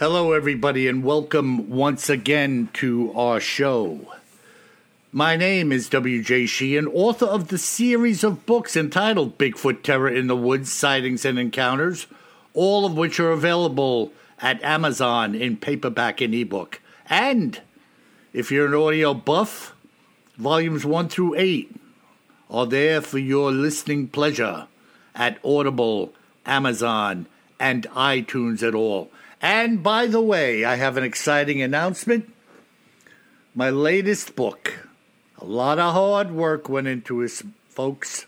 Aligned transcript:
Hello, 0.00 0.32
everybody, 0.32 0.88
and 0.88 1.04
welcome 1.04 1.70
once 1.70 2.10
again 2.10 2.68
to 2.72 3.12
our 3.12 3.38
show. 3.38 4.12
My 5.12 5.36
name 5.36 5.70
is 5.70 5.88
W.J. 5.88 6.46
Sheehan, 6.46 6.88
author 6.88 7.26
of 7.26 7.46
the 7.46 7.58
series 7.58 8.24
of 8.24 8.44
books 8.44 8.76
entitled 8.76 9.38
Bigfoot 9.38 9.84
Terror 9.84 10.08
in 10.08 10.26
the 10.26 10.34
Woods 10.34 10.72
Sightings 10.72 11.24
and 11.24 11.38
Encounters, 11.38 12.08
all 12.54 12.84
of 12.84 12.96
which 12.96 13.20
are 13.20 13.30
available 13.30 14.10
at 14.40 14.60
Amazon 14.64 15.32
in 15.32 15.56
paperback 15.56 16.20
and 16.20 16.34
ebook. 16.34 16.80
And 17.08 17.60
if 18.32 18.50
you're 18.50 18.66
an 18.66 18.74
audio 18.74 19.14
buff, 19.14 19.76
volumes 20.36 20.84
1 20.84 21.08
through 21.08 21.36
8 21.36 21.72
are 22.50 22.66
there 22.66 23.00
for 23.00 23.18
your 23.18 23.52
listening 23.52 24.08
pleasure 24.08 24.66
at 25.14 25.38
Audible, 25.44 26.12
Amazon, 26.44 27.26
and 27.60 27.84
iTunes 27.90 28.66
at 28.66 28.74
all. 28.74 29.08
And 29.40 29.82
by 29.82 30.06
the 30.06 30.20
way, 30.20 30.64
I 30.64 30.76
have 30.76 30.96
an 30.96 31.04
exciting 31.04 31.60
announcement. 31.62 32.32
My 33.54 33.70
latest 33.70 34.34
book, 34.34 34.88
a 35.38 35.44
lot 35.44 35.78
of 35.78 35.92
hard 35.92 36.32
work 36.32 36.68
went 36.68 36.86
into 36.86 37.20
it, 37.22 37.42
folks. 37.68 38.26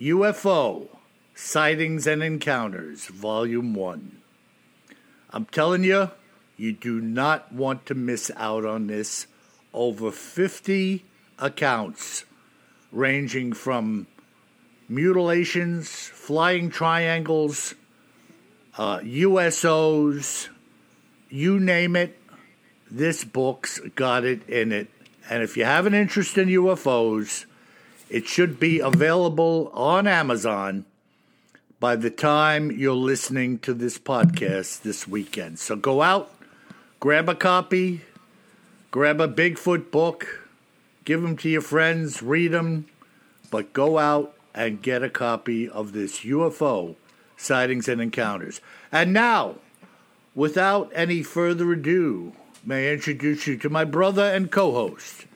UFO 0.00 0.88
Sightings 1.34 2.06
and 2.06 2.22
Encounters, 2.22 3.06
Volume 3.06 3.74
1. 3.74 4.20
I'm 5.30 5.46
telling 5.46 5.84
you, 5.84 6.10
you 6.56 6.72
do 6.72 7.00
not 7.00 7.52
want 7.52 7.86
to 7.86 7.94
miss 7.94 8.30
out 8.36 8.64
on 8.64 8.86
this. 8.86 9.26
Over 9.72 10.10
50 10.10 11.04
accounts, 11.38 12.24
ranging 12.92 13.52
from 13.52 14.06
mutilations, 14.88 15.90
flying 15.90 16.68
triangles, 16.70 17.74
uh, 18.76 18.98
USOs, 18.98 20.48
you 21.28 21.58
name 21.58 21.96
it. 21.96 22.16
This 22.90 23.24
book's 23.24 23.80
got 23.94 24.24
it 24.24 24.48
in 24.48 24.72
it. 24.72 24.88
And 25.28 25.42
if 25.42 25.56
you 25.56 25.64
have 25.64 25.86
an 25.86 25.94
interest 25.94 26.38
in 26.38 26.48
UFOs, 26.48 27.46
it 28.08 28.26
should 28.26 28.58
be 28.58 28.80
available 28.80 29.70
on 29.72 30.06
Amazon 30.06 30.84
by 31.78 31.96
the 31.96 32.10
time 32.10 32.70
you're 32.70 32.94
listening 32.94 33.58
to 33.60 33.72
this 33.72 33.98
podcast 33.98 34.82
this 34.82 35.06
weekend. 35.06 35.58
So 35.58 35.76
go 35.76 36.02
out, 36.02 36.32
grab 36.98 37.28
a 37.28 37.34
copy, 37.34 38.02
grab 38.90 39.20
a 39.20 39.28
Bigfoot 39.28 39.90
book, 39.90 40.48
give 41.04 41.22
them 41.22 41.36
to 41.38 41.48
your 41.48 41.62
friends, 41.62 42.22
read 42.22 42.52
them, 42.52 42.86
but 43.50 43.72
go 43.72 43.98
out 43.98 44.34
and 44.54 44.82
get 44.82 45.02
a 45.02 45.10
copy 45.10 45.68
of 45.68 45.92
this 45.92 46.20
UFO 46.20 46.96
sightings 47.40 47.88
and 47.88 48.00
encounters. 48.00 48.60
And 48.92 49.12
now, 49.12 49.56
without 50.34 50.90
any 50.94 51.22
further 51.22 51.72
ado, 51.72 52.32
may 52.64 52.90
I 52.90 52.92
introduce 52.92 53.46
you 53.46 53.56
to 53.58 53.70
my 53.70 53.84
brother 53.84 54.24
and 54.24 54.50
co 54.50 54.72
host, 54.72 55.26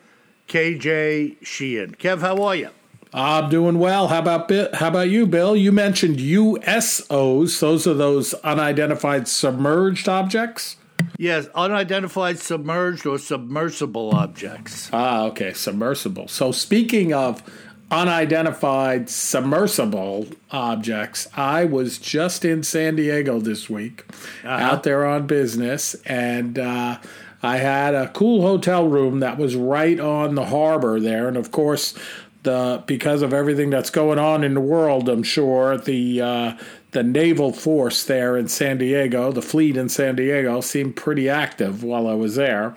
KJ 0.49 1.45
Sheehan. 1.45 1.97
Kev, 1.97 2.21
how 2.21 2.43
are 2.43 2.57
you? 2.57 2.71
I'm 3.13 3.49
doing 3.49 3.79
well. 3.79 4.09
How 4.09 4.19
about 4.19 4.51
how 4.75 4.89
about 4.89 5.09
you, 5.09 5.25
Bill? 5.25 5.55
You 5.55 5.71
mentioned 5.71 6.17
USOs. 6.17 7.61
Those 7.61 7.87
are 7.87 7.95
those 7.95 8.35
unidentified 8.35 9.29
submerged 9.29 10.09
objects. 10.09 10.77
Yes, 11.17 11.47
unidentified 11.55 12.41
submerged 12.41 13.07
or 13.07 13.19
submersible 13.19 14.11
objects. 14.15 14.91
Ah, 14.93 15.23
okay, 15.27 15.53
submersible. 15.53 16.27
So 16.27 16.51
speaking 16.51 17.13
of 17.13 17.43
unidentified 17.91 19.09
submersible 19.09 20.27
objects, 20.51 21.29
I 21.37 21.65
was 21.65 21.99
just 21.99 22.45
in 22.45 22.63
San 22.63 22.97
Diego 22.97 23.41
this 23.41 23.69
week, 23.71 24.05
out 24.45 24.83
there 24.83 25.07
on 25.07 25.27
business, 25.27 25.95
and 26.07 26.59
uh, 26.59 26.99
I 27.43 27.57
had 27.59 27.95
a 27.95 28.09
cool 28.09 28.43
hotel 28.43 28.87
room 28.89 29.21
that 29.21 29.39
was 29.39 29.55
right 29.55 30.01
on 30.01 30.35
the 30.35 30.47
harbor 30.47 30.99
there, 31.01 31.29
and 31.29 31.37
of 31.37 31.51
course. 31.51 31.95
The, 32.43 32.83
because 32.85 33.23
of 33.23 33.33
everything 33.33 33.71
that's 33.71 33.89
going 33.89 34.19
on 34.19 34.45
in 34.45 34.53
the 34.53 34.61
world, 34.61 35.09
I'm 35.09 35.23
sure 35.23 35.79
the 35.79 36.21
uh, 36.21 36.57
the 36.95 37.03
naval 37.03 37.53
force 37.53 38.03
there 38.05 38.37
in 38.37 38.49
San 38.49 38.79
Diego, 38.79 39.31
the 39.31 39.43
fleet 39.43 39.77
in 39.77 39.89
San 39.91 40.17
Diego, 40.17 40.61
seemed 40.63 40.97
pretty 40.97 41.29
active 41.29 41.85
while 41.85 42.07
I 42.09 42.15
was 42.15 42.37
there, 42.37 42.73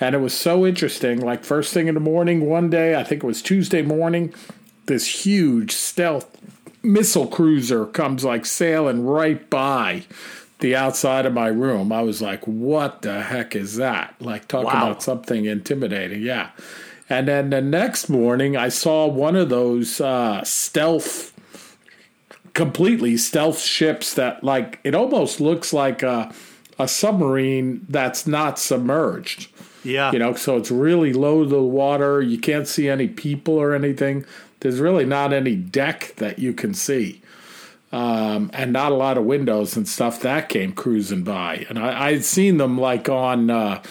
and 0.00 0.14
it 0.14 0.18
was 0.18 0.34
so 0.34 0.66
interesting. 0.66 1.20
Like 1.20 1.44
first 1.44 1.72
thing 1.72 1.86
in 1.86 1.94
the 1.94 2.00
morning, 2.00 2.40
one 2.48 2.68
day, 2.68 2.96
I 2.96 3.04
think 3.04 3.22
it 3.22 3.26
was 3.26 3.40
Tuesday 3.40 3.82
morning, 3.82 4.34
this 4.86 5.24
huge 5.24 5.70
stealth 5.72 6.26
missile 6.82 7.26
cruiser 7.26 7.86
comes 7.86 8.24
like 8.24 8.46
sailing 8.46 9.04
right 9.04 9.48
by 9.50 10.04
the 10.60 10.74
outside 10.74 11.26
of 11.26 11.32
my 11.34 11.48
room. 11.48 11.92
I 11.92 12.02
was 12.02 12.20
like, 12.20 12.44
"What 12.46 13.02
the 13.02 13.20
heck 13.22 13.54
is 13.54 13.76
that?" 13.76 14.14
Like 14.20 14.48
talking 14.48 14.66
Wow. 14.66 14.86
about 14.90 15.02
something 15.02 15.44
intimidating, 15.44 16.22
yeah. 16.22 16.48
And 17.10 17.26
then 17.28 17.50
the 17.50 17.60
next 17.62 18.08
morning, 18.08 18.56
I 18.56 18.68
saw 18.68 19.06
one 19.06 19.36
of 19.36 19.48
those 19.50 20.00
uh, 20.00 20.42
stealth, 20.44 21.32
completely 22.54 23.16
stealth 23.16 23.60
ships 23.60 24.14
that, 24.14 24.42
like, 24.42 24.80
it 24.84 24.94
almost 24.94 25.40
looks 25.40 25.72
like 25.72 26.02
a, 26.02 26.32
a 26.78 26.88
submarine 26.88 27.86
that's 27.88 28.26
not 28.26 28.58
submerged. 28.58 29.50
Yeah. 29.84 30.12
You 30.12 30.18
know, 30.18 30.34
so 30.34 30.56
it's 30.56 30.70
really 30.70 31.12
low 31.12 31.44
to 31.44 31.48
the 31.48 31.62
water. 31.62 32.20
You 32.20 32.38
can't 32.38 32.66
see 32.66 32.88
any 32.88 33.08
people 33.08 33.54
or 33.54 33.74
anything. 33.74 34.24
There's 34.60 34.80
really 34.80 35.04
not 35.04 35.32
any 35.32 35.54
deck 35.54 36.14
that 36.16 36.38
you 36.38 36.52
can 36.52 36.74
see. 36.74 37.22
Um, 37.90 38.50
and 38.52 38.72
not 38.72 38.92
a 38.92 38.96
lot 38.96 39.16
of 39.16 39.24
windows 39.24 39.74
and 39.74 39.88
stuff 39.88 40.20
that 40.20 40.50
came 40.50 40.72
cruising 40.72 41.22
by. 41.22 41.64
And 41.70 41.78
I, 41.78 42.08
I'd 42.08 42.24
seen 42.24 42.58
them 42.58 42.76
like 42.76 43.08
on 43.08 43.48
uh, 43.48 43.82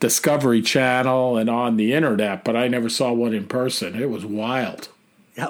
Discovery 0.00 0.62
Channel 0.62 1.36
and 1.36 1.50
on 1.50 1.76
the 1.76 1.92
internet, 1.92 2.44
but 2.44 2.56
I 2.56 2.68
never 2.68 2.88
saw 2.88 3.12
one 3.12 3.34
in 3.34 3.46
person. 3.46 4.00
It 4.00 4.08
was 4.08 4.24
wild. 4.24 4.88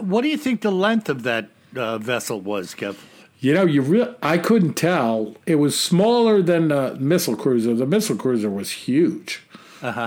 What 0.01 0.23
do 0.23 0.29
you 0.29 0.37
think 0.37 0.63
the 0.63 0.73
length 0.73 1.09
of 1.09 1.23
that 1.23 1.49
uh, 1.77 1.99
vessel 1.99 2.41
was, 2.41 2.75
Kev? 2.75 2.97
You 3.41 3.55
know, 3.55 3.65
you 3.65 3.83
re- 3.83 4.15
I 4.23 4.39
couldn't 4.39 4.75
tell. 4.75 5.35
It 5.47 5.57
was 5.57 5.79
smaller 5.79 6.43
than 6.43 6.69
the 6.69 6.97
missile 7.01 7.37
cruiser. 7.37 7.75
The 7.75 7.87
missile 7.87 8.17
cruiser 8.17 8.49
was 8.51 8.71
huge. 8.71 9.43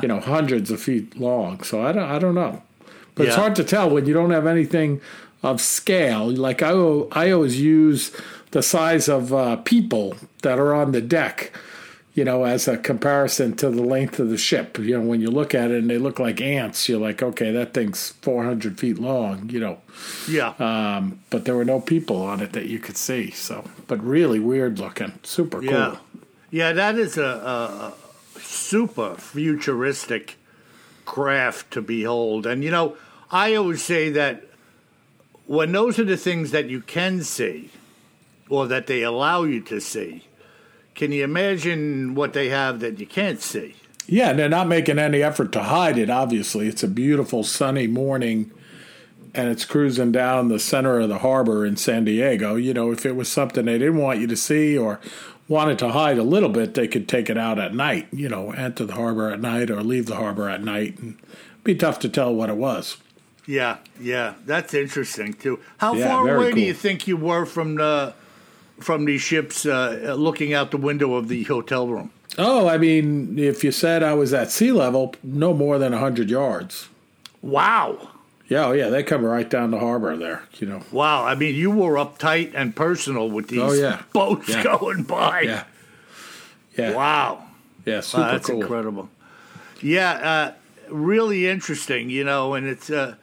You 0.02 0.08
know, 0.08 0.22
hundreds 0.22 0.72
of 0.72 0.82
feet 0.82 1.20
long. 1.20 1.62
So 1.64 1.86
I 1.86 1.92
don't, 1.92 2.10
I 2.10 2.18
don't 2.18 2.36
know. 2.36 2.64
But 3.14 3.28
it's 3.28 3.36
hard 3.36 3.56
to 3.58 3.64
tell 3.66 3.90
when 3.90 4.06
you 4.06 4.14
don't 4.14 4.32
have 4.32 4.48
anything 4.48 5.02
of 5.44 5.60
scale. 5.60 6.32
Like 6.32 6.62
I, 6.62 6.70
I 6.72 7.32
always 7.32 7.60
use 7.60 8.12
the 8.52 8.64
size 8.64 9.10
of 9.10 9.34
uh, 9.34 9.58
people 9.58 10.16
that 10.44 10.60
are 10.60 10.74
on 10.74 10.94
the 10.94 11.02
deck. 11.02 11.52
You 12.16 12.24
know, 12.24 12.46
as 12.46 12.68
a 12.70 12.78
comparison 12.78 13.56
to 13.58 13.70
the 13.70 13.82
length 13.84 14.20
of 14.22 14.30
the 14.30 14.38
ship. 14.38 14.80
You 14.80 14.98
know, 14.98 15.06
when 15.06 15.20
you 15.20 15.30
look 15.30 15.54
at 15.54 15.70
it 15.70 15.80
and 15.80 15.90
they 15.90 15.98
look 15.98 16.18
like 16.18 16.40
ants, 16.40 16.88
you're 16.88 16.98
like, 17.00 17.22
okay, 17.22 17.52
that 17.52 17.74
thing's 17.74 18.12
400 18.22 18.80
feet 18.80 18.98
long. 18.98 19.50
You 19.50 19.60
know, 19.60 19.78
Yeah. 20.28 20.54
um, 20.60 21.20
but 21.30 21.44
there 21.44 21.56
were 21.58 21.66
no 21.66 21.82
people 21.82 22.22
on 22.22 22.40
it 22.40 22.54
that 22.54 22.68
you 22.68 22.80
could 22.80 22.96
see. 22.96 23.32
So, 23.32 23.66
but 23.88 24.02
really 24.02 24.40
weird 24.40 24.80
looking, 24.80 25.12
super 25.24 25.60
cool. 25.60 25.70
Yeah, 25.70 25.96
yeah, 26.52 26.72
that 26.72 26.96
is 26.98 27.18
a, 27.18 27.24
a, 27.26 27.94
a 28.38 28.40
super 28.40 29.16
futuristic 29.16 30.38
craft 31.06 31.72
to 31.72 31.82
behold. 31.82 32.46
And 32.48 32.64
you 32.64 32.72
know, 32.72 32.96
I 33.30 33.56
always 33.56 33.84
say 33.84 34.10
that 34.12 34.44
when 35.48 35.74
those 35.74 36.00
are 36.00 36.06
the 36.06 36.16
things 36.18 36.52
that 36.52 36.70
you 36.70 36.80
can 36.80 37.24
see, 37.24 37.72
or 38.48 38.68
that 38.68 38.88
they 38.88 39.02
allow 39.04 39.44
you 39.44 39.60
to 39.64 39.82
see, 39.82 40.24
can 40.96 41.12
you 41.12 41.24
imagine 41.24 42.16
what 42.16 42.34
they 42.34 42.50
have 42.50 42.80
that 42.80 43.00
you 43.00 43.06
can't 43.06 43.42
see? 43.42 43.76
Yeah, 44.08 44.30
and 44.30 44.40
they're 44.40 44.50
not 44.50 44.68
making 44.68 45.00
any 45.00 45.22
effort 45.22 45.52
to 45.54 45.64
hide 45.64 45.98
it. 45.98 46.10
Obviously, 46.10 46.68
it's 46.68 46.84
a 46.84 46.88
beautiful 46.88 47.44
sunny 47.44 47.88
morning, 47.88 48.52
and 49.34 49.50
it's 49.50 49.66
cruising 49.66 50.12
down 50.12 50.48
the 50.48 50.60
center 50.60 51.00
of 51.00 51.10
the 51.10 51.20
harbor 51.20 51.66
in 51.66 51.76
San 51.76 52.06
Diego. 52.06 52.56
You 52.56 52.74
know, 52.74 52.92
if 52.92 53.06
it 53.06 53.16
was 53.16 53.28
something 53.30 53.66
they 53.66 53.80
didn't 53.80 53.98
want 53.98 54.20
you 54.20 54.28
to 54.28 54.36
see 54.38 54.78
or 54.78 55.00
wanted 55.48 55.80
to 55.80 55.90
hide 55.90 56.18
a 56.18 56.24
little 56.24 56.50
bit, 56.50 56.76
they 56.76 56.88
could 56.88 57.08
take 57.08 57.30
it 57.30 57.38
out 57.38 57.60
at 57.60 57.74
night. 57.74 58.08
You 58.12 58.30
know, 58.30 58.52
enter 58.52 58.86
the 58.86 58.94
harbor 58.94 59.32
at 59.32 59.42
night 59.42 59.70
or 59.72 59.84
leave 59.84 60.06
the 60.06 60.16
harbor 60.16 60.50
at 60.50 60.64
night, 60.64 61.00
and 61.00 61.18
be 61.64 61.76
tough 61.76 62.00
to 62.00 62.10
tell 62.10 62.34
what 62.34 62.50
it 62.50 62.58
was. 62.58 62.98
Yeah, 63.48 63.78
yeah, 64.00 64.36
that's 64.46 64.74
interesting 64.74 65.34
too. 65.34 65.60
How 65.78 65.94
Yeah, 65.94 66.08
far 66.08 66.36
away 66.36 66.52
do 66.52 66.62
you 66.62 66.74
think 66.74 67.08
you 67.08 67.18
were 67.18 67.46
from 67.46 67.76
the 67.76 68.14
from 68.80 69.06
these 69.06 69.22
ships, 69.22 69.66
uh, 69.66 70.16
looking 70.18 70.54
out 70.54 70.72
the 70.72 70.78
window 70.78 71.16
of 71.16 71.28
the 71.28 71.44
hotel 71.44 71.88
room? 71.88 72.12
Oh, 72.38 72.68
I 72.68 72.78
mean, 72.78 73.40
if 73.40 73.64
you 73.64 73.72
said 73.72 74.04
I 74.04 74.14
was 74.14 74.34
at 74.34 74.52
sea 74.52 74.72
level, 74.72 75.16
no 75.24 75.54
more 75.54 75.78
than 75.80 75.94
hundred 75.94 76.30
yards. 76.30 76.90
Wow, 77.42 78.10
Yeah, 78.48 78.66
oh 78.68 78.72
yeah, 78.74 78.90
they 78.90 79.04
come 79.04 79.24
right 79.24 79.50
down 79.50 79.72
the 79.72 79.80
harbor 79.80 80.16
there. 80.18 80.44
You 80.60 80.68
know. 80.68 80.82
wow. 80.92 81.24
I 81.26 81.36
mean, 81.36 81.56
you 81.56 81.72
were 81.72 81.94
uptight 81.94 82.52
and 82.56 82.76
personal 82.76 83.30
with 83.30 83.48
these 83.48 83.62
Oh, 83.62 83.72
yeah. 83.74 84.02
boats 84.14 84.50
Yeah. 84.50 84.64
going 84.64 85.04
by. 85.04 85.42
Yeah. 85.42 85.64
Yeah. 86.78 86.94
Wow. 86.96 87.44
Yeah. 87.86 88.02
Super 88.02 88.24
Wow, 88.24 88.32
that's 88.32 88.50
cool. 88.50 88.62
incredible. 88.62 89.10
Yeah, 89.82 90.12
uh, 90.12 90.52
really 90.90 91.48
interesting, 91.48 92.10
you 92.10 92.24
know, 92.24 92.54
and 92.56 92.68
it's 92.68 92.90
a 92.90 93.18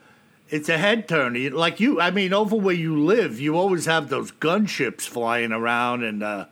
it's 0.49 0.69
a 0.69 0.77
head 0.77 1.07
turner. 1.07 1.49
Like 1.49 1.79
you, 1.79 1.99
I 1.99 2.11
mean, 2.11 2.33
over 2.33 2.55
where 2.55 2.75
you 2.75 2.99
live, 3.03 3.39
you 3.39 3.57
always 3.57 3.85
have 3.85 4.09
those 4.09 4.31
gunships 4.31 5.01
flying 5.01 5.51
around 5.51 6.03
and 6.03 6.21
uh, 6.23 6.45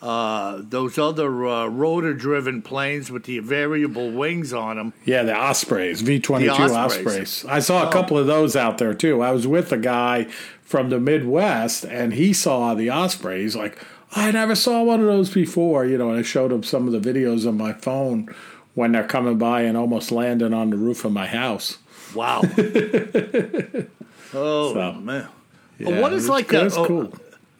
uh, 0.00 0.62
those 0.62 0.98
other 0.98 1.46
uh, 1.46 1.66
rotor-driven 1.66 2.62
planes 2.62 3.10
with 3.10 3.24
the 3.24 3.40
variable 3.40 4.10
wings 4.10 4.52
on 4.52 4.76
them. 4.76 4.92
Yeah, 5.04 5.22
the 5.24 5.34
Ospreys, 5.34 6.02
V 6.02 6.20
twenty 6.20 6.46
two 6.46 6.52
Ospreys. 6.52 6.74
Oh. 6.74 7.10
Ospreys. 7.10 7.44
I 7.46 7.58
saw 7.60 7.88
a 7.88 7.92
couple 7.92 8.16
of 8.18 8.26
those 8.26 8.56
out 8.56 8.78
there 8.78 8.94
too. 8.94 9.22
I 9.22 9.32
was 9.32 9.46
with 9.46 9.72
a 9.72 9.78
guy 9.78 10.26
from 10.62 10.90
the 10.90 11.00
Midwest, 11.00 11.84
and 11.84 12.12
he 12.14 12.32
saw 12.32 12.74
the 12.74 12.90
Ospreys. 12.90 13.56
Like 13.56 13.78
I 14.12 14.30
never 14.30 14.54
saw 14.54 14.82
one 14.82 15.00
of 15.00 15.06
those 15.06 15.30
before, 15.30 15.84
you 15.84 15.98
know. 15.98 16.10
And 16.10 16.18
I 16.20 16.22
showed 16.22 16.52
him 16.52 16.62
some 16.62 16.86
of 16.86 16.92
the 16.92 17.12
videos 17.12 17.46
on 17.46 17.56
my 17.56 17.72
phone 17.72 18.34
when 18.74 18.92
they're 18.92 19.04
coming 19.04 19.38
by 19.38 19.62
and 19.62 19.76
almost 19.76 20.12
landing 20.12 20.54
on 20.54 20.70
the 20.70 20.76
roof 20.76 21.04
of 21.04 21.12
my 21.12 21.26
house. 21.26 21.78
Wow. 22.14 22.42
oh 24.34 24.74
So, 24.74 24.92
man. 25.00 25.28
Yeah, 25.78 26.00
what 26.00 26.12
is 26.12 26.28
like 26.28 26.52
oh, 26.52 26.86
cool. 26.86 27.12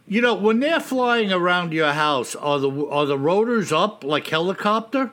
You 0.06 0.21
know, 0.23 0.35
when 0.35 0.61
they're 0.61 0.81
flying 0.81 1.33
around 1.33 1.73
your 1.73 1.93
house, 1.93 2.35
are 2.35 2.59
the 2.59 2.71
are 2.87 3.06
the 3.06 3.19
rotors 3.19 3.73
up 3.73 4.03
like 4.03 4.27
helicopter? 4.27 5.11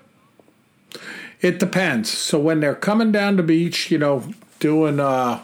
It 1.41 1.59
depends. 1.59 2.09
So 2.09 2.39
when 2.39 2.61
they're 2.61 2.75
coming 2.75 3.11
down 3.11 3.35
the 3.35 3.43
beach, 3.43 3.91
you 3.91 3.97
know, 3.97 4.23
doing 4.59 4.99
uh, 4.99 5.43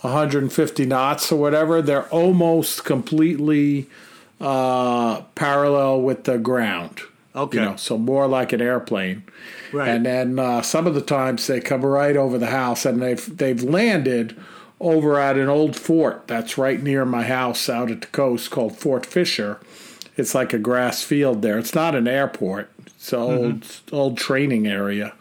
150 0.00 0.86
knots 0.86 1.30
or 1.30 1.38
whatever, 1.38 1.82
they're 1.82 2.08
almost 2.08 2.84
completely 2.84 3.86
uh, 4.40 5.20
parallel 5.34 6.00
with 6.00 6.24
the 6.24 6.38
ground. 6.38 7.00
Okay. 7.34 7.58
You 7.58 7.64
know, 7.64 7.76
so 7.76 7.98
more 7.98 8.26
like 8.26 8.52
an 8.52 8.62
airplane. 8.62 9.22
Right. 9.76 9.88
And 9.88 10.06
then 10.06 10.38
uh, 10.38 10.62
some 10.62 10.86
of 10.86 10.94
the 10.94 11.02
times 11.02 11.46
they 11.46 11.60
come 11.60 11.84
right 11.84 12.16
over 12.16 12.38
the 12.38 12.46
house, 12.46 12.86
and 12.86 13.02
they've 13.02 13.36
they've 13.36 13.62
landed 13.62 14.34
over 14.80 15.18
at 15.18 15.36
an 15.36 15.48
old 15.48 15.76
fort 15.76 16.26
that's 16.26 16.56
right 16.56 16.82
near 16.82 17.04
my 17.04 17.24
house 17.24 17.68
out 17.68 17.90
at 17.90 18.00
the 18.00 18.06
coast 18.06 18.50
called 18.50 18.76
Fort 18.76 19.04
Fisher. 19.04 19.60
It's 20.16 20.34
like 20.34 20.54
a 20.54 20.58
grass 20.58 21.02
field 21.02 21.42
there. 21.42 21.58
It's 21.58 21.74
not 21.74 21.94
an 21.94 22.08
airport. 22.08 22.70
It's 22.86 23.12
an 23.12 23.18
old 23.18 23.66
old 23.92 24.16
training 24.16 24.66
area 24.66 25.12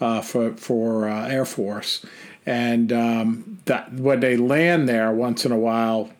uh, 0.00 0.22
for 0.22 0.52
for 0.54 1.06
uh, 1.06 1.28
Air 1.28 1.44
Force, 1.44 2.06
and 2.46 2.90
um, 2.94 3.58
that 3.66 3.92
when 3.92 4.20
they 4.20 4.38
land 4.38 4.88
there 4.88 5.12
once 5.12 5.44
in 5.44 5.52
a 5.52 5.58
while 5.58 6.10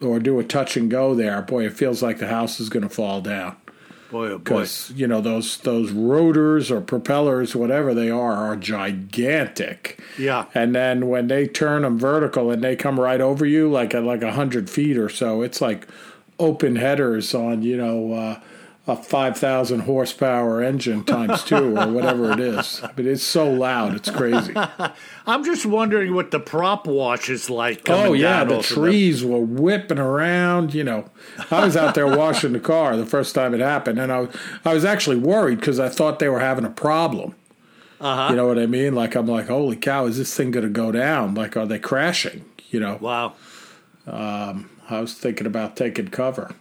or 0.00 0.18
do 0.18 0.40
a 0.40 0.44
touch 0.44 0.76
and 0.76 0.90
go 0.90 1.14
there, 1.14 1.40
boy, 1.42 1.64
it 1.64 1.74
feels 1.74 2.02
like 2.02 2.18
the 2.18 2.26
house 2.26 2.58
is 2.58 2.68
going 2.68 2.82
to 2.82 2.92
fall 2.92 3.20
down 3.20 3.54
Boy, 4.10 4.26
oh 4.28 4.38
boy. 4.38 4.44
because 4.44 4.92
you 4.96 5.06
know 5.06 5.20
those 5.20 5.58
those 5.58 5.92
rotors 5.92 6.70
or 6.70 6.80
propellers, 6.80 7.54
whatever 7.54 7.94
they 7.94 8.10
are, 8.10 8.34
are 8.34 8.56
gigantic. 8.56 10.00
Yeah. 10.18 10.46
And 10.54 10.74
then 10.74 11.08
when 11.08 11.28
they 11.28 11.46
turn 11.46 11.82
them 11.82 11.98
vertical 11.98 12.50
and 12.50 12.62
they 12.62 12.76
come 12.76 12.98
right 12.98 13.20
over 13.20 13.46
you, 13.46 13.70
like 13.70 13.94
at 13.94 14.02
like 14.02 14.22
a 14.22 14.32
hundred 14.32 14.68
feet 14.68 14.96
or 14.96 15.08
so, 15.08 15.42
it's 15.42 15.60
like 15.60 15.86
open 16.38 16.76
headers 16.76 17.34
on 17.34 17.62
you 17.62 17.76
know 17.76 18.12
uh, 18.12 18.40
a 18.90 18.96
five 18.96 19.38
thousand 19.38 19.80
horsepower 19.80 20.62
engine 20.62 21.04
times 21.04 21.44
two 21.44 21.78
or 21.78 21.88
whatever 21.88 22.32
it 22.32 22.40
is. 22.40 22.82
But 22.96 23.06
it's 23.06 23.22
so 23.22 23.50
loud, 23.50 23.94
it's 23.94 24.10
crazy. 24.10 24.52
I'm 25.26 25.44
just 25.44 25.64
wondering 25.64 26.14
what 26.14 26.30
the 26.30 26.40
prop 26.40 26.86
wash 26.86 27.30
is 27.30 27.48
like. 27.48 27.88
Oh 27.88 28.12
yeah, 28.12 28.44
the 28.44 28.62
trees 28.62 29.24
were 29.24 29.40
whipping 29.40 29.98
around. 29.98 30.74
You 30.74 30.84
know, 30.84 31.10
I 31.50 31.64
was 31.64 31.76
out 31.76 31.94
there 31.94 32.06
washing 32.06 32.52
the 32.52 32.60
car 32.60 32.96
the 32.96 33.06
first 33.06 33.34
time 33.34 33.54
it 33.54 33.60
happened, 33.60 33.98
and 33.98 34.12
I 34.12 34.20
was, 34.20 34.36
I 34.64 34.74
was 34.74 34.84
actually 34.84 35.16
worried 35.16 35.60
because 35.60 35.78
I 35.78 35.88
thought 35.88 36.18
they 36.18 36.28
were 36.28 36.40
having 36.40 36.64
a 36.64 36.70
problem. 36.70 37.34
Uh-huh. 38.00 38.28
You 38.30 38.36
know 38.36 38.46
what 38.46 38.58
I 38.58 38.66
mean? 38.66 38.94
Like 38.94 39.14
I'm 39.14 39.26
like, 39.26 39.48
holy 39.48 39.76
cow, 39.76 40.06
is 40.06 40.16
this 40.16 40.34
thing 40.34 40.50
going 40.50 40.64
to 40.64 40.70
go 40.70 40.90
down? 40.90 41.34
Like, 41.34 41.56
are 41.56 41.66
they 41.66 41.78
crashing? 41.78 42.44
You 42.70 42.80
know, 42.80 42.98
Wow. 43.00 43.34
I 44.90 45.00
was 45.00 45.14
thinking 45.14 45.46
about 45.46 45.76
taking 45.76 46.08
cover. 46.08 46.52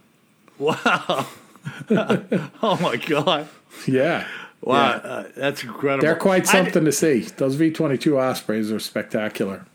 Wow. 0.59 1.27
oh 2.61 2.77
my 2.81 2.97
God. 2.97 3.47
Yeah, 3.87 4.27
Wow. 4.61 4.89
Yeah. 4.89 4.95
Uh, 5.09 5.23
that's 5.35 5.63
incredible. 5.63 6.01
they're 6.05 6.15
quite 6.15 6.45
something 6.47 6.83
to 6.85 6.91
see. 6.91 7.21
Those 7.21 7.55
V22 7.55 8.17
Ospreys 8.19 8.71
are 8.71 8.79
spectacular. 8.79 9.65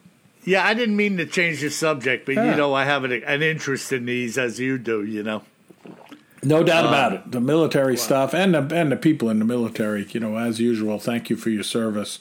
yeah, 0.45 0.67
I 0.67 0.75
didn't 0.75 0.97
mean 0.97 1.17
to 1.17 1.27
change 1.27 1.61
the 1.63 1.71
subject, 1.71 2.27
but 2.27 2.35
Yeah. 2.35 2.51
you 2.51 2.57
know, 2.57 2.75
I 2.75 2.85
have 2.85 3.05
an, 3.05 3.13
an 3.13 3.43
interest 3.43 3.93
in 3.93 4.05
these 4.07 4.37
as 4.37 4.61
you 4.61 4.77
do, 4.79 5.03
you 5.05 5.23
know. 5.23 5.43
No 6.43 6.63
doubt 6.63 6.85
about 6.85 7.13
it. 7.15 7.31
The 7.33 7.41
military 7.41 7.97
stuff 7.97 8.35
and 8.35 8.55
the 8.55 8.77
and 8.77 8.93
the 8.93 8.97
people 8.97 9.31
in 9.31 9.39
the 9.39 9.47
military, 9.47 10.07
you 10.11 10.21
know, 10.21 10.37
as 10.37 10.61
usual, 10.61 10.99
thank 10.99 11.31
you 11.31 11.37
for 11.37 11.49
your 11.49 11.63
service, 11.63 12.19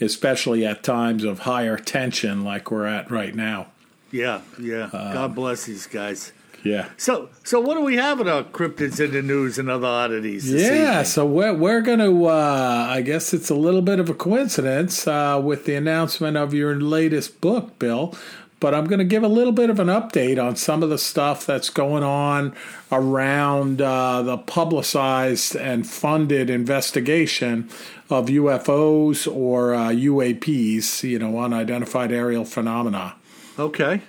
especially 0.00 0.66
at 0.66 0.82
times 0.82 1.22
of 1.22 1.40
higher 1.40 1.76
tension 1.76 2.42
like 2.42 2.72
we're 2.72 2.86
at 2.86 3.08
right 3.12 3.32
now. 3.32 3.68
Yeah, 4.10 4.40
yeah. 4.60 4.90
Uh, 4.92 5.12
God 5.12 5.36
bless 5.36 5.66
these 5.66 5.86
guys. 5.86 6.32
Yeah. 6.62 6.88
So, 6.96 7.30
so 7.44 7.60
what 7.60 7.74
do 7.74 7.82
we 7.82 7.96
have 7.96 8.20
about 8.20 8.52
cryptids 8.52 9.02
in 9.02 9.12
the 9.12 9.22
news 9.22 9.58
and 9.58 9.70
other 9.70 9.86
oddities? 9.86 10.50
Yeah, 10.52 11.02
so 11.02 11.24
we're 11.24 11.54
we're 11.54 11.80
going 11.80 12.00
to. 12.00 12.26
Uh, 12.26 12.86
I 12.90 13.02
guess 13.02 13.32
it's 13.32 13.50
a 13.50 13.54
little 13.54 13.82
bit 13.82 13.98
of 13.98 14.10
a 14.10 14.14
coincidence 14.14 15.06
uh, 15.06 15.40
with 15.42 15.64
the 15.64 15.74
announcement 15.74 16.36
of 16.36 16.52
your 16.54 16.74
latest 16.80 17.40
book, 17.40 17.78
Bill. 17.78 18.14
But 18.60 18.74
I'm 18.74 18.84
going 18.84 18.98
to 18.98 19.06
give 19.06 19.22
a 19.22 19.28
little 19.28 19.54
bit 19.54 19.70
of 19.70 19.80
an 19.80 19.86
update 19.86 20.42
on 20.42 20.54
some 20.54 20.82
of 20.82 20.90
the 20.90 20.98
stuff 20.98 21.46
that's 21.46 21.70
going 21.70 22.02
on 22.02 22.54
around 22.92 23.80
uh, 23.80 24.20
the 24.20 24.36
publicized 24.36 25.56
and 25.56 25.88
funded 25.88 26.50
investigation 26.50 27.70
of 28.10 28.26
UFOs 28.26 29.32
or 29.32 29.74
uh, 29.74 29.88
UAPs, 29.88 31.02
you 31.08 31.18
know, 31.18 31.38
unidentified 31.38 32.12
aerial 32.12 32.44
phenomena. 32.44 33.14
Okay. 33.58 34.02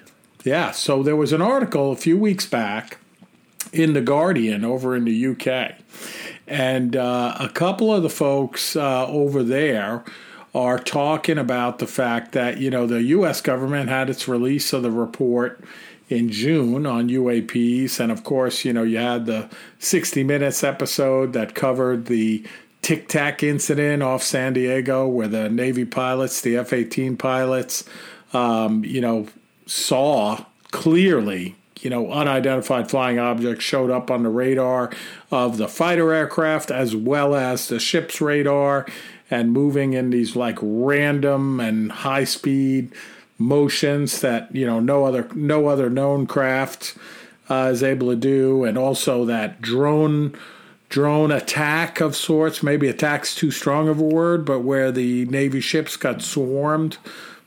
Yeah, 0.44 0.72
so 0.72 1.04
there 1.04 1.16
was 1.16 1.34
an 1.34 1.42
article 1.42 1.92
a 1.92 1.96
few 1.96 2.18
weeks 2.18 2.46
back 2.46 2.98
in 3.72 3.94
The 3.94 4.02
Guardian 4.02 4.66
over 4.66 4.96
in 4.96 5.06
the 5.06 5.28
UK. 5.28 5.76
And 6.48 6.96
uh, 6.96 7.36
a 7.40 7.50
couple 7.50 7.94
of 7.94 8.04
the 8.04 8.10
folks 8.10 8.76
uh, 8.76 9.08
over 9.08 9.44
there 9.44 10.04
are 10.54 10.80
talking 10.80 11.38
about 11.38 11.80
the 11.80 11.88
fact 11.88 12.34
that, 12.34 12.58
you 12.58 12.70
know, 12.70 12.86
the 12.86 13.04
U.S. 13.04 13.40
government 13.40 13.90
had 13.90 14.10
its 14.10 14.28
release 14.28 14.74
of 14.74 14.84
the 14.84 14.92
report 14.92 15.64
in 16.10 16.30
June 16.30 16.86
on 16.86 17.08
UAPs. 17.08 18.00
And 18.00 18.12
of 18.12 18.24
course, 18.24 18.66
you 18.66 18.74
know, 18.74 18.84
you 18.84 18.98
had 18.98 19.28
the 19.28 19.50
60 19.80 20.24
Minutes 20.24 20.64
episode 20.64 21.34
that 21.34 21.56
covered 21.56 22.08
the 22.08 22.46
Tic 22.82 23.08
Tac 23.08 23.44
incident 23.44 24.04
off 24.04 24.24
San 24.24 24.54
Diego 24.54 25.08
where 25.08 25.28
the 25.28 25.50
Navy 25.50 25.86
pilots, 25.86 26.42
the 26.42 26.58
F 26.58 26.74
18 26.74 27.16
pilots, 27.16 27.86
um, 28.34 28.84
you 28.84 29.00
know, 29.00 29.28
saw 29.72 30.44
clearly, 30.72 31.56
you 31.80 31.90
know, 31.90 32.12
unidentified 32.12 32.90
flying 32.90 33.18
objects 33.18 33.64
showed 33.64 33.90
up 33.90 34.12
on 34.12 34.24
the 34.24 34.30
radar 34.30 34.92
of 35.32 35.58
the 35.58 35.68
fighter 35.68 36.12
aircraft 36.12 36.70
as 36.70 36.94
well 36.94 37.34
as 37.34 37.70
the 37.70 37.80
ship's 37.80 38.20
radar 38.20 38.86
and 39.30 39.54
moving 39.54 39.94
in 39.94 40.10
these 40.10 40.36
like 40.36 40.58
random 40.62 41.62
and 41.62 41.90
high 41.90 42.26
speed 42.26 42.92
motions 43.38 44.20
that, 44.20 44.54
you 44.54 44.66
know, 44.66 44.82
no 44.82 45.06
other 45.06 45.30
no 45.34 45.68
other 45.68 45.90
known 45.90 46.28
craft 46.28 46.98
uh, 47.50 47.70
is 47.72 47.82
able 47.82 48.10
to 48.10 48.16
do. 48.18 48.66
And 48.66 48.78
also 48.78 49.24
that 49.26 49.62
drone 49.62 50.38
drone 50.90 51.32
attack 51.32 52.02
of 52.02 52.14
sorts 52.18 52.62
maybe 52.62 52.90
attack's 52.90 53.34
too 53.34 53.50
strong 53.50 53.88
of 53.88 53.98
a 53.98 54.04
word 54.04 54.44
but 54.44 54.60
where 54.60 54.92
the 54.92 55.24
navy 55.28 55.62
ships 55.62 55.96
got 55.96 56.22
swarmed 56.22 56.98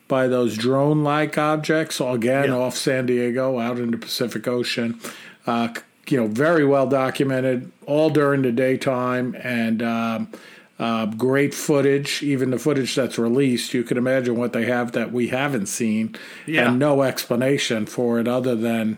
by 0.09 0.29
those 0.29 0.57
drone 0.57 1.03
like 1.03 1.39
objects, 1.39 2.01
again 2.01 2.47
Yeah. 2.49 2.57
off 2.57 2.77
San 2.77 3.07
Diego, 3.07 3.59
out 3.59 3.79
in 3.79 3.91
the 3.91 3.97
Pacific 3.99 4.47
Ocean. 4.47 4.99
Uh, 5.47 5.69
you 6.09 6.19
know, 6.19 6.27
very 6.27 6.65
well 6.65 6.87
documented, 6.87 7.71
all 7.87 8.11
during 8.11 8.43
the 8.43 8.53
daytime. 8.53 9.37
And 9.43 9.83
um, 9.83 10.29
Uh, 10.77 11.07
great 11.07 11.55
footage, 11.55 12.21
even 12.21 12.51
the 12.51 12.59
footage 12.59 12.97
that's 12.97 13.17
released. 13.17 13.73
You 13.75 13.85
can 13.85 13.97
imagine 13.97 14.35
what 14.35 14.53
they 14.53 14.65
have 14.65 14.91
that 14.93 15.13
we 15.13 15.29
haven't 15.29 15.67
seen, 15.67 16.17
Yeah. 16.47 16.69
and 16.71 16.81
no 16.81 17.03
explanation 17.05 17.87
for 17.87 18.19
it 18.19 18.27
other 18.27 18.57
than, 18.57 18.97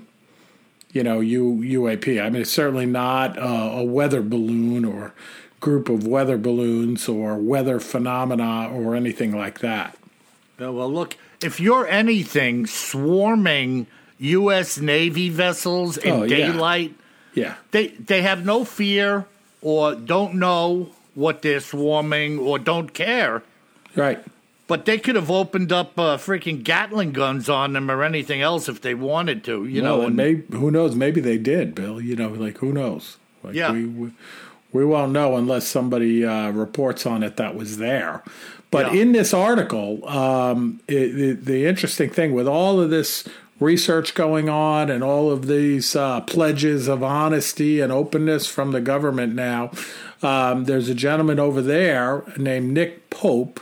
you 0.91 1.03
know, 1.03 1.21
U, 1.21 1.61
UAP. 1.63 2.19
I 2.19 2.31
mean, 2.31 2.41
it's 2.41 2.51
certainly 2.51 2.87
not 2.87 3.37
a, 3.37 3.43
a 3.81 3.85
weather 3.85 4.23
balloon 4.23 4.87
or 4.87 5.13
group 5.61 5.91
of 5.91 6.07
weather 6.07 6.39
balloons 6.39 7.11
or 7.11 7.37
weather 7.37 7.79
phenomena 7.79 8.71
or 8.73 8.97
anything 8.97 9.37
like 9.37 9.59
that. 9.61 9.99
Yeah, 10.59 10.71
well, 10.71 10.91
look, 10.93 11.17
if 11.43 11.61
you're 11.61 11.87
anything 11.87 12.67
swarming 12.67 13.87
U.S. 14.19 14.79
Navy 14.79 15.29
vessels 15.29 15.97
in 15.99 16.13
Oh, 16.15 16.27
daylight, 16.27 16.95
Yeah. 17.35 17.55
they 17.73 17.89
they 17.89 18.23
have 18.23 18.45
no 18.47 18.65
fear 18.65 19.27
or 19.61 19.95
don't 19.95 20.35
know 20.37 20.91
what 21.15 21.43
they're 21.43 21.61
swarming 21.61 22.39
or 22.39 22.59
don't 22.59 22.93
care. 22.95 23.43
Right. 23.95 24.19
But 24.69 24.85
they 24.85 24.99
could 24.99 25.15
have 25.15 25.31
opened 25.31 25.73
up 25.73 25.99
uh, 25.99 26.17
freaking 26.17 26.65
Gatling 26.65 27.13
guns 27.13 27.49
on 27.49 27.75
them 27.75 27.91
or 27.91 28.03
anything 28.03 28.41
else 28.43 28.69
if 28.69 28.81
they 28.81 28.95
wanted 28.95 29.45
to, 29.45 29.65
you 29.65 29.83
Well, 29.83 29.99
know. 29.99 30.01
and 30.01 30.07
And, 30.09 30.17
maybe 30.17 30.57
who 30.59 30.71
knows? 30.71 30.95
Maybe 30.97 31.21
they 31.21 31.39
did, 31.39 31.75
Bill. 31.75 32.01
You 32.01 32.17
know, 32.17 32.29
like 32.31 32.59
who 32.59 32.73
knows? 32.73 33.17
Like 33.45 33.55
Yeah. 33.55 33.73
we, 33.73 33.85
we 33.85 34.11
we 34.73 34.85
won't 34.85 35.13
know 35.13 35.37
unless 35.37 35.67
somebody 35.67 36.25
uh, 36.25 36.51
reports 36.51 37.07
on 37.07 37.23
it 37.23 37.37
that 37.37 37.55
was 37.55 37.79
there. 37.79 38.23
But 38.71 38.93
Yeah. 38.93 39.01
in 39.03 39.13
this 39.13 39.33
article, 39.33 40.07
um, 40.09 40.81
it, 40.89 41.15
the, 41.15 41.33
the 41.33 41.67
interesting 41.67 42.11
thing 42.11 42.33
with 42.33 42.49
all 42.49 42.81
of 42.81 42.91
this 42.91 43.25
research 43.61 44.15
going 44.15 44.49
on 44.49 44.91
and 44.91 45.03
all 45.03 45.31
of 45.31 45.47
these 45.47 45.97
uh, 45.97 46.21
pledges 46.23 46.89
of 46.89 47.03
honesty 47.03 47.81
and 47.81 47.91
openness 47.93 48.47
from 48.47 48.73
the 48.73 48.81
government 48.81 49.35
now, 49.35 49.71
um, 50.23 50.65
there's 50.65 50.89
a 50.89 50.95
gentleman 50.95 51.39
over 51.39 51.63
there 51.63 52.23
named 52.37 52.73
Nick 52.73 53.09
Pope 53.11 53.61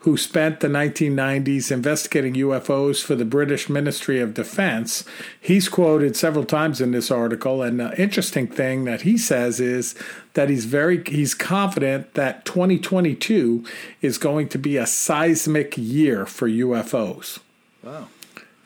who 0.00 0.16
spent 0.18 0.60
the 0.60 0.68
1990s 0.68 1.72
investigating 1.72 2.34
UFOs 2.34 3.02
for 3.02 3.14
the 3.14 3.24
British 3.24 3.70
Ministry 3.70 4.20
of 4.20 4.34
Defense. 4.34 5.02
He's 5.40 5.66
quoted 5.66 6.14
several 6.14 6.44
times 6.44 6.82
in 6.82 6.90
this 6.90 7.10
article, 7.10 7.62
and 7.62 7.80
the 7.80 7.98
interesting 8.00 8.46
thing 8.46 8.84
that 8.84 9.00
he 9.02 9.16
says 9.16 9.60
is 9.60 9.94
that 10.34 10.50
he's 10.50 10.64
very 10.64 11.02
he's 11.04 11.34
confident 11.34 12.14
that 12.14 12.44
2022 12.44 13.64
is 14.02 14.18
going 14.18 14.48
to 14.48 14.58
be 14.58 14.76
a 14.76 14.86
seismic 14.86 15.74
year 15.76 16.26
for 16.26 16.48
UFOs. 16.48 17.40
Wow. 17.82 18.08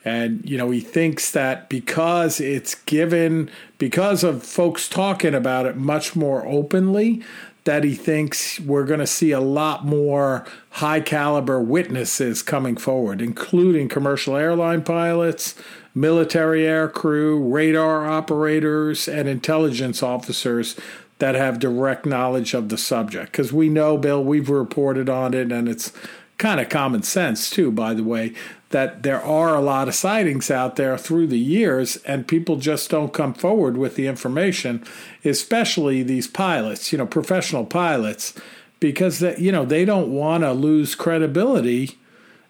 And 0.05 0.49
you 0.49 0.57
know, 0.57 0.71
he 0.71 0.81
thinks 0.81 1.31
that 1.33 1.69
because 1.69 2.41
it's 2.41 2.75
given 2.75 3.51
because 3.77 4.25
of 4.25 4.43
folks 4.43 4.89
talking 4.89 5.35
about 5.35 5.67
it 5.67 5.77
much 5.77 6.17
more 6.17 6.47
openly, 6.47 7.23
that 7.65 7.85
he 7.85 7.95
thinks 7.95 8.59
we're 8.61 8.87
going 8.87 9.01
to 9.01 9.07
see 9.07 9.31
a 9.31 9.41
lot 9.41 9.85
more 9.85 10.47
high 10.71 11.01
caliber 11.01 11.61
witnesses 11.61 12.43
coming 12.43 12.79
forward, 12.79 13.21
including 13.21 13.91
commercial 13.91 14.37
airline 14.37 14.83
pilots, 14.83 15.55
military 15.95 16.67
air 16.67 16.89
crew, 16.89 17.39
radar 17.47 18.09
operators, 18.09 19.07
and 19.07 19.29
intelligence 19.29 20.03
officers 20.03 20.77
that 21.19 21.35
have 21.35 21.59
direct 21.59 22.07
knowledge 22.07 22.55
of 22.55 22.69
the 22.69 22.79
subject. 22.79 23.33
Because 23.33 23.53
we 23.53 23.69
know, 23.69 23.97
Bill, 23.99 24.23
we've 24.23 24.51
reported 24.51 25.09
on 25.09 25.35
it, 25.35 25.51
and 25.53 25.69
it's 25.69 25.93
kind 26.39 26.61
of 26.61 26.69
common 26.69 27.03
sense, 27.03 27.51
too, 27.51 27.73
by 27.73 27.95
the 27.95 28.05
way, 28.05 28.33
that 28.71 29.03
there 29.03 29.23
are 29.23 29.57
a 29.57 29.61
lot 29.61 29.89
of 29.89 29.95
sightings 29.95 30.51
out 30.51 30.77
there 30.77 30.97
through 30.97 31.27
the 31.27 31.39
years, 31.39 31.97
and 31.99 32.29
people 32.29 32.57
just 32.57 32.91
don't 32.91 33.13
come 33.13 33.35
forward 33.35 33.77
with 33.77 33.97
the 33.97 34.07
information, 34.07 34.85
especially 35.25 36.03
these 36.03 36.29
pilots, 36.29 36.93
you 36.93 36.99
know, 36.99 37.07
professional 37.07 37.65
pilots, 37.65 38.35
because, 38.79 39.19
that, 39.19 39.41
you 39.41 39.51
know, 39.51 39.65
they 39.65 39.85
don't 39.85 40.13
want 40.13 40.45
to 40.45 40.53
lose 40.53 40.95
credibility 40.95 41.99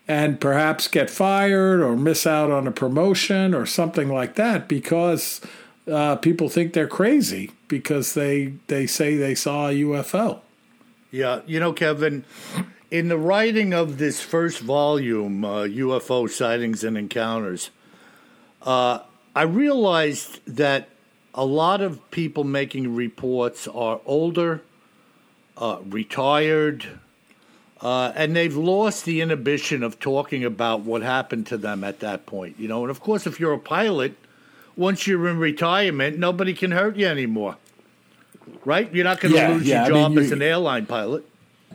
and 0.07 0.41
perhaps 0.41 0.89
get 0.89 1.11
fired 1.11 1.81
or 1.81 1.95
miss 1.95 2.27
out 2.27 2.51
on 2.51 2.67
a 2.67 2.73
promotion 2.73 3.55
or 3.55 3.67
something 3.67 4.09
like 4.09 4.35
that 4.37 4.67
because 4.67 5.41
uh, 5.88 6.16
people 6.16 6.49
think 6.49 6.73
they're 6.73 6.87
crazy 6.87 7.52
because 7.68 8.14
they 8.14 8.54
they 8.66 8.87
say 8.87 9.16
they 9.16 9.35
saw 9.35 9.68
a 9.68 9.73
UFO. 9.73 10.40
Yeah, 11.11 11.40
you 11.47 11.59
know, 11.59 11.73
Kevin, 11.73 12.25
in 12.90 13.09
the 13.09 13.16
writing 13.16 13.73
of 13.73 13.99
this 13.99 14.21
first 14.21 14.61
volume, 14.61 15.45
uh, 15.45 15.62
UFO 15.62 16.28
Sightings 16.28 16.85
and 16.85 16.99
Encounters, 16.99 17.71
uh, 18.62 19.00
I 19.35 19.42
realized 19.42 20.40
that 20.47 20.88
a 21.35 21.45
lot 21.45 21.80
of 21.80 22.11
people 22.11 22.45
making 22.45 22.95
reports 22.95 23.68
are 23.68 24.00
older, 24.04 24.62
uh, 25.57 25.78
retired, 25.88 26.87
uh, 27.80 28.12
and 28.14 28.35
they've 28.35 28.57
lost 28.57 29.04
the 29.04 29.21
inhibition 29.21 29.83
of 29.83 30.00
talking 30.00 30.45
about 30.45 30.80
what 30.80 31.02
happened 31.02 31.47
to 31.47 31.57
them 31.57 31.85
at 31.85 32.00
that 32.00 32.26
point. 32.26 32.59
You 32.59 32.68
know, 32.68 32.83
and 32.83 32.90
of 32.90 33.00
course, 33.00 33.26
if 33.26 33.38
you're 33.38 33.52
a 33.52 33.59
pilot, 33.59 34.14
once 34.78 35.06
you're 35.06 35.28
in 35.28 35.38
retirement, 35.38 36.18
nobody 36.18 36.54
can 36.54 36.70
hurt 36.70 36.97
you 36.97 37.06
anymore. 37.06 37.56
Right? 38.64 38.92
You're 38.94 39.04
not 39.04 39.20
going 39.20 39.35
to 39.35 39.38
Yeah, 39.38 39.49
lose 39.50 39.66
yeah, 39.66 39.85
I 39.85 39.88
your 39.88 39.97
mean, 39.97 40.14
job 40.14 40.25
as 40.25 40.32
an 40.32 40.40
airline 40.40 40.87
pilot. 40.87 41.28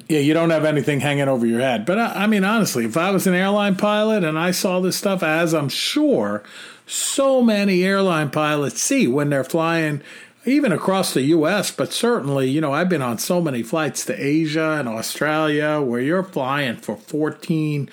Yeah, 0.09 0.19
you 0.19 0.33
don't 0.33 0.49
have 0.49 0.65
anything 0.65 1.01
hanging 1.01 1.27
over 1.27 1.45
your 1.45 1.59
head. 1.59 1.85
But 1.85 1.99
I, 1.99 2.23
I 2.23 2.27
mean, 2.27 2.43
honestly, 2.43 2.85
if 2.85 2.97
I 2.97 3.11
was 3.11 3.27
an 3.27 3.35
airline 3.35 3.75
pilot 3.75 4.23
and 4.23 4.39
I 4.39 4.51
saw 4.51 4.79
this 4.79 4.97
stuff, 4.97 5.21
as 5.21 5.53
I'm 5.53 5.69
sure 5.69 6.43
so 6.87 7.41
many 7.41 7.83
airline 7.83 8.31
pilots 8.31 8.81
see 8.81 9.07
when 9.07 9.29
they're 9.29 9.43
flying, 9.43 10.01
even 10.45 10.71
across 10.71 11.13
the 11.13 11.21
U.S., 11.23 11.71
but 11.71 11.93
certainly, 11.93 12.49
you 12.49 12.59
know, 12.59 12.73
I've 12.73 12.89
been 12.89 13.01
on 13.01 13.17
so 13.17 13.39
many 13.39 13.63
flights 13.63 14.05
to 14.05 14.15
Asia 14.15 14.77
and 14.79 14.87
Australia 14.89 15.79
where 15.79 16.01
you're 16.01 16.23
flying 16.23 16.77
for 16.77 16.97
14, 16.97 17.89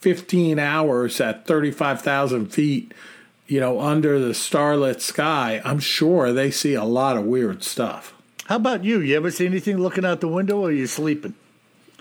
15 0.00 0.58
hours 0.58 1.20
at 1.20 1.46
35,000 1.46 2.46
feet, 2.46 2.92
you 3.52 3.60
know, 3.60 3.80
under 3.80 4.18
the 4.18 4.32
starlit 4.32 5.02
sky. 5.02 5.60
I'm 5.62 5.78
sure 5.78 6.32
they 6.32 6.50
see 6.50 6.72
a 6.72 6.84
lot 6.84 7.18
of 7.18 7.24
weird 7.24 7.62
stuff. 7.62 8.14
How 8.46 8.56
about 8.56 8.82
you? 8.82 9.00
You 9.00 9.14
ever 9.14 9.30
see 9.30 9.44
anything 9.44 9.76
looking 9.76 10.06
out 10.06 10.22
the 10.22 10.28
window 10.28 10.60
or 10.60 10.68
are 10.68 10.72
you 10.72 10.86
sleeping? 10.86 11.34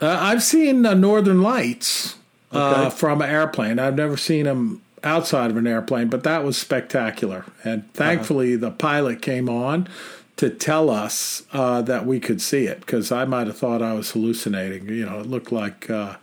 Uh, 0.01 0.17
I've 0.17 0.43
seen 0.43 0.85
uh, 0.85 0.93
Northern 0.93 1.41
Lights 1.41 2.15
uh, 2.53 2.89
from 2.89 3.21
an 3.21 3.29
airplane. 3.29 3.79
I've 3.79 3.95
never 3.95 4.15
seen 4.15 4.45
them 4.45 4.81
outside 5.03 5.51
of 5.51 5.57
an 5.57 5.67
airplane, 5.67 6.07
but 6.07 6.23
that 6.23 6.45
was 6.45 6.57
spectacular. 6.57 7.43
And 7.65 7.91
thankfully, 7.93 8.55
the 8.55 8.71
pilot 8.71 9.21
came 9.21 9.49
on 9.49 9.89
to 10.37 10.49
tell 10.49 10.89
us 10.89 11.43
uh, 11.51 11.81
that 11.81 12.05
we 12.05 12.21
could 12.21 12.41
see 12.41 12.65
it 12.65 12.79
because 12.79 13.11
I 13.11 13.25
might 13.25 13.47
have 13.47 13.57
thought 13.57 13.81
I 13.81 13.91
was 13.91 14.11
hallucinating. 14.11 14.87
You 14.87 15.05
know, 15.05 15.19
it 15.19 15.25
looked 15.25 15.51
like 15.51 15.89
uh, 15.89 16.15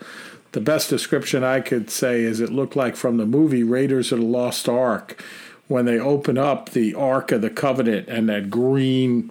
the 0.52 0.60
best 0.60 0.88
description 0.90 1.44
I 1.44 1.60
could 1.60 1.90
say 1.90 2.22
is 2.22 2.40
it 2.40 2.50
looked 2.50 2.76
like 2.76 2.96
from 2.96 3.16
the 3.16 3.26
movie 3.26 3.62
Raiders 3.62 4.12
of 4.12 4.18
the 4.20 4.24
Lost 4.24 4.68
Ark 4.68 5.22
when 5.68 5.84
they 5.84 5.98
open 5.98 6.38
up 6.38 6.70
the 6.70 6.94
Ark 6.94 7.30
of 7.32 7.42
the 7.42 7.50
Covenant 7.50 8.08
and 8.08 8.28
that 8.28 8.48
green 8.50 9.30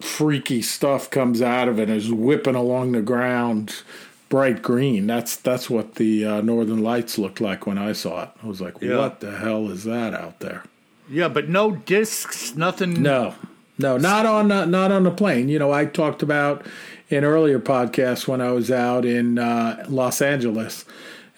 freaky 0.00 0.62
stuff 0.62 1.10
comes 1.10 1.42
out 1.42 1.68
of 1.68 1.78
it 1.78 1.88
and 1.88 1.98
is 1.98 2.12
whipping 2.12 2.54
along 2.54 2.92
the 2.92 3.02
ground 3.02 3.82
bright 4.28 4.62
green 4.62 5.06
that's 5.08 5.34
that's 5.36 5.68
what 5.68 5.96
the 5.96 6.24
uh, 6.24 6.40
northern 6.42 6.82
lights 6.82 7.18
looked 7.18 7.40
like 7.40 7.66
when 7.66 7.76
i 7.78 7.92
saw 7.92 8.22
it 8.22 8.28
i 8.42 8.46
was 8.46 8.60
like 8.60 8.74
Yeah. 8.80 8.98
what 8.98 9.18
the 9.20 9.36
hell 9.38 9.68
is 9.70 9.84
that 9.84 10.14
out 10.14 10.38
there 10.40 10.62
Yeah, 11.10 11.28
but 11.28 11.48
no 11.48 11.72
discs, 11.72 12.54
nothing. 12.54 13.02
no 13.02 13.34
no 13.78 13.96
not 13.96 14.26
on 14.26 14.50
uh, 14.52 14.64
not 14.64 14.92
on 14.92 15.04
the 15.04 15.10
plane. 15.10 15.48
You 15.48 15.58
know 15.58 15.72
i 15.72 15.84
talked 15.84 16.22
about 16.22 16.66
in 17.08 17.24
earlier 17.24 17.58
podcasts 17.58 18.28
when 18.28 18.40
i 18.40 18.50
was 18.50 18.70
out 18.70 19.04
in 19.04 19.38
uh, 19.38 19.84
los 19.88 20.20
angeles 20.20 20.84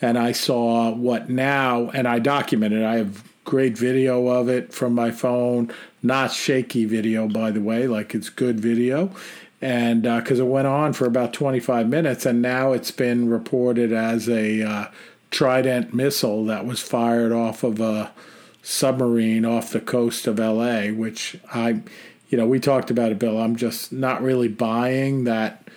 and 0.00 0.18
i 0.18 0.32
saw 0.32 0.90
what 0.90 1.28
now 1.30 1.90
and 1.90 2.09
i 2.09 2.18
documented 2.18 2.82
i 2.82 2.97
have 2.97 3.23
great 3.50 3.76
video 3.76 4.28
of 4.28 4.49
it 4.49 4.73
from 4.73 4.94
my 4.94 5.11
phone. 5.11 5.73
Not 6.02 6.32
shaky 6.32 6.85
video 6.85 7.26
by 7.26 7.50
the 7.50 7.61
way 7.61 7.88
like 7.88 8.14
it's 8.14 8.28
good 8.28 8.61
video. 8.61 9.11
And 9.61 10.02
because 10.02 10.38
it 10.38 10.47
went 10.47 10.68
on 10.68 10.92
for 10.92 11.04
about 11.04 11.32
25 11.35 11.88
minutes 11.88 12.25
and 12.25 12.40
now 12.40 12.73
it's 12.73 12.92
been 12.92 13.28
reported 13.28 13.92
as 13.92 14.28
a 14.28 14.62
uh, 14.62 14.85
trident 15.30 15.92
missile 15.92 16.44
that 16.47 16.64
was 16.64 16.80
fired 16.80 17.32
off 17.32 17.62
of 17.62 17.80
a 17.80 18.12
submarine 18.62 19.44
off 19.44 19.73
the 19.73 19.80
coast 19.80 20.26
of 20.26 20.38
LA, 20.38 20.87
which 20.88 21.37
I, 21.52 21.82
you 22.30 22.38
know, 22.38 22.46
we 22.46 22.58
talked 22.58 22.90
about 22.90 23.12
it, 23.12 23.18
Bill. 23.18 23.38
I'm 23.38 23.56
just 23.56 23.92
not 23.92 24.22
really 24.22 24.49
buying 24.49 25.25
that 25.25 25.68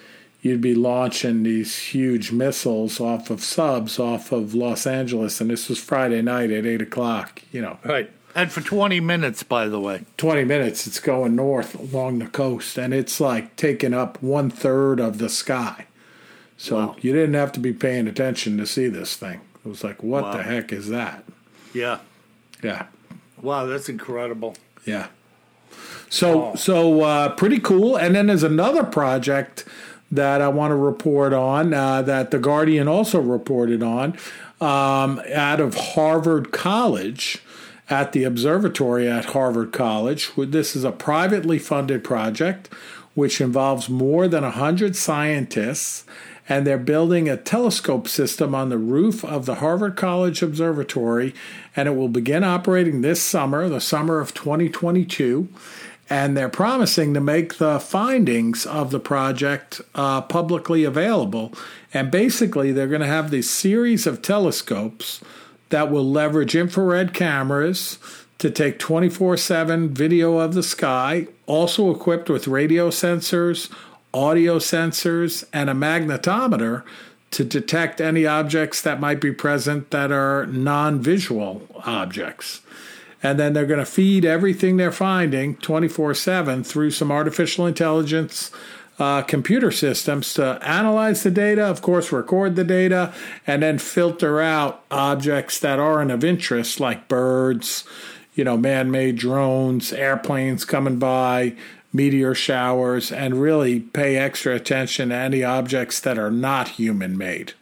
you'd 0.41 0.62
be 0.62 0.75
launching 0.75 1.43
these 1.43 1.77
huge 1.77 2.31
missiles 2.31 3.00
off 3.01 3.29
of 3.29 3.41
subs 3.43 4.00
off 4.00 4.31
of 4.31 4.53
Los 4.53 4.86
Angeles, 4.88 5.41
and 5.41 5.50
this 5.50 5.67
was 5.69 5.79
Friday 5.79 6.22
night 6.22 6.51
at 6.51 6.65
eight 6.65 6.81
o'clock. 6.81 7.41
You 7.51 7.62
know, 7.62 7.77
Right. 7.83 8.10
And 8.36 8.51
for 8.51 8.62
20 8.62 9.00
minutes, 9.00 9.43
by 9.43 9.67
the 9.67 9.79
way. 9.79 10.05
20 10.17 10.43
minutes, 10.43 10.88
it's 10.88 11.00
going 11.00 11.36
north 11.36 11.75
along 11.75 12.17
the 12.17 12.25
coast, 12.25 12.77
and 12.79 12.91
it's 12.91 13.19
like 13.19 13.55
taking 13.55 13.93
up 13.93 14.22
one 14.24 14.50
third 14.50 15.00
of 15.00 15.19
the 15.19 15.29
sky. 15.29 15.86
So 16.57 16.75
Wow. 16.77 16.95
you 17.00 17.13
didn't 17.13 17.36
have 17.36 17.51
to 17.51 17.60
be 17.60 17.74
paying 17.74 18.07
attention 18.07 18.57
to 18.57 18.65
see 18.65 18.88
this 18.88 19.15
thing. 19.15 19.41
It 19.63 19.69
was 19.69 19.83
like, 19.83 20.01
what 20.01 20.24
Wow. 20.24 20.38
the 20.38 20.43
heck 20.43 20.74
is 20.74 20.89
that? 20.89 21.24
Yeah. 21.75 22.00
Yeah. 22.63 22.88
Wow, 23.41 23.65
that's 23.67 23.88
incredible. 23.88 24.55
Yeah. 24.86 25.07
So 26.10 26.55
so 26.55 27.01
uh, 27.01 27.29
pretty 27.36 27.60
cool. 27.60 27.95
And 27.95 28.15
then 28.15 28.27
there's 28.27 28.43
another 28.43 28.83
project 28.83 29.65
that 30.12 30.41
I 30.41 30.48
want 30.48 30.72
to 30.72 30.75
report 30.75 31.33
on 31.33 31.74
uh, 31.74 32.03
that 32.03 32.31
the 32.31 32.39
Guardian 32.39 32.88
also 32.88 33.19
reported 33.19 33.81
on 33.81 34.15
um, 34.62 35.22
out 35.33 35.60
of 35.60 35.75
Harvard 35.75 36.51
College 36.51 37.39
at 37.89 38.12
the 38.12 38.24
observatory 38.24 39.10
at 39.10 39.25
Harvard 39.25 39.74
College. 39.74 40.31
This 40.38 40.75
is 40.75 40.83
a 40.83 40.91
privately 40.91 41.60
funded 41.60 42.03
project 42.03 42.69
which 43.15 43.39
involves 43.39 43.89
more 43.89 44.27
than 44.27 44.43
100 44.43 44.95
scientists, 44.95 46.03
and 46.50 46.65
they're 46.65 46.77
building 46.77 47.29
a 47.29 47.38
telescope 47.38 48.07
system 48.07 48.55
on 48.55 48.69
the 48.69 48.77
roof 48.77 49.24
of 49.24 49.45
the 49.45 49.55
Harvard 49.55 49.95
College 49.95 50.41
Observatory, 50.41 51.33
and 51.75 51.88
it 51.88 51.95
will 51.95 52.10
begin 52.10 52.43
operating 52.43 53.01
this 53.01 53.22
summer, 53.22 53.69
the 53.69 53.79
summer 53.79 54.19
of 54.19 54.33
2022 54.33 55.48
and 56.10 56.36
they're 56.36 56.50
promising 56.50 57.13
to 57.13 57.22
make 57.22 57.57
the 57.57 57.79
findings 57.79 58.65
of 58.65 58.91
the 58.91 59.00
project 59.00 59.81
uh, 59.95 60.22
publicly 60.22 60.83
available. 60.83 61.53
And 61.93 62.12
basically, 62.12 62.72
they're 62.72 62.88
going 62.88 63.01
to 63.01 63.07
have 63.07 63.31
this 63.31 63.50
series 63.50 64.05
of 64.05 64.22
telescopes 64.22 65.22
that 65.69 65.89
will 65.89 66.10
leverage 66.10 66.55
infrared 66.55 67.13
cameras 67.13 67.98
to 68.38 68.51
take 68.51 68.77
24 68.79 69.38
7 69.38 69.93
video 69.93 70.38
of 70.38 70.53
the 70.53 70.63
sky, 70.63 71.27
also 71.45 71.89
equipped 71.89 72.29
with 72.29 72.48
radio 72.48 72.89
sensors, 72.89 73.72
audio 74.13 74.60
sensors, 74.60 75.45
and 75.53 75.69
a 75.69 75.74
magnetometer 75.74 76.83
to 77.31 77.43
detect 77.43 78.00
any 78.00 78.25
objects 78.25 78.81
that 78.81 79.00
might 79.00 79.19
be 79.19 79.31
present 79.31 79.89
that 79.91 80.12
are 80.12 80.45
non 80.45 81.01
visual 81.01 81.67
objects 81.86 82.62
and 83.24 83.39
then 83.39 83.53
they're 83.53 83.65
going 83.65 83.80
to 83.80 83.86
feed 83.86 84.25
everything 84.25 84.77
they're 84.77 84.92
finding 84.92 85.56
24 85.56 86.13
7 86.13 86.63
through 86.63 86.92
some 86.92 87.12
artificial 87.12 87.65
intelligence 87.65 88.51
uh, 89.00 89.24
computer 89.24 89.72
systems 89.72 90.34
to 90.36 90.60
analyze 90.62 91.24
the 91.24 91.32
data, 91.32 91.63
of 91.63 91.82
course, 91.82 92.12
record 92.12 92.56
the 92.56 92.63
data, 92.63 93.12
and 93.48 93.63
then 93.63 93.80
filter 93.80 94.39
out 94.39 94.84
objects 94.92 95.60
that 95.60 95.80
aren't 95.80 96.12
of 96.12 96.24
interest, 96.24 96.80
like 96.80 97.08
birds, 97.08 97.86
you 98.36 98.44
know, 98.44 98.58
man 98.58 98.92
made 98.92 99.15
drones, 99.15 99.92
airplanes 99.94 100.63
coming 100.63 101.00
by, 101.00 101.56
meteor 101.92 102.36
showers, 102.36 103.12
and 103.12 103.42
really 103.42 103.80
pay 103.80 104.18
extra 104.18 104.56
attention 104.56 105.10
to 105.10 105.15
any 105.15 105.44
objects 105.44 106.00
that 106.00 106.20
are 106.20 106.32
not 106.32 106.70
human 106.70 107.18
made. 107.18 107.53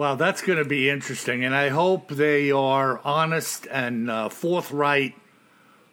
Well, 0.00 0.16
that's 0.16 0.40
going 0.40 0.56
to 0.56 0.64
be 0.64 0.88
interesting, 0.88 1.44
and 1.44 1.54
I 1.54 1.68
hope 1.68 2.08
they 2.08 2.50
are 2.50 3.02
honest 3.04 3.66
and 3.70 4.10
uh, 4.10 4.30
forthright 4.30 5.14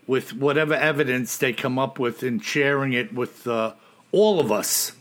with 0.08 0.34
whatever 0.34 0.76
evidence 0.76 1.38
they 1.38 1.52
come 1.52 1.78
up 1.78 2.00
with 2.00 2.24
in 2.24 2.40
sharing 2.40 2.94
it 2.94 3.14
with 3.14 3.46
uh, 3.46 3.74
all 4.14 4.40
of 4.40 4.50
us. 4.50 4.94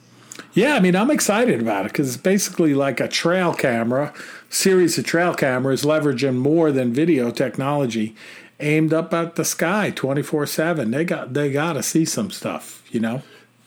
Yeah, 0.55 0.75
I 0.75 0.81
mean, 0.81 0.97
I'm 0.97 1.13
excited 1.13 1.61
about 1.61 1.87
it 1.87 1.93
because 1.93 2.09
it's 2.09 2.17
basically 2.21 2.75
like 2.75 2.99
a 2.99 3.07
trail 3.07 3.55
camera, 3.55 4.13
series 4.49 4.99
of 4.99 5.05
trail 5.05 5.35
cameras 5.35 5.85
leveraging 5.85 6.39
more 6.39 6.73
than 6.73 6.93
video 6.93 7.31
technology, 7.31 8.17
aimed 8.59 8.93
up 8.93 9.15
at 9.15 9.37
the 9.37 9.45
sky 9.45 9.93
24 9.95 10.47
seven. 10.47 10.91
They 10.91 11.05
got 11.05 11.33
they 11.33 11.53
got 11.53 11.75
to 11.75 11.83
see 11.85 12.05
some 12.05 12.33
stuff, 12.33 12.83
you 12.91 12.99
know. 12.99 13.23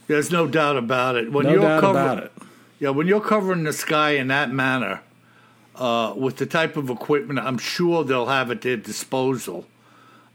There's 0.07 0.31
no 0.31 0.47
doubt 0.47 0.75
about 0.75 1.15
it. 1.15 1.31
When 1.31 1.45
no 1.45 1.53
you're 1.53 1.61
doubt 1.61 1.79
cover- 1.79 1.97
about 1.97 2.23
it. 2.25 2.31
Yeah, 2.81 2.89
when 2.89 3.07
you're 3.07 3.21
covering 3.21 3.63
the 3.63 3.71
sky 3.71 4.11
in 4.11 4.27
that 4.27 4.51
manner, 4.51 5.01
uh, 5.79 6.13
with 6.15 6.37
the 6.37 6.45
type 6.45 6.77
of 6.77 6.89
equipment 6.89 7.39
I'm 7.39 7.57
sure 7.57 8.03
they'll 8.03 8.27
have 8.27 8.51
at 8.51 8.61
their 8.61 8.77
disposal. 8.77 9.65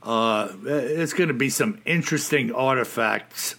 Uh, 0.03 0.49
it's 0.65 1.13
going 1.13 1.29
to 1.29 1.33
be 1.33 1.49
some 1.49 1.79
interesting 1.85 2.51
artifacts 2.51 3.55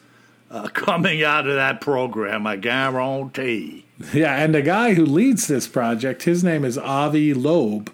uh, 0.51 0.69
coming 0.73 1.23
out 1.23 1.47
of 1.47 1.55
that 1.55 1.81
program, 1.81 2.47
I 2.47 2.57
guarantee. 2.57 3.85
Yeah, 4.13 4.37
and 4.37 4.55
the 4.55 4.63
guy 4.63 4.95
who 4.95 5.07
leads 5.07 5.47
this 5.47 5.67
project, 5.67 6.25
his 6.25 6.45
name 6.45 6.65
is 6.65 6.77
Avi 6.77 7.33
Loeb. 7.33 7.91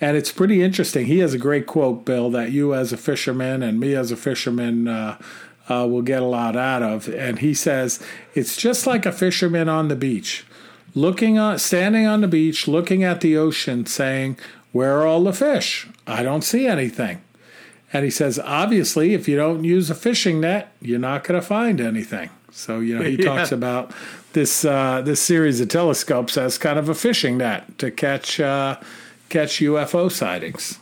And 0.00 0.16
it's 0.16 0.32
pretty 0.32 0.62
interesting. 0.62 1.06
He 1.06 1.18
has 1.18 1.34
a 1.34 1.38
great 1.38 1.66
quote, 1.66 2.04
Bill, 2.04 2.30
that 2.30 2.52
you 2.52 2.74
as 2.74 2.92
a 2.92 2.96
fisherman 2.96 3.62
and 3.62 3.78
me 3.78 3.94
as 3.94 4.10
a 4.10 4.16
fisherman 4.16 4.88
uh, 4.88 5.18
uh, 5.68 5.86
will 5.86 6.02
get 6.02 6.22
a 6.22 6.26
lot 6.26 6.56
out 6.56 6.82
of. 6.82 7.08
And 7.08 7.40
he 7.40 7.52
says, 7.52 8.00
It's 8.34 8.56
just 8.56 8.86
like 8.86 9.04
a 9.04 9.12
fisherman 9.12 9.68
on 9.68 9.88
the 9.88 9.96
beach 9.96 10.44
looking 10.94 11.38
on, 11.38 11.58
standing 11.58 12.06
on 12.06 12.20
the 12.20 12.28
beach, 12.28 12.68
looking 12.68 13.04
at 13.04 13.20
the 13.20 13.36
ocean, 13.36 13.86
saying, 13.86 14.38
Where 14.72 15.00
are 15.00 15.06
all 15.06 15.24
the 15.24 15.32
fish? 15.32 15.88
I 16.06 16.22
don't 16.22 16.42
see 16.42 16.66
anything. 16.66 17.22
And 17.92 18.04
he 18.04 18.10
says, 18.10 18.38
Obviously, 18.38 19.14
if 19.14 19.28
you 19.28 19.36
don't 19.36 19.64
use 19.64 19.90
a 19.90 19.94
fishing 19.94 20.40
net, 20.40 20.72
you're 20.80 20.98
not 20.98 21.24
going 21.24 21.40
to 21.40 21.46
find 21.46 21.80
anything. 21.80 22.30
So, 22.50 22.80
you 22.80 22.98
know, 22.98 23.04
he 23.04 23.16
yeah. 23.22 23.36
talks 23.36 23.52
about 23.52 23.92
this 24.32 24.64
uh, 24.64 25.02
this 25.02 25.20
series 25.20 25.60
of 25.60 25.68
telescopes 25.68 26.36
as 26.36 26.58
kind 26.58 26.78
of 26.78 26.88
a 26.88 26.94
fishing 26.94 27.38
net 27.38 27.78
to 27.78 27.90
catch 27.90 28.40
uh, 28.40 28.78
catch 29.28 29.58
UFO 29.58 30.10
sightings. 30.10 30.78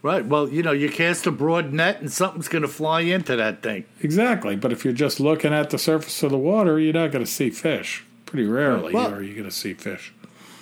Right. 0.00 0.24
Well, 0.24 0.48
you 0.48 0.62
know, 0.62 0.72
you 0.72 0.88
cast 0.88 1.26
a 1.26 1.32
broad 1.32 1.72
net 1.72 2.00
and 2.00 2.10
something's 2.10 2.46
going 2.48 2.62
to 2.62 2.68
fly 2.68 3.00
into 3.00 3.34
that 3.34 3.62
thing. 3.62 3.84
Exactly. 4.00 4.54
But 4.54 4.72
if 4.72 4.84
you're 4.84 4.94
just 4.94 5.18
looking 5.18 5.52
at 5.52 5.70
the 5.70 5.78
surface 5.78 6.22
of 6.22 6.30
the 6.30 6.38
water, 6.38 6.78
you're 6.78 6.92
not 6.92 7.10
going 7.10 7.24
to 7.24 7.30
see 7.30 7.50
fish. 7.50 8.04
Pretty 8.28 8.46
rarely 8.46 8.92
well, 8.92 9.14
are 9.14 9.22
you 9.22 9.32
going 9.32 9.48
to 9.48 9.50
see 9.50 9.72
fish. 9.72 10.12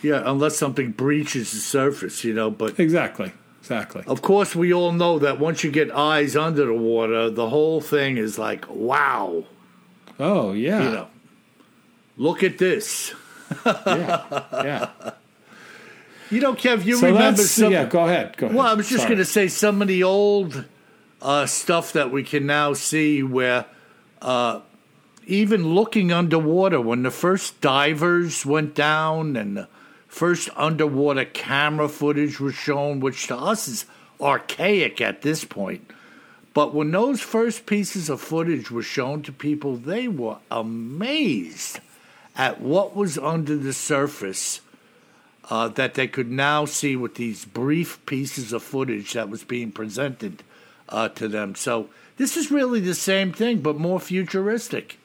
Yeah, 0.00 0.22
unless 0.24 0.56
something 0.56 0.92
breaches 0.92 1.50
the 1.50 1.58
surface, 1.58 2.22
you 2.22 2.32
know. 2.32 2.48
But 2.48 2.78
exactly, 2.78 3.32
exactly. 3.60 4.04
Of 4.06 4.22
course, 4.22 4.54
we 4.54 4.72
all 4.72 4.92
know 4.92 5.18
that 5.18 5.40
once 5.40 5.64
you 5.64 5.72
get 5.72 5.90
eyes 5.90 6.36
under 6.36 6.66
the 6.66 6.74
water, 6.74 7.28
the 7.28 7.48
whole 7.48 7.80
thing 7.80 8.18
is 8.18 8.38
like, 8.38 8.64
wow. 8.70 9.44
Oh 10.20 10.52
yeah. 10.52 10.82
You 10.82 10.90
know, 10.90 11.08
look 12.16 12.44
at 12.44 12.58
this. 12.58 13.12
yeah, 13.66 14.42
yeah. 14.52 14.90
You 16.30 16.40
know, 16.40 16.54
Kev, 16.54 16.84
you 16.84 16.96
so 16.96 17.08
remember 17.08 17.42
some? 17.42 17.72
Yeah, 17.72 17.86
go 17.86 18.04
ahead. 18.04 18.36
Go 18.36 18.46
ahead. 18.46 18.56
Well, 18.56 18.66
I 18.66 18.74
was 18.74 18.88
just 18.88 19.06
going 19.06 19.18
to 19.18 19.24
say 19.24 19.48
some 19.48 19.82
of 19.82 19.88
the 19.88 20.04
old 20.04 20.64
uh, 21.20 21.46
stuff 21.46 21.92
that 21.94 22.12
we 22.12 22.22
can 22.22 22.46
now 22.46 22.74
see 22.74 23.22
where 23.22 23.66
uh, 24.22 24.60
even 25.26 25.74
looking 25.74 26.12
underwater 26.12 26.80
when 26.80 27.02
the 27.02 27.10
first 27.10 27.60
divers 27.60 28.46
went 28.46 28.74
down 28.74 29.36
and 29.36 29.56
the 29.56 29.68
first 30.06 30.48
underwater 30.54 31.24
camera 31.24 31.88
footage 31.88 32.38
was 32.38 32.54
shown, 32.54 33.00
which 33.00 33.26
to 33.26 33.36
us 33.36 33.66
is 33.66 33.86
archaic 34.20 35.00
at 35.00 35.22
this 35.22 35.44
point. 35.44 35.90
But 36.54 36.72
when 36.72 36.92
those 36.92 37.20
first 37.20 37.66
pieces 37.66 38.08
of 38.08 38.20
footage 38.20 38.70
were 38.70 38.82
shown 38.82 39.22
to 39.22 39.32
people, 39.32 39.76
they 39.76 40.08
were 40.08 40.38
amazed 40.50 41.80
at 42.36 42.60
what 42.60 42.94
was 42.94 43.18
under 43.18 43.56
the 43.56 43.72
surface 43.72 44.60
uh, 45.50 45.68
that 45.68 45.94
they 45.94 46.06
could 46.06 46.30
now 46.30 46.64
see 46.64 46.96
with 46.96 47.16
these 47.16 47.44
brief 47.44 48.04
pieces 48.06 48.52
of 48.52 48.62
footage 48.62 49.12
that 49.12 49.28
was 49.28 49.44
being 49.44 49.72
presented 49.72 50.42
uh, 50.88 51.08
to 51.10 51.28
them. 51.28 51.54
So 51.54 51.88
this 52.16 52.36
is 52.36 52.50
really 52.50 52.80
the 52.80 52.94
same 52.94 53.32
thing, 53.32 53.60
but 53.60 53.76
more 53.76 54.00
futuristic. 54.00 54.98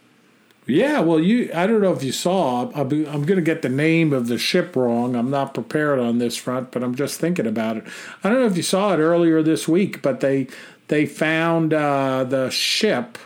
Yeah, 0.71 1.01
well, 1.01 1.19
you 1.19 1.51
I 1.53 1.67
don't 1.67 1.81
know 1.81 1.91
if 1.91 2.01
you 2.01 2.13
saw. 2.13 2.71
I'm, 2.73 2.87
going 2.87 3.25
to 3.25 3.41
get 3.41 3.61
the 3.61 3.67
name 3.67 4.13
of 4.13 4.27
the 4.27 4.37
ship 4.37 4.73
wrong. 4.75 5.17
I'm 5.17 5.29
not 5.29 5.53
prepared 5.53 5.99
on 5.99 6.19
this 6.19 6.37
front, 6.37 6.71
but 6.71 6.81
I'm 6.81 6.95
just 6.95 7.19
thinking 7.19 7.45
about 7.45 7.75
it. 7.75 7.83
I 8.23 8.29
don't 8.29 8.39
know 8.39 8.45
if 8.45 8.55
you 8.55 8.63
saw 8.63 8.93
it 8.93 8.97
earlier 8.97 9.43
this 9.43 9.67
week, 9.67 10.01
but 10.01 10.21
they 10.21 10.47
they 10.87 11.05
found 11.05 11.73
uh, 11.73 12.23
the 12.23 12.49
ship 12.51 13.17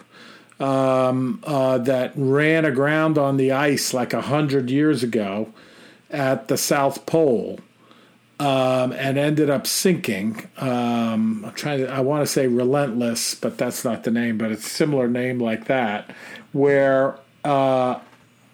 um, 0.59 1.39
uh, 1.43 1.77
that 1.77 2.13
ran 2.15 2.65
aground 2.65 3.19
on 3.19 3.37
the 3.37 3.51
ice 3.51 3.93
like 3.93 4.13
a 4.13 4.21
hundred 4.21 4.71
years 4.71 5.03
ago 5.03 5.53
at 6.09 6.47
the 6.47 6.57
South 6.57 7.05
Pole. 7.05 7.59
Um, 8.37 8.91
and 8.91 9.17
ended 9.17 9.49
up 9.49 9.65
sinking. 9.65 10.49
Um, 10.57 11.45
I'm 11.45 11.53
trying 11.53 11.79
to, 11.79 11.87
I 11.89 12.01
want 12.01 12.21
to 12.21 12.27
say 12.27 12.47
Relentless, 12.47 13.33
but 13.33 13.57
that's 13.57 13.85
not 13.85 14.03
the 14.03 14.11
name, 14.11 14.37
but 14.37 14.51
it's 14.51 14.67
a 14.67 14.69
similar 14.69 15.07
name 15.07 15.39
like 15.39 15.67
that, 15.67 16.13
where 16.51 17.17
uh, 17.45 17.99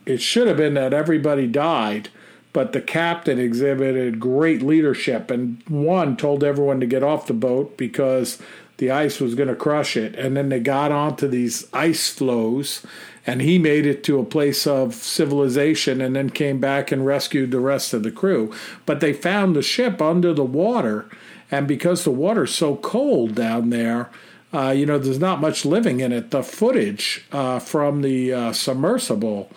it 0.05 0.21
should 0.21 0.47
have 0.47 0.57
been 0.57 0.73
that 0.75 0.93
everybody 0.93 1.47
died, 1.47 2.09
but 2.53 2.73
the 2.73 2.81
captain 2.81 3.39
exhibited 3.39 4.19
great 4.19 4.61
leadership 4.61 5.31
and 5.31 5.63
one 5.67 6.17
told 6.17 6.43
everyone 6.43 6.79
to 6.81 6.85
get 6.85 7.03
off 7.03 7.27
the 7.27 7.33
boat 7.33 7.77
because 7.77 8.41
the 8.77 8.91
ice 8.91 9.19
was 9.19 9.35
going 9.35 9.47
to 9.47 9.55
crush 9.55 9.95
it. 9.95 10.15
And 10.15 10.35
then 10.35 10.49
they 10.49 10.59
got 10.59 10.91
onto 10.91 11.27
these 11.27 11.67
ice 11.71 12.09
floes, 12.09 12.85
and 13.27 13.39
he 13.39 13.59
made 13.59 13.85
it 13.85 14.03
to 14.05 14.19
a 14.19 14.25
place 14.25 14.65
of 14.65 14.95
civilization 14.95 16.01
and 16.01 16.15
then 16.15 16.31
came 16.31 16.59
back 16.59 16.91
and 16.91 17.05
rescued 17.05 17.51
the 17.51 17.59
rest 17.59 17.93
of 17.93 18.01
the 18.01 18.11
crew. 18.11 18.51
But 18.87 18.99
they 18.99 19.13
found 19.13 19.55
the 19.55 19.61
ship 19.61 20.01
under 20.01 20.33
the 20.33 20.43
water, 20.43 21.07
and 21.51 21.67
because 21.67 22.03
the 22.03 22.11
water's 22.11 22.55
so 22.55 22.75
cold 22.75 23.35
down 23.35 23.69
there, 23.69 24.09
uh, 24.53 24.69
you 24.69 24.85
know, 24.85 24.97
there's 24.97 25.19
not 25.19 25.39
much 25.39 25.65
living 25.65 25.99
in 25.99 26.11
it. 26.11 26.31
The 26.31 26.43
footage 26.43 27.25
uh, 27.31 27.59
from 27.59 28.01
the 28.01 28.33
uh, 28.33 28.53
submersible, 28.53 29.49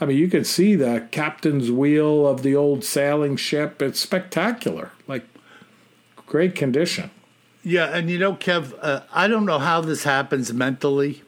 I 0.00 0.06
mean, 0.06 0.16
you 0.16 0.28
can 0.28 0.44
see 0.44 0.74
the 0.74 1.06
captain's 1.10 1.70
wheel 1.70 2.26
of 2.26 2.42
the 2.42 2.54
old 2.56 2.84
sailing 2.84 3.36
ship. 3.36 3.82
It's 3.82 4.00
spectacular, 4.00 4.92
like 5.06 5.24
great 6.26 6.54
condition. 6.54 7.10
Yeah, 7.62 7.86
and 7.86 8.08
you 8.08 8.18
know, 8.18 8.34
Kev, 8.34 8.74
uh, 8.80 9.00
I 9.12 9.28
don't 9.28 9.44
know 9.44 9.58
how 9.58 9.80
this 9.80 10.04
happens 10.04 10.52
mentally. 10.52 11.22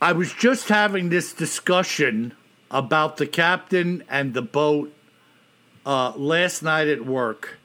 I 0.00 0.12
was 0.12 0.32
just 0.32 0.68
having 0.68 1.08
this 1.08 1.32
discussion 1.32 2.34
about 2.70 3.16
the 3.16 3.26
captain 3.26 4.04
and 4.08 4.34
the 4.34 4.42
boat 4.42 4.92
uh, 5.86 6.12
last 6.16 6.62
night 6.62 6.88
at 6.88 7.06
work. 7.06 7.58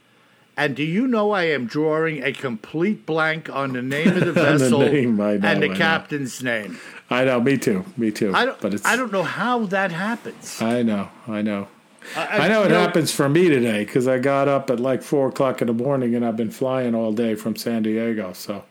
And 0.57 0.75
do 0.75 0.83
you 0.83 1.07
know 1.07 1.31
I 1.31 1.43
am 1.43 1.67
drawing 1.67 2.23
a 2.23 2.33
complete 2.33 3.05
blank 3.05 3.47
on 3.47 3.73
the 3.73 3.81
name 3.83 4.07
of 4.07 4.25
the 4.25 4.33
vessel 4.33 4.79
the 4.79 4.89
name, 4.89 5.17
know, 5.17 5.39
and 5.43 5.61
the 5.61 5.69
captain's 5.69 6.41
name? 6.41 6.79
I 7.11 7.25
know, 7.25 7.39
me 7.39 7.57
too, 7.57 7.85
me 7.95 8.11
too. 8.11 8.33
I 8.33 8.45
don't, 8.45 8.59
but 8.59 8.73
it's, 8.73 8.83
I 8.83 8.95
don't 8.95 9.11
know 9.11 9.21
how 9.23 9.67
that 9.67 9.91
happens. 9.91 10.59
I 10.59 10.81
know, 10.81 11.09
I 11.27 11.43
know. 11.43 11.67
I, 12.15 12.39
I 12.39 12.47
know 12.47 12.63
it 12.63 12.69
know, 12.69 12.79
happens 12.79 13.11
for 13.11 13.29
me 13.29 13.49
today 13.49 13.85
because 13.85 14.07
I 14.07 14.17
got 14.17 14.47
up 14.47 14.71
at 14.71 14.79
like 14.79 15.03
four 15.03 15.27
o'clock 15.27 15.61
in 15.61 15.67
the 15.67 15.73
morning 15.73 16.15
and 16.15 16.25
I've 16.25 16.37
been 16.37 16.49
flying 16.51 16.95
all 16.95 17.11
day 17.11 17.35
from 17.35 17.55
San 17.55 17.83
Diego. 17.83 18.33
So 18.33 18.63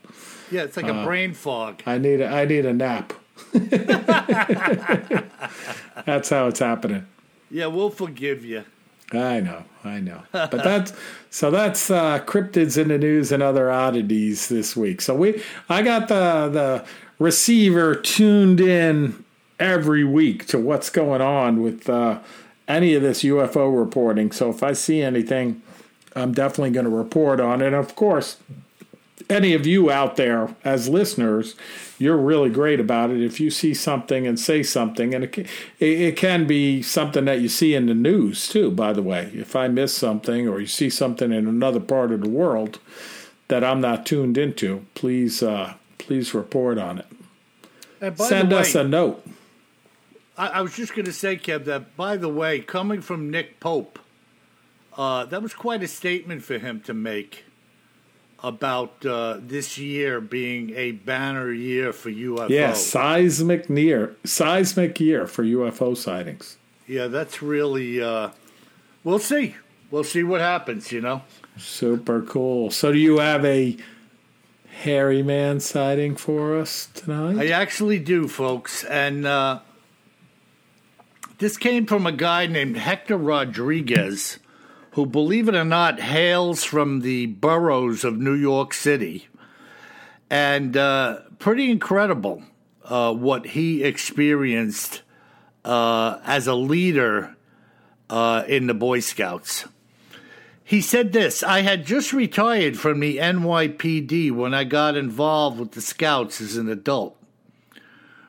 yeah, 0.51 0.63
it's 0.63 0.75
like 0.75 0.87
uh, 0.87 0.93
a 0.93 1.05
brain 1.05 1.33
fog. 1.33 1.83
I 1.85 1.99
need 1.99 2.19
a, 2.19 2.27
I 2.27 2.43
need 2.45 2.65
a 2.65 2.73
nap. 2.73 3.13
That's 6.05 6.29
how 6.29 6.47
it's 6.47 6.59
happening. 6.59 7.05
Yeah, 7.49 7.67
we'll 7.67 7.91
forgive 7.91 8.43
you. 8.43 8.65
I 9.13 9.39
know, 9.39 9.63
I 9.83 9.99
know. 9.99 10.23
But 10.31 10.51
that's 10.51 10.93
so 11.29 11.49
that's 11.49 11.89
uh, 11.89 12.19
cryptids 12.19 12.77
in 12.77 12.89
the 12.89 12.97
news 12.97 13.31
and 13.31 13.41
other 13.41 13.71
oddities 13.71 14.49
this 14.49 14.75
week. 14.75 15.01
So 15.01 15.15
we 15.15 15.41
I 15.69 15.81
got 15.81 16.07
the 16.09 16.49
the 16.51 16.85
receiver 17.19 17.95
tuned 17.95 18.59
in 18.59 19.23
every 19.59 20.03
week 20.03 20.45
to 20.47 20.59
what's 20.59 20.89
going 20.89 21.21
on 21.21 21.61
with 21.61 21.89
uh, 21.89 22.19
any 22.67 22.93
of 22.93 23.01
this 23.01 23.23
UFO 23.23 23.77
reporting. 23.77 24.31
So 24.31 24.49
if 24.49 24.61
I 24.61 24.73
see 24.73 25.01
anything, 25.01 25.61
I'm 26.15 26.33
definitely 26.33 26.71
going 26.71 26.85
to 26.85 26.91
report 26.91 27.39
on 27.39 27.61
it. 27.61 27.67
And 27.67 27.75
of 27.75 27.95
course, 27.95 28.37
any 29.29 29.53
of 29.53 29.65
you 29.65 29.89
out 29.89 30.15
there 30.15 30.55
as 30.63 30.87
listeners, 30.87 31.55
you're 31.97 32.17
really 32.17 32.49
great 32.49 32.79
about 32.79 33.09
it. 33.09 33.21
If 33.21 33.39
you 33.39 33.49
see 33.49 33.73
something 33.73 34.27
and 34.27 34.39
say 34.39 34.63
something, 34.63 35.13
and 35.13 35.23
it 35.23 35.31
can, 35.31 35.45
it 35.79 36.15
can 36.15 36.45
be 36.45 36.81
something 36.81 37.25
that 37.25 37.41
you 37.41 37.49
see 37.49 37.73
in 37.73 37.87
the 37.87 37.93
news 37.93 38.47
too. 38.47 38.71
By 38.71 38.93
the 38.93 39.01
way, 39.01 39.31
if 39.33 39.55
I 39.55 39.67
miss 39.67 39.95
something 39.95 40.47
or 40.47 40.59
you 40.59 40.67
see 40.67 40.89
something 40.89 41.31
in 41.31 41.47
another 41.47 41.79
part 41.79 42.11
of 42.11 42.21
the 42.21 42.29
world 42.29 42.79
that 43.47 43.63
I'm 43.63 43.81
not 43.81 44.05
tuned 44.05 44.37
into, 44.37 44.85
please 44.93 45.41
uh, 45.41 45.73
please 45.97 46.33
report 46.33 46.77
on 46.77 46.99
it. 46.99 48.17
Send 48.17 48.51
way, 48.51 48.59
us 48.59 48.75
a 48.75 48.83
note. 48.83 49.25
I, 50.37 50.47
I 50.47 50.61
was 50.61 50.75
just 50.75 50.93
going 50.93 51.05
to 51.05 51.13
say, 51.13 51.35
Kev, 51.35 51.65
that 51.65 51.97
by 51.97 52.17
the 52.17 52.29
way, 52.29 52.59
coming 52.59 53.01
from 53.01 53.31
Nick 53.31 53.59
Pope, 53.59 53.97
uh, 54.95 55.25
that 55.25 55.41
was 55.41 55.53
quite 55.53 55.81
a 55.81 55.87
statement 55.87 56.43
for 56.43 56.59
him 56.59 56.81
to 56.81 56.93
make 56.93 57.45
about 58.43 59.05
uh, 59.05 59.37
this 59.39 59.77
year 59.77 60.21
being 60.21 60.71
a 60.75 60.91
banner 60.91 61.51
year 61.51 61.91
for 61.91 62.09
UFO. 62.09 62.49
Yeah, 62.49 62.73
seismic 62.73 63.69
year, 63.69 64.15
seismic 64.23 64.99
year 64.99 65.27
for 65.27 65.43
UFO 65.43 65.97
sightings. 65.97 66.57
Yeah, 66.87 67.07
that's 67.07 67.41
really. 67.41 68.01
Uh, 68.01 68.29
we'll 69.03 69.19
see. 69.19 69.55
We'll 69.89 70.03
see 70.03 70.23
what 70.23 70.41
happens. 70.41 70.91
You 70.91 71.01
know. 71.01 71.21
Super 71.57 72.21
cool. 72.21 72.69
So, 72.71 72.91
do 72.91 72.97
you 72.97 73.17
have 73.17 73.43
a 73.43 73.77
hairy 74.81 75.23
man 75.23 75.59
sighting 75.59 76.15
for 76.15 76.57
us 76.57 76.89
tonight? 76.93 77.37
I 77.39 77.47
actually 77.47 77.99
do, 77.99 78.27
folks, 78.27 78.83
and 78.83 79.25
uh, 79.25 79.59
this 81.39 81.57
came 81.57 81.85
from 81.85 82.05
a 82.05 82.11
guy 82.11 82.45
named 82.45 82.77
Hector 82.77 83.17
Rodriguez 83.17 84.37
who, 84.97 85.05
believe 85.05 85.47
it 85.47 85.53
or 85.53 85.63
not, 85.63 85.99
hails 85.99 86.63
from 86.63 87.01
the 87.01 87.27
boroughs 87.27 88.03
of 88.03 88.17
New 88.17 88.33
York 88.33 88.73
City. 88.73 89.27
And 90.27 90.75
uh, 90.75 91.19
pretty 91.37 91.69
incredible 91.69 92.41
uh, 92.83 93.13
what 93.13 93.45
he 93.45 93.83
experienced 93.83 95.03
uh, 95.63 96.17
as 96.25 96.47
a 96.47 96.55
leader 96.55 97.35
uh, 98.09 98.43
in 98.47 98.65
the 98.65 98.73
Boy 98.73 98.99
Scouts. 98.99 99.67
He 100.63 100.81
said 100.81 101.13
this 101.13 101.43
I 101.43 101.61
had 101.61 101.85
just 101.85 102.11
retired 102.11 102.79
from 102.79 102.99
the 102.99 103.17
NYPD 103.17 104.31
when 104.31 104.55
I 104.55 104.63
got 104.63 104.97
involved 104.97 105.59
with 105.59 105.73
the 105.73 105.81
Scouts 105.81 106.41
as 106.41 106.57
an 106.57 106.69
adult. 106.69 107.15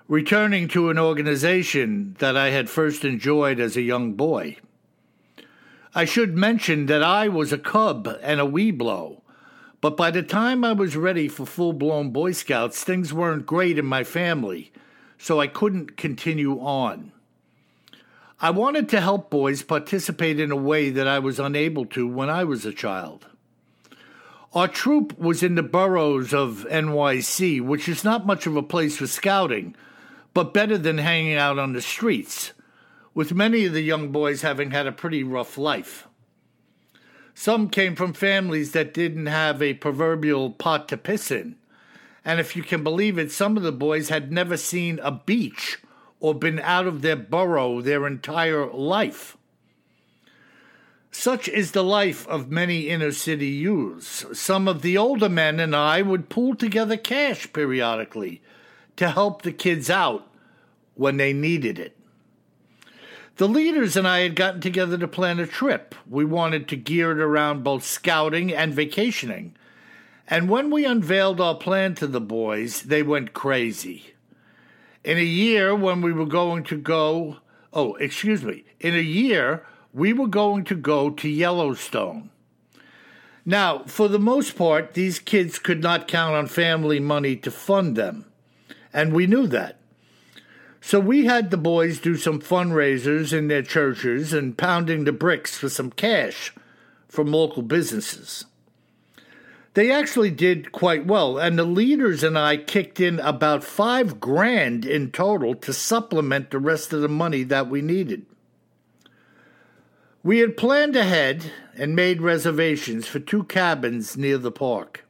Returning 0.07 0.69
to 0.69 0.91
an 0.91 0.99
organization 0.99 2.15
that 2.19 2.37
I 2.37 2.51
had 2.51 2.69
first 2.69 3.07
enjoyed 3.07 3.59
as 3.59 3.75
a 3.75 3.81
young 3.81 4.13
boy. 4.13 4.59
I 5.99 6.05
should 6.05 6.37
mention 6.37 6.87
that 6.87 7.03
I 7.03 7.27
was 7.27 7.53
a 7.53 7.59
cub 7.59 8.07
and 8.23 8.41
a 8.41 8.45
Webelo, 8.45 9.21
but 9.81 9.97
by 9.97 10.13
the 10.13 10.23
time 10.23 10.63
I 10.63 10.73
was 10.73 10.97
ready 10.97 11.27
for 11.27 11.45
full 11.45 11.73
blown 11.73 12.11
Boy 12.11 12.31
Scouts, 12.31 12.85
things 12.85 13.13
weren't 13.13 13.47
great 13.47 13.81
in 13.81 13.85
my 13.85 14.05
family, 14.05 14.71
so 15.19 15.41
I 15.41 15.49
couldn't 15.49 15.97
continue 15.97 16.61
on. 16.61 17.11
I 18.41 18.51
wanted 18.51 18.89
to 18.91 19.01
help 19.01 19.29
boys 19.29 19.65
participate 19.65 20.39
in 20.39 20.53
a 20.53 20.57
way 20.57 20.91
that 20.91 21.09
I 21.09 21.19
was 21.19 21.41
unable 21.41 21.85
to 21.87 22.07
when 22.07 22.31
I 22.31 22.45
was 22.45 22.65
a 22.65 22.73
child. 22.73 23.27
Our 24.55 24.69
troop 24.69 25.19
was 25.19 25.43
in 25.43 25.57
the 25.57 25.65
boroughs 25.65 26.33
of 26.33 26.65
NYC, 26.71 27.61
which 27.61 27.89
is 27.89 28.05
not 28.05 28.25
much 28.25 28.47
of 28.47 28.55
a 28.55 28.63
place 28.63 28.99
for 28.99 29.09
scouting, 29.09 29.75
but 30.33 30.55
better 30.55 30.79
than 30.79 30.99
hanging 30.99 31.35
out 31.35 31.59
on 31.59 31.73
the 31.73 31.83
streets 31.83 32.53
with 33.19 33.35
many 33.35 33.65
of 33.65 33.73
the 33.73 33.81
young 33.81 34.13
boys 34.13 34.43
having 34.43 34.71
had 34.71 34.87
a 34.87 34.93
pretty 34.93 35.25
rough 35.25 35.59
life. 35.59 36.07
Some 37.35 37.69
came 37.69 37.97
from 37.97 38.13
families 38.13 38.71
that 38.71 38.95
didn't 38.95 39.27
have 39.27 39.61
a 39.61 39.75
proverbial 39.75 40.53
pot 40.53 40.89
to 40.91 40.97
piss 40.97 41.33
in. 41.33 41.57
And 42.25 42.39
if 42.39 42.55
you 42.55 42.63
can 42.63 42.85
believe 42.85 43.19
it, 43.19 43.33
some 43.33 43.57
of 43.57 43.65
the 43.65 43.73
boys 43.73 44.09
had 44.09 44.31
never 44.31 44.57
seen 44.57 45.01
a 45.03 45.11
beach 45.11 45.79
or 46.21 46.33
been 46.33 46.61
out 46.61 46.87
of 46.87 47.03
their 47.03 47.17
borough 47.17 47.81
their 47.81 48.07
entire 48.07 48.69
life. 48.69 49.37
Such 51.11 51.49
is 51.49 51.73
the 51.73 51.83
life 51.83 52.25
of 52.29 52.53
many 52.53 52.89
inner 52.89 53.11
city 53.11 53.49
youths. 53.49 54.27
Some 54.33 54.69
of 54.69 54.83
the 54.83 54.97
older 54.97 55.29
men 55.29 55.59
and 55.59 55.75
I 55.75 56.03
would 56.03 56.29
pool 56.29 56.55
together 56.55 56.97
cash 56.97 57.53
periodically 57.53 58.43
to 58.95 59.11
help 59.11 59.43
the 59.43 59.51
kids 59.51 59.91
out 59.91 60.25
when 60.95 61.17
they 61.17 61.33
needed 61.33 61.81
it. 61.81 61.98
The 63.39 63.47
leaders 63.47 63.97
and 63.97 64.07
I 64.07 64.23
had 64.23 64.35
gotten 64.35 64.61
together 64.61 64.99
to 64.99 65.07
plan 65.07 65.39
a 65.39 65.47
trip. 65.47 65.95
We 66.11 66.25
wanted 66.25 66.67
to 66.69 66.77
gear 66.77 67.13
it 67.13 67.23
around 67.23 67.63
both 67.63 67.85
scouting 67.85 68.53
and 68.53 68.75
vacationing. 68.75 69.55
And 70.27 70.49
when 70.51 70.71
we 70.73 70.85
unveiled 70.85 71.41
our 71.41 71.55
plan 71.55 71.95
to 71.97 72.09
the 72.09 72.21
boys, 72.21 72.83
they 72.83 73.05
went 73.05 73.35
crazy. 73.35 74.13
In 75.05 75.19
a 75.19 75.23
year, 75.23 75.73
when 75.73 76.01
we 76.01 76.13
were 76.13 76.27
going 76.27 76.65
to 76.65 76.77
go, 76.77 77.37
oh, 77.73 77.95
excuse 77.95 78.43
me, 78.43 78.65
in 78.81 78.97
a 78.97 78.99
year, 78.99 79.65
we 79.95 80.13
were 80.13 80.27
going 80.27 80.65
to 80.65 80.75
go 80.75 81.09
to 81.09 81.29
Yellowstone. 81.29 82.31
Now, 83.47 83.85
for 83.87 84.09
the 84.09 84.19
most 84.19 84.57
part, 84.57 84.95
these 84.95 85.21
kids 85.21 85.61
could 85.61 85.81
not 85.81 86.09
count 86.09 86.35
on 86.35 86.49
family 86.49 86.99
money 86.99 87.37
to 87.37 87.53
fund 87.53 87.95
them. 87.95 88.27
And 88.93 89.13
we 89.13 89.29
knew 89.29 89.47
that. 89.47 89.78
So 90.89 90.99
we 90.99 91.27
had 91.27 91.51
the 91.51 91.59
boys 91.59 92.01
do 92.01 92.17
some 92.17 92.41
fundraisers 92.41 93.37
in 93.37 93.49
their 93.49 93.61
churches 93.61 94.33
and 94.33 94.57
pounding 94.57 95.05
the 95.05 95.13
bricks 95.13 95.55
for 95.55 95.69
some 95.69 95.91
cash 95.91 96.55
from 97.09 97.31
local 97.31 97.61
businesses. 97.61 98.47
They 99.75 99.93
actually 99.93 100.31
did 100.31 100.73
quite 100.73 101.05
well, 101.05 101.37
and 101.37 101.59
the 101.59 101.65
leaders 101.65 102.25
and 102.25 102.39
I 102.39 102.57
kicked 102.57 103.01
in 103.01 103.21
about 103.21 103.65
five 103.65 104.19
grand 104.19 104.87
in 104.87 105.11
total 105.11 105.55
to 105.57 105.75
supplement 105.75 106.51
the 106.51 106.59
rest 106.59 106.95
of 106.95 107.03
the 107.03 107.09
money 107.09 107.43
that 107.43 107.69
we 107.69 107.83
needed. 107.83 108.25
We 110.23 110.39
had 110.39 110.57
planned 110.57 110.97
ahead 110.97 111.53
and 111.77 111.95
made 111.95 112.23
reservations 112.23 113.07
for 113.07 113.21
two 113.21 113.45
cabins 113.45 114.17
near 114.17 114.39
the 114.39 114.51
park. 114.51 115.05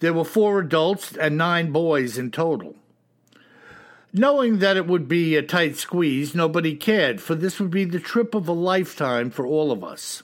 There 0.00 0.12
were 0.12 0.22
four 0.22 0.58
adults 0.60 1.16
and 1.16 1.38
nine 1.38 1.72
boys 1.72 2.18
in 2.18 2.30
total. 2.30 2.74
Knowing 4.18 4.60
that 4.60 4.78
it 4.78 4.86
would 4.86 5.06
be 5.06 5.36
a 5.36 5.42
tight 5.42 5.76
squeeze, 5.76 6.34
nobody 6.34 6.74
cared, 6.74 7.20
for 7.20 7.34
this 7.34 7.60
would 7.60 7.70
be 7.70 7.84
the 7.84 8.00
trip 8.00 8.34
of 8.34 8.48
a 8.48 8.52
lifetime 8.52 9.28
for 9.28 9.44
all 9.44 9.70
of 9.70 9.84
us. 9.84 10.22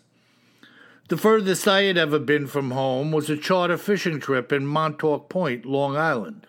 The 1.11 1.19
furthest 1.19 1.69
I 1.69 1.83
had 1.83 1.99
ever 1.99 2.19
been 2.19 2.47
from 2.47 2.71
home 2.71 3.13
was 3.13 3.29
a 3.29 3.37
charter 3.37 3.77
fishing 3.77 4.19
trip 4.19 4.51
in 4.51 4.67
Montauk 4.67 5.29
Point, 5.29 5.67
Long 5.67 5.95
Island. 5.95 6.47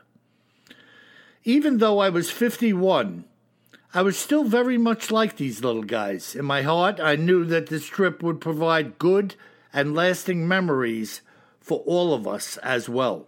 Even 1.43 1.79
though 1.79 1.99
I 1.99 2.07
was 2.07 2.31
51, 2.31 3.25
I 3.93 4.01
was 4.03 4.17
still 4.17 4.45
very 4.45 4.77
much 4.77 5.11
like 5.11 5.35
these 5.35 5.61
little 5.61 5.83
guys. 5.83 6.35
In 6.35 6.45
my 6.45 6.61
heart, 6.61 7.01
I 7.01 7.17
knew 7.17 7.43
that 7.43 7.67
this 7.67 7.85
trip 7.85 8.23
would 8.23 8.39
provide 8.39 8.97
good 8.97 9.35
and 9.73 9.93
lasting 9.93 10.47
memories 10.47 11.19
for 11.59 11.79
all 11.79 12.13
of 12.13 12.25
us 12.25 12.55
as 12.59 12.87
well. 12.87 13.27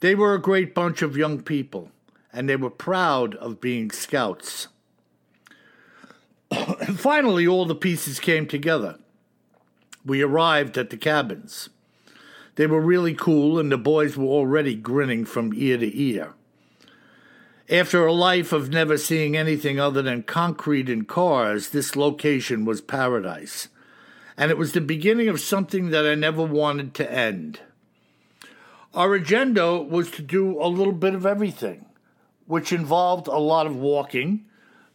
They 0.00 0.14
were 0.14 0.32
a 0.32 0.40
great 0.40 0.74
bunch 0.74 1.02
of 1.02 1.18
young 1.18 1.42
people 1.42 1.90
and 2.32 2.48
they 2.48 2.56
were 2.56 2.70
proud 2.70 3.34
of 3.36 3.60
being 3.60 3.90
scouts. 3.90 4.68
finally, 6.96 7.46
all 7.46 7.64
the 7.64 7.74
pieces 7.74 8.18
came 8.20 8.46
together. 8.46 8.98
We 10.04 10.22
arrived 10.22 10.78
at 10.78 10.90
the 10.90 10.96
cabins. 10.96 11.68
They 12.56 12.66
were 12.66 12.80
really 12.80 13.14
cool, 13.14 13.58
and 13.58 13.70
the 13.70 13.78
boys 13.78 14.16
were 14.16 14.26
already 14.26 14.74
grinning 14.74 15.24
from 15.24 15.54
ear 15.54 15.78
to 15.78 15.98
ear. 15.98 16.34
After 17.70 18.04
a 18.04 18.12
life 18.12 18.52
of 18.52 18.70
never 18.70 18.98
seeing 18.98 19.36
anything 19.36 19.78
other 19.78 20.02
than 20.02 20.24
concrete 20.24 20.88
and 20.88 21.06
cars, 21.06 21.68
this 21.68 21.94
location 21.94 22.64
was 22.64 22.80
paradise. 22.80 23.68
And 24.36 24.50
it 24.50 24.58
was 24.58 24.72
the 24.72 24.80
beginning 24.80 25.28
of 25.28 25.40
something 25.40 25.90
that 25.90 26.04
I 26.04 26.16
never 26.16 26.42
wanted 26.42 26.94
to 26.94 27.12
end. 27.12 27.60
Our 28.92 29.14
agenda 29.14 29.76
was 29.76 30.10
to 30.12 30.22
do 30.22 30.60
a 30.60 30.66
little 30.66 30.92
bit 30.92 31.14
of 31.14 31.24
everything, 31.24 31.86
which 32.50 32.72
involved 32.72 33.28
a 33.28 33.38
lot 33.38 33.64
of 33.64 33.76
walking, 33.76 34.44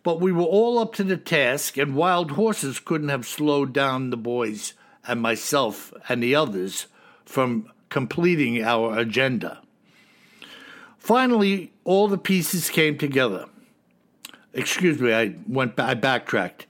but 0.03 0.19
we 0.19 0.29
were 0.29 0.43
all 0.43 0.77
up 0.77 0.93
to 0.93 1.05
the 1.05 1.15
task, 1.15 1.77
and 1.77 1.95
wild 1.95 2.31
horses 2.31 2.81
couldn't 2.81 3.07
have 3.07 3.25
slowed 3.25 3.71
down 3.71 4.09
the 4.09 4.17
boys 4.17 4.73
and 5.07 5.21
myself 5.21 5.93
and 6.09 6.21
the 6.21 6.35
others 6.35 6.87
from 7.23 7.71
completing 7.87 8.61
our 8.61 8.99
agenda. 8.99 9.61
Finally, 10.97 11.71
all 11.85 12.09
the 12.09 12.17
pieces 12.17 12.69
came 12.69 12.97
together. 12.97 13.45
Excuse 14.53 14.99
me, 14.99 15.13
I 15.13 15.35
went 15.47 15.79
I 15.79 15.93
backtracked. 15.93 16.65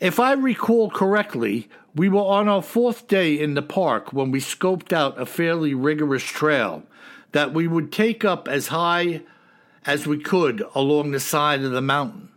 If 0.00 0.20
I 0.20 0.32
recall 0.32 0.90
correctly, 0.90 1.70
we 1.94 2.10
were 2.10 2.20
on 2.20 2.46
our 2.46 2.60
fourth 2.60 3.08
day 3.08 3.40
in 3.40 3.54
the 3.54 3.62
park 3.62 4.12
when 4.12 4.30
we 4.30 4.40
scoped 4.40 4.92
out 4.92 5.18
a 5.18 5.24
fairly 5.24 5.72
rigorous 5.72 6.24
trail 6.24 6.82
that 7.32 7.54
we 7.54 7.66
would 7.66 7.90
take 7.90 8.22
up 8.22 8.48
as 8.48 8.66
high 8.66 9.22
as 9.86 10.06
we 10.06 10.18
could 10.18 10.62
along 10.74 11.10
the 11.10 11.20
side 11.20 11.62
of 11.62 11.72
the 11.72 11.80
mountain. 11.80 12.30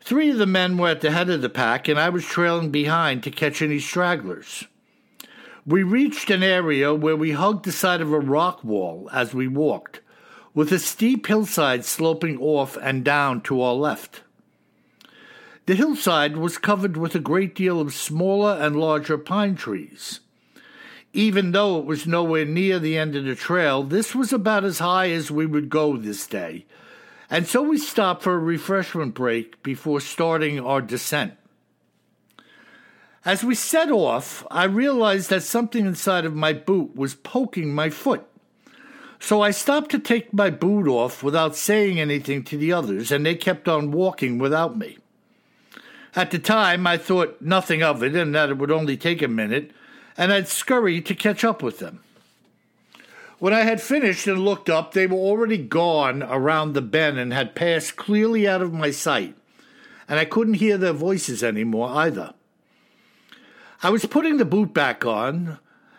Three 0.00 0.30
of 0.30 0.38
the 0.38 0.46
men 0.46 0.78
were 0.78 0.88
at 0.88 1.00
the 1.00 1.10
head 1.10 1.30
of 1.30 1.42
the 1.42 1.48
pack, 1.48 1.88
and 1.88 1.98
I 1.98 2.10
was 2.10 2.24
trailing 2.24 2.70
behind 2.70 3.22
to 3.24 3.30
catch 3.30 3.60
any 3.60 3.80
stragglers. 3.80 4.64
We 5.66 5.82
reached 5.82 6.30
an 6.30 6.44
area 6.44 6.94
where 6.94 7.16
we 7.16 7.32
hugged 7.32 7.64
the 7.64 7.72
side 7.72 8.00
of 8.00 8.12
a 8.12 8.20
rock 8.20 8.62
wall 8.62 9.10
as 9.12 9.34
we 9.34 9.48
walked 9.48 10.00
with 10.54 10.72
a 10.72 10.78
steep 10.78 11.26
hillside 11.26 11.84
sloping 11.84 12.38
off 12.38 12.78
and 12.80 13.04
down 13.04 13.40
to 13.42 13.60
our 13.60 13.74
left. 13.74 14.22
The 15.66 15.74
hillside 15.74 16.36
was 16.36 16.56
covered 16.56 16.96
with 16.96 17.16
a 17.16 17.20
great 17.20 17.54
deal 17.54 17.80
of 17.80 17.92
smaller 17.92 18.56
and 18.60 18.76
larger 18.76 19.18
pine 19.18 19.56
trees. 19.56 20.20
Even 21.16 21.52
though 21.52 21.78
it 21.78 21.86
was 21.86 22.06
nowhere 22.06 22.44
near 22.44 22.78
the 22.78 22.98
end 22.98 23.16
of 23.16 23.24
the 23.24 23.34
trail, 23.34 23.82
this 23.82 24.14
was 24.14 24.34
about 24.34 24.64
as 24.64 24.80
high 24.80 25.10
as 25.10 25.30
we 25.30 25.46
would 25.46 25.70
go 25.70 25.96
this 25.96 26.26
day, 26.26 26.66
and 27.30 27.46
so 27.46 27.62
we 27.62 27.78
stopped 27.78 28.22
for 28.22 28.34
a 28.34 28.38
refreshment 28.38 29.14
break 29.14 29.62
before 29.62 29.98
starting 29.98 30.60
our 30.60 30.82
descent. 30.82 31.32
As 33.24 33.42
we 33.42 33.54
set 33.54 33.90
off, 33.90 34.46
I 34.50 34.64
realized 34.64 35.30
that 35.30 35.42
something 35.42 35.86
inside 35.86 36.26
of 36.26 36.34
my 36.34 36.52
boot 36.52 36.94
was 36.94 37.14
poking 37.14 37.74
my 37.74 37.88
foot. 37.88 38.22
So 39.18 39.40
I 39.40 39.52
stopped 39.52 39.92
to 39.92 39.98
take 39.98 40.34
my 40.34 40.50
boot 40.50 40.86
off 40.86 41.22
without 41.22 41.56
saying 41.56 41.98
anything 41.98 42.44
to 42.44 42.58
the 42.58 42.74
others, 42.74 43.10
and 43.10 43.24
they 43.24 43.36
kept 43.36 43.68
on 43.68 43.90
walking 43.90 44.36
without 44.36 44.76
me. 44.76 44.98
At 46.14 46.30
the 46.30 46.38
time, 46.38 46.86
I 46.86 46.98
thought 46.98 47.40
nothing 47.40 47.82
of 47.82 48.02
it 48.02 48.14
and 48.14 48.34
that 48.34 48.50
it 48.50 48.58
would 48.58 48.70
only 48.70 48.98
take 48.98 49.22
a 49.22 49.28
minute, 49.28 49.70
and 50.16 50.32
I'd 50.32 50.48
scurry 50.48 51.00
to 51.02 51.14
catch 51.14 51.44
up 51.44 51.62
with 51.62 51.78
them. 51.78 52.00
When 53.38 53.52
I 53.52 53.62
had 53.62 53.82
finished 53.82 54.26
and 54.26 54.44
looked 54.44 54.70
up, 54.70 54.92
they 54.92 55.06
were 55.06 55.16
already 55.16 55.58
gone 55.58 56.22
around 56.22 56.72
the 56.72 56.82
bend 56.82 57.18
and 57.18 57.32
had 57.32 57.54
passed 57.54 57.96
clearly 57.96 58.48
out 58.48 58.62
of 58.62 58.72
my 58.72 58.90
sight, 58.90 59.36
and 60.08 60.18
I 60.18 60.24
couldn't 60.24 60.54
hear 60.54 60.78
their 60.78 60.94
voices 60.94 61.44
anymore 61.44 61.90
either. 61.90 62.32
I 63.82 63.90
was 63.90 64.06
putting 64.06 64.38
the 64.38 64.46
boot 64.46 64.72
back 64.72 65.04
on 65.04 65.58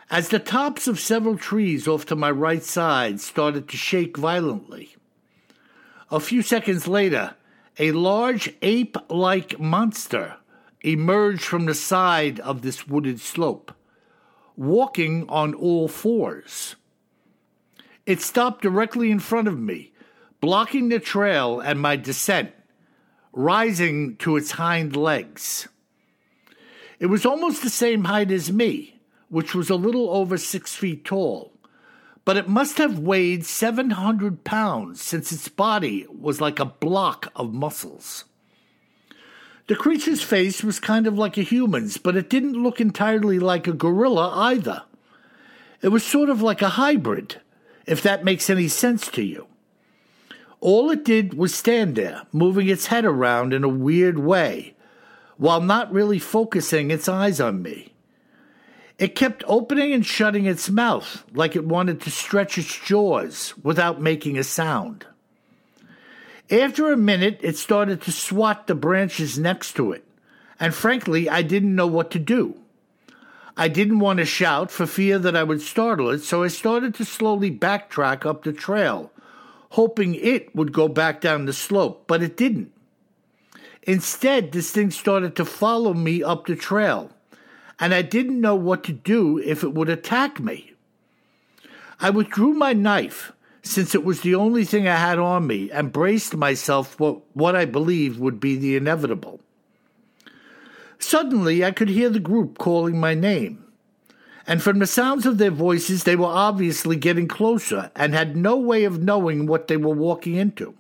as 0.09 0.29
the 0.29 0.39
tops 0.39 0.87
of 0.87 0.99
several 0.99 1.37
trees 1.37 1.87
off 1.87 2.05
to 2.07 2.15
my 2.15 2.31
right 2.31 2.63
side 2.63 3.19
started 3.19 3.67
to 3.69 3.77
shake 3.77 4.17
violently. 4.17 4.95
A 6.09 6.19
few 6.19 6.41
seconds 6.41 6.87
later, 6.87 7.35
a 7.77 7.91
large 7.91 8.53
ape 8.63 8.97
like 9.09 9.59
monster 9.59 10.37
emerged 10.81 11.43
from 11.43 11.65
the 11.65 11.75
side 11.75 12.39
of 12.39 12.61
this 12.61 12.87
wooded 12.87 13.19
slope, 13.19 13.73
walking 14.57 15.29
on 15.29 15.53
all 15.53 15.87
fours. 15.87 16.75
It 18.05 18.21
stopped 18.21 18.61
directly 18.61 19.11
in 19.11 19.19
front 19.19 19.47
of 19.47 19.59
me, 19.59 19.93
blocking 20.41 20.89
the 20.89 20.99
trail 20.99 21.59
and 21.59 21.79
my 21.79 21.95
descent, 21.95 22.51
rising 23.31 24.17
to 24.17 24.35
its 24.35 24.51
hind 24.51 24.95
legs. 24.95 25.67
It 26.99 27.05
was 27.05 27.25
almost 27.25 27.63
the 27.63 27.69
same 27.69 28.05
height 28.05 28.31
as 28.31 28.51
me 28.51 28.97
which 29.29 29.53
was 29.53 29.69
a 29.69 29.75
little 29.75 30.09
over 30.09 30.37
six 30.37 30.75
feet 30.75 31.03
tall, 31.03 31.51
but 32.25 32.37
it 32.37 32.47
must 32.47 32.77
have 32.77 32.99
weighed 32.99 33.45
700 33.45 34.43
pounds 34.43 35.01
since 35.01 35.31
its 35.31 35.49
body 35.49 36.05
was 36.09 36.41
like 36.41 36.59
a 36.59 36.65
block 36.65 37.31
of 37.35 37.53
muscles. 37.53 38.25
The 39.67 39.75
creature's 39.75 40.21
face 40.21 40.63
was 40.63 40.79
kind 40.79 41.07
of 41.07 41.17
like 41.17 41.37
a 41.37 41.41
human's, 41.41 41.97
but 41.97 42.15
it 42.15 42.29
didn't 42.29 42.61
look 42.63 42.79
entirely 42.79 43.37
like 43.37 43.67
a 43.67 43.73
gorilla 43.73 44.31
either. 44.33 44.83
It 45.81 45.89
was 45.89 46.05
sort 46.05 46.29
of 46.29 46.41
like 46.41 46.61
a 46.61 46.69
hybrid, 46.69 47.41
if 47.85 48.01
that 48.01 48.23
makes 48.23 48.49
any 48.49 48.69
sense 48.69 49.11
to 49.11 49.23
you. 49.23 49.47
All 50.61 50.89
it 50.89 51.03
did 51.03 51.33
was 51.33 51.53
stand 51.53 51.97
there, 51.97 52.23
moving 52.31 52.69
its 52.69 52.87
head 52.87 53.03
around 53.03 53.53
in 53.53 53.65
a 53.65 53.69
weird 53.69 54.17
way, 54.17 54.73
while 55.35 55.61
not 55.61 55.91
really 55.91 56.17
focusing 56.17 56.89
its 56.89 57.09
eyes 57.09 57.41
on 57.41 57.61
me. 57.61 57.93
It 58.97 59.15
kept 59.15 59.43
opening 59.47 59.91
and 59.91 60.05
shutting 60.05 60.45
its 60.45 60.69
mouth 60.69 61.25
like 61.33 61.55
it 61.55 61.65
wanted 61.65 62.01
to 62.01 62.09
stretch 62.09 62.57
its 62.57 62.79
jaws 62.79 63.53
without 63.61 64.01
making 64.01 64.37
a 64.37 64.43
sound. 64.43 65.05
After 66.49 66.91
a 66.91 66.97
minute, 66.97 67.39
it 67.41 67.57
started 67.57 68.01
to 68.03 68.11
swat 68.11 68.67
the 68.67 68.75
branches 68.75 69.37
next 69.37 69.73
to 69.73 69.91
it, 69.91 70.05
and 70.59 70.73
frankly, 70.73 71.29
I 71.29 71.41
didn't 71.41 71.75
know 71.75 71.87
what 71.87 72.11
to 72.11 72.19
do. 72.19 72.55
I 73.57 73.67
didn't 73.67 73.99
want 73.99 74.19
to 74.19 74.25
shout 74.25 74.71
for 74.71 74.85
fear 74.85 75.19
that 75.19 75.35
I 75.35 75.43
would 75.43 75.61
startle 75.61 76.09
it, 76.11 76.19
so 76.19 76.43
I 76.43 76.47
started 76.47 76.93
to 76.95 77.05
slowly 77.05 77.51
backtrack 77.51 78.25
up 78.25 78.43
the 78.43 78.53
trail, 78.53 79.11
hoping 79.71 80.15
it 80.15 80.55
would 80.55 80.71
go 80.71 80.87
back 80.87 81.21
down 81.21 81.45
the 81.45 81.53
slope, 81.53 82.05
but 82.07 82.23
it 82.23 82.37
didn't. 82.37 82.71
Instead, 83.83 84.51
this 84.51 84.71
thing 84.71 84.91
started 84.91 85.35
to 85.35 85.45
follow 85.45 85.93
me 85.93 86.21
up 86.21 86.45
the 86.45 86.55
trail 86.55 87.11
and 87.79 87.93
I 87.93 88.01
didn't 88.01 88.41
know 88.41 88.55
what 88.55 88.83
to 88.85 88.93
do 88.93 89.37
if 89.37 89.63
it 89.63 89.73
would 89.73 89.89
attack 89.89 90.39
me. 90.39 90.73
I 91.99 92.09
withdrew 92.09 92.53
my 92.53 92.73
knife, 92.73 93.31
since 93.69 93.93
it 93.93 94.03
was 94.03 94.21
the 94.21 94.35
only 94.35 94.65
thing 94.65 94.87
I 94.87 94.95
had 94.95 95.19
on 95.19 95.47
me, 95.47 95.69
and 95.71 95.91
braced 95.91 96.35
myself 96.35 96.95
for 96.95 97.21
what 97.33 97.55
I 97.55 97.65
believed 97.65 98.19
would 98.19 98.39
be 98.39 98.55
the 98.55 98.75
inevitable. 98.75 99.39
Suddenly, 100.99 101.63
I 101.63 101.71
could 101.71 101.89
hear 101.89 102.09
the 102.09 102.19
group 102.19 102.57
calling 102.57 102.99
my 102.99 103.13
name, 103.13 103.63
and 104.47 104.61
from 104.63 104.79
the 104.79 104.87
sounds 104.87 105.25
of 105.25 105.37
their 105.37 105.51
voices, 105.51 106.03
they 106.03 106.15
were 106.15 106.25
obviously 106.25 106.95
getting 106.95 107.27
closer 107.27 107.91
and 107.95 108.13
had 108.13 108.37
no 108.37 108.55
way 108.55 108.85
of 108.85 109.03
knowing 109.03 109.45
what 109.45 109.67
they 109.67 109.77
were 109.77 109.93
walking 109.93 110.35
into. 110.35 110.73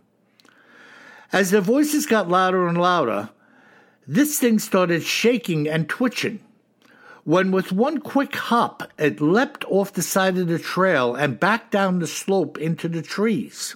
As 1.33 1.51
their 1.51 1.61
voices 1.61 2.05
got 2.05 2.29
louder 2.29 2.67
and 2.67 2.77
louder, 2.77 3.29
this 4.07 4.39
thing 4.39 4.59
started 4.59 5.03
shaking 5.03 5.67
and 5.67 5.89
twitching 5.89 6.39
when 7.27 7.51
with 7.51 7.73
one 7.73 7.97
quick 7.97 8.33
hop 8.33 8.89
it 8.97 9.19
leapt 9.19 9.65
off 9.65 9.91
the 9.91 10.01
side 10.01 10.37
of 10.37 10.47
the 10.47 10.57
trail 10.57 11.13
and 11.13 11.41
back 11.41 11.69
down 11.69 11.99
the 11.99 12.07
slope 12.07 12.57
into 12.57 12.87
the 12.87 13.01
trees. 13.01 13.75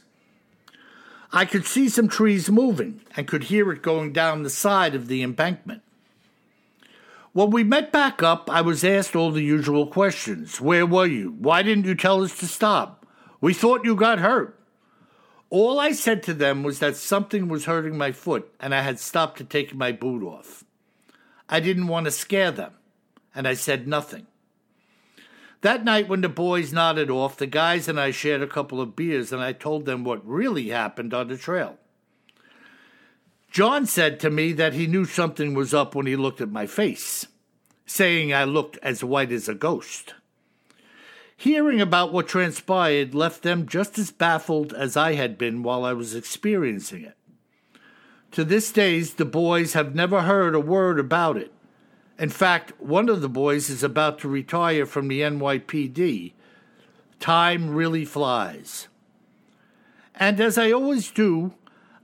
I 1.33 1.43
could 1.43 1.65
see 1.65 1.89
some 1.89 2.07
trees 2.07 2.49
moving 2.49 3.01
and 3.17 3.27
could 3.27 3.43
hear 3.43 3.69
it 3.73 3.81
going 3.81 4.13
down 4.13 4.43
the 4.43 4.49
side 4.49 4.95
of 4.95 5.09
the 5.09 5.21
embankment. 5.21 5.81
When 7.33 7.49
we 7.49 7.65
met 7.65 7.91
back 7.91 8.23
up, 8.23 8.49
I 8.49 8.61
was 8.61 8.85
asked 8.85 9.17
all 9.17 9.31
the 9.31 9.43
usual 9.43 9.85
questions. 9.85 10.61
Where 10.61 10.85
were 10.85 11.07
you? 11.07 11.35
Why 11.37 11.61
didn't 11.61 11.83
you 11.83 11.95
tell 11.95 12.23
us 12.23 12.39
to 12.39 12.47
stop? 12.47 13.05
We 13.41 13.53
thought 13.53 13.83
you 13.83 13.97
got 13.97 14.19
hurt. 14.19 14.57
All 15.49 15.77
I 15.77 15.91
said 15.91 16.23
to 16.23 16.33
them 16.33 16.63
was 16.63 16.79
that 16.79 16.95
something 16.95 17.49
was 17.49 17.65
hurting 17.65 17.97
my 17.97 18.13
foot 18.13 18.49
and 18.61 18.73
I 18.73 18.81
had 18.81 18.97
stopped 18.97 19.39
to 19.39 19.43
take 19.43 19.75
my 19.75 19.91
boot 19.91 20.23
off. 20.23 20.63
I 21.49 21.59
didn't 21.59 21.87
want 21.87 22.05
to 22.05 22.11
scare 22.11 22.51
them 22.51 22.71
and 23.33 23.47
I 23.47 23.53
said 23.53 23.87
nothing. 23.87 24.27
That 25.61 25.83
night, 25.83 26.09
when 26.09 26.21
the 26.21 26.29
boys 26.29 26.73
nodded 26.73 27.11
off, 27.11 27.37
the 27.37 27.45
guys 27.45 27.87
and 27.87 27.99
I 27.99 28.09
shared 28.11 28.41
a 28.41 28.47
couple 28.47 28.81
of 28.81 28.95
beers, 28.95 29.31
and 29.31 29.41
I 29.41 29.53
told 29.53 29.85
them 29.85 30.03
what 30.03 30.27
really 30.27 30.69
happened 30.69 31.13
on 31.13 31.27
the 31.27 31.37
trail. 31.37 31.77
John 33.51 33.85
said 33.85 34.19
to 34.21 34.31
me 34.31 34.53
that 34.53 34.73
he 34.73 34.87
knew 34.87 35.05
something 35.05 35.53
was 35.53 35.73
up 35.73 35.93
when 35.93 36.07
he 36.07 36.15
looked 36.15 36.41
at 36.41 36.49
my 36.49 36.65
face, 36.65 37.27
saying 37.85 38.33
I 38.33 38.43
looked 38.43 38.77
as 38.81 39.03
white 39.03 39.31
as 39.31 39.47
a 39.47 39.53
ghost. 39.53 40.15
Hearing 41.37 41.81
about 41.81 42.13
what 42.13 42.27
transpired 42.27 43.13
left 43.13 43.43
them 43.43 43.67
just 43.67 43.99
as 43.99 44.11
baffled 44.11 44.73
as 44.73 44.95
I 44.95 45.13
had 45.13 45.37
been 45.37 45.63
while 45.63 45.83
I 45.83 45.93
was 45.93 46.15
experiencing 46.15 47.03
it. 47.03 47.17
To 48.31 48.43
this 48.43 48.71
day, 48.71 49.01
the 49.01 49.25
boys 49.25 49.73
have 49.73 49.93
never 49.93 50.21
heard 50.21 50.55
a 50.55 50.59
word 50.59 50.97
about 50.99 51.37
it 51.37 51.51
in 52.21 52.29
fact, 52.29 52.73
one 52.79 53.09
of 53.09 53.21
the 53.21 53.27
boys 53.27 53.67
is 53.67 53.81
about 53.81 54.19
to 54.19 54.27
retire 54.27 54.85
from 54.85 55.07
the 55.07 55.21
NYPD. 55.21 56.33
Time 57.19 57.71
really 57.71 58.05
flies. 58.05 58.87
And 60.13 60.39
as 60.39 60.55
I 60.55 60.71
always 60.71 61.09
do, 61.09 61.55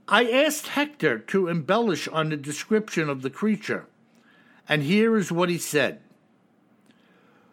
I 0.08 0.28
asked 0.28 0.66
Hector 0.66 1.20
to 1.20 1.46
embellish 1.46 2.08
on 2.08 2.30
the 2.30 2.36
description 2.36 3.08
of 3.08 3.22
the 3.22 3.30
creature. 3.30 3.86
And 4.68 4.82
here 4.82 5.16
is 5.16 5.30
what 5.30 5.50
he 5.50 5.58
said 5.58 6.00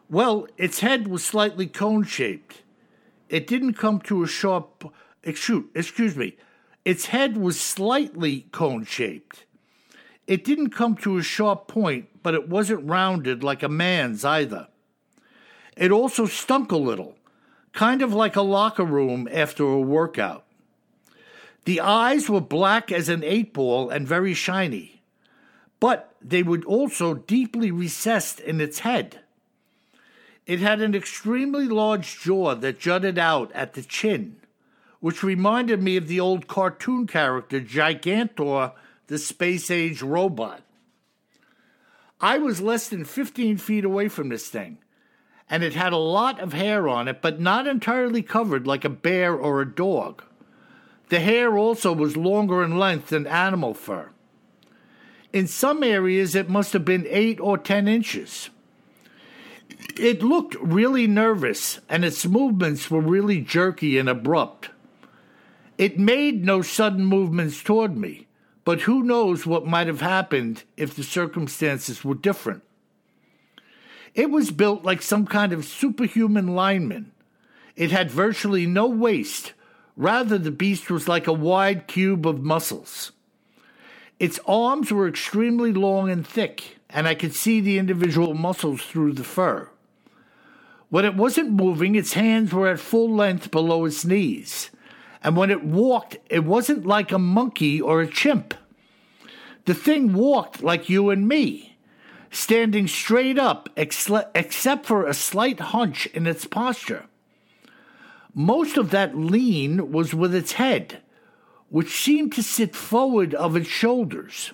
Well, 0.09 0.47
its 0.57 0.79
head 0.79 1.07
was 1.07 1.23
slightly 1.23 1.67
cone 1.67 2.03
shaped. 2.03 2.63
It 3.29 3.45
didn't 3.45 3.73
come 3.73 3.99
to 4.01 4.23
a 4.23 4.27
sharp. 4.27 4.91
Excuse, 5.21 5.65
excuse 5.75 6.17
me. 6.17 6.35
Its 6.83 7.05
head 7.07 7.37
was 7.37 7.59
slightly 7.59 8.47
cone 8.51 8.85
shaped. 8.85 9.44
It 10.27 10.43
didn't 10.43 10.71
come 10.71 10.95
to 10.97 11.17
a 11.17 11.23
sharp 11.23 11.67
point, 11.67 12.07
but 12.23 12.33
it 12.33 12.49
wasn't 12.49 12.87
rounded 12.87 13.43
like 13.43 13.61
a 13.61 13.69
man's 13.69 14.25
either. 14.25 14.67
It 15.77 15.91
also 15.91 16.25
stunk 16.25 16.71
a 16.71 16.77
little, 16.77 17.15
kind 17.73 18.01
of 18.01 18.13
like 18.13 18.35
a 18.35 18.41
locker 18.41 18.85
room 18.85 19.27
after 19.31 19.63
a 19.63 19.79
workout. 19.79 20.45
The 21.65 21.81
eyes 21.81 22.29
were 22.29 22.41
black 22.41 22.91
as 22.91 23.09
an 23.09 23.23
eight 23.23 23.53
ball 23.53 23.89
and 23.89 24.07
very 24.07 24.33
shiny, 24.33 25.01
but 25.79 26.15
they 26.21 26.43
were 26.43 26.61
also 26.65 27.13
deeply 27.13 27.71
recessed 27.71 28.39
in 28.39 28.61
its 28.61 28.79
head. 28.79 29.19
It 30.45 30.59
had 30.59 30.79
an 30.81 30.95
extremely 30.95 31.65
large 31.65 32.19
jaw 32.19 32.55
that 32.55 32.79
jutted 32.79 33.17
out 33.17 33.51
at 33.53 33.73
the 33.73 33.81
chin, 33.81 34.37
which 34.99 35.23
reminded 35.23 35.81
me 35.81 35.97
of 35.97 36.07
the 36.07 36.19
old 36.19 36.47
cartoon 36.47 37.07
character 37.07 37.59
Gigantor, 37.59 38.73
the 39.07 39.17
space 39.17 39.69
age 39.69 40.01
robot. 40.01 40.61
I 42.19 42.37
was 42.37 42.61
less 42.61 42.87
than 42.87 43.05
15 43.05 43.57
feet 43.57 43.85
away 43.85 44.07
from 44.07 44.29
this 44.29 44.47
thing, 44.47 44.77
and 45.49 45.63
it 45.63 45.73
had 45.73 45.93
a 45.93 45.97
lot 45.97 46.39
of 46.39 46.53
hair 46.53 46.87
on 46.87 47.07
it, 47.07 47.21
but 47.21 47.39
not 47.39 47.67
entirely 47.67 48.21
covered 48.21 48.65
like 48.65 48.85
a 48.85 48.89
bear 48.89 49.35
or 49.35 49.61
a 49.61 49.75
dog. 49.75 50.23
The 51.09 51.19
hair 51.19 51.57
also 51.57 51.93
was 51.93 52.17
longer 52.17 52.63
in 52.63 52.79
length 52.79 53.09
than 53.09 53.27
animal 53.27 53.73
fur. 53.73 54.09
In 55.31 55.47
some 55.47 55.83
areas, 55.83 56.33
it 56.33 56.49
must 56.49 56.73
have 56.73 56.85
been 56.85 57.05
eight 57.09 57.39
or 57.39 57.57
ten 57.57 57.87
inches. 57.87 58.49
It 59.97 60.23
looked 60.23 60.55
really 60.55 61.07
nervous, 61.07 61.79
and 61.89 62.03
its 62.03 62.25
movements 62.25 62.89
were 62.89 63.01
really 63.01 63.41
jerky 63.41 63.97
and 63.97 64.09
abrupt. 64.09 64.69
It 65.77 65.99
made 65.99 66.45
no 66.45 66.61
sudden 66.61 67.05
movements 67.05 67.61
toward 67.61 67.97
me, 67.97 68.24
but 68.65 68.81
who 68.81 69.03
knows 69.03 69.45
what 69.45 69.65
might 69.65 69.87
have 69.87 70.01
happened 70.01 70.63
if 70.75 70.95
the 70.95 71.03
circumstances 71.03 72.03
were 72.03 72.15
different. 72.15 72.63
It 74.15 74.31
was 74.31 74.49
built 74.51 74.83
like 74.83 75.01
some 75.01 75.27
kind 75.27 75.53
of 75.53 75.65
superhuman 75.65 76.55
lineman. 76.55 77.11
It 77.75 77.91
had 77.91 78.09
virtually 78.09 78.65
no 78.65 78.87
waist. 78.87 79.53
Rather, 79.95 80.37
the 80.37 80.51
beast 80.51 80.89
was 80.89 81.07
like 81.07 81.27
a 81.27 81.33
wide 81.33 81.87
cube 81.87 82.25
of 82.25 82.41
muscles. 82.41 83.11
Its 84.19 84.39
arms 84.47 84.91
were 84.91 85.07
extremely 85.07 85.71
long 85.71 86.09
and 86.09 86.25
thick, 86.25 86.77
and 86.89 87.07
I 87.07 87.15
could 87.15 87.35
see 87.35 87.59
the 87.59 87.77
individual 87.77 88.33
muscles 88.33 88.81
through 88.81 89.13
the 89.13 89.23
fur. 89.23 89.69
When 90.89 91.05
it 91.05 91.15
wasn't 91.15 91.51
moving, 91.51 91.95
its 91.95 92.13
hands 92.13 92.53
were 92.53 92.69
at 92.69 92.79
full 92.79 93.13
length 93.13 93.51
below 93.51 93.85
its 93.85 94.05
knees. 94.05 94.69
And 95.25 95.35
when 95.35 95.49
it 95.49 95.63
walked, 95.63 96.17
it 96.29 96.43
wasn't 96.43 96.85
like 96.85 97.11
a 97.11 97.17
monkey 97.17 97.81
or 97.81 97.99
a 97.99 98.07
chimp. 98.07 98.53
The 99.65 99.73
thing 99.73 100.13
walked 100.13 100.61
like 100.61 100.87
you 100.87 101.09
and 101.09 101.27
me 101.27 101.79
standing 102.29 102.87
straight 102.87 103.39
up, 103.39 103.67
except 103.75 104.85
for 104.85 105.07
a 105.07 105.15
slight 105.15 105.59
hunch 105.59 106.05
in 106.13 106.27
its 106.27 106.45
posture. 106.45 107.05
Most 108.35 108.77
of 108.77 108.91
that 108.91 109.17
lean 109.17 109.91
was 109.91 110.13
with 110.13 110.35
its 110.35 110.51
head, 110.51 111.01
which 111.69 112.03
seemed 112.03 112.31
to 112.33 112.43
sit 112.43 112.75
forward 112.75 113.33
of 113.33 113.55
its 113.55 113.67
shoulders. 113.67 114.51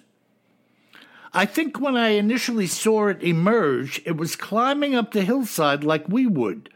I 1.34 1.46
think 1.48 1.82
when 1.82 1.98
I 1.98 2.10
initially 2.12 2.68
saw 2.68 3.08
it 3.08 3.22
emerge, 3.22 4.02
it 4.06 4.16
was 4.16 4.38
climbing 4.38 4.96
up 4.96 5.12
the 5.12 5.24
hillside 5.24 5.84
like 5.84 6.08
we 6.08 6.28
would, 6.28 6.70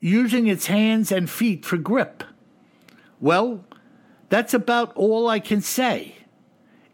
using 0.00 0.48
its 0.48 0.66
hands 0.66 1.10
and 1.10 1.30
feet 1.30 1.64
for 1.64 1.78
grip. 1.78 2.24
Well, 3.20 3.64
that's 4.28 4.54
about 4.54 4.94
all 4.94 5.28
I 5.28 5.40
can 5.40 5.60
say. 5.60 6.16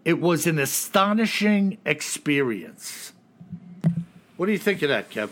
It 0.04 0.20
was 0.20 0.46
an 0.46 0.58
astonishing 0.58 1.78
experience. 1.84 3.12
What 4.37 4.46
do 4.46 4.52
you 4.52 4.58
think 4.58 4.82
of 4.82 4.88
that, 4.88 5.10
Kev? 5.10 5.30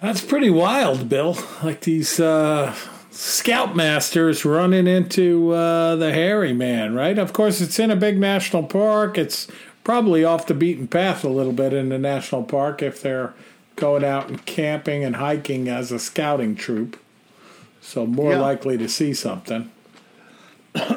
That's 0.00 0.24
pretty 0.24 0.50
wild, 0.50 1.08
Bill. 1.08 1.36
Like 1.62 1.82
these 1.82 2.18
uh, 2.18 2.74
scoutmasters 3.10 4.44
running 4.44 4.86
into 4.86 5.52
uh, 5.52 5.96
the 5.96 6.12
hairy 6.12 6.52
man, 6.52 6.94
right? 6.94 7.18
Of 7.18 7.32
course, 7.32 7.60
it's 7.60 7.78
in 7.78 7.90
a 7.90 7.96
big 7.96 8.18
national 8.18 8.64
park. 8.64 9.18
It's 9.18 9.46
probably 9.84 10.24
off 10.24 10.46
the 10.46 10.54
beaten 10.54 10.88
path 10.88 11.24
a 11.24 11.28
little 11.28 11.52
bit 11.52 11.72
in 11.72 11.88
the 11.88 11.98
national 11.98 12.44
park 12.44 12.82
if 12.82 13.00
they're 13.00 13.34
going 13.76 14.04
out 14.04 14.28
and 14.28 14.44
camping 14.44 15.04
and 15.04 15.16
hiking 15.16 15.68
as 15.68 15.90
a 15.90 15.98
scouting 15.98 16.54
troop. 16.54 17.01
So 17.82 18.06
more 18.06 18.32
yeah. 18.32 18.40
likely 18.40 18.78
to 18.78 18.88
see 18.88 19.12
something. 19.12 19.70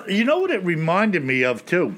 You 0.07 0.23
know 0.23 0.39
what 0.39 0.51
it 0.51 0.63
reminded 0.63 1.25
me 1.25 1.43
of 1.43 1.65
too? 1.65 1.95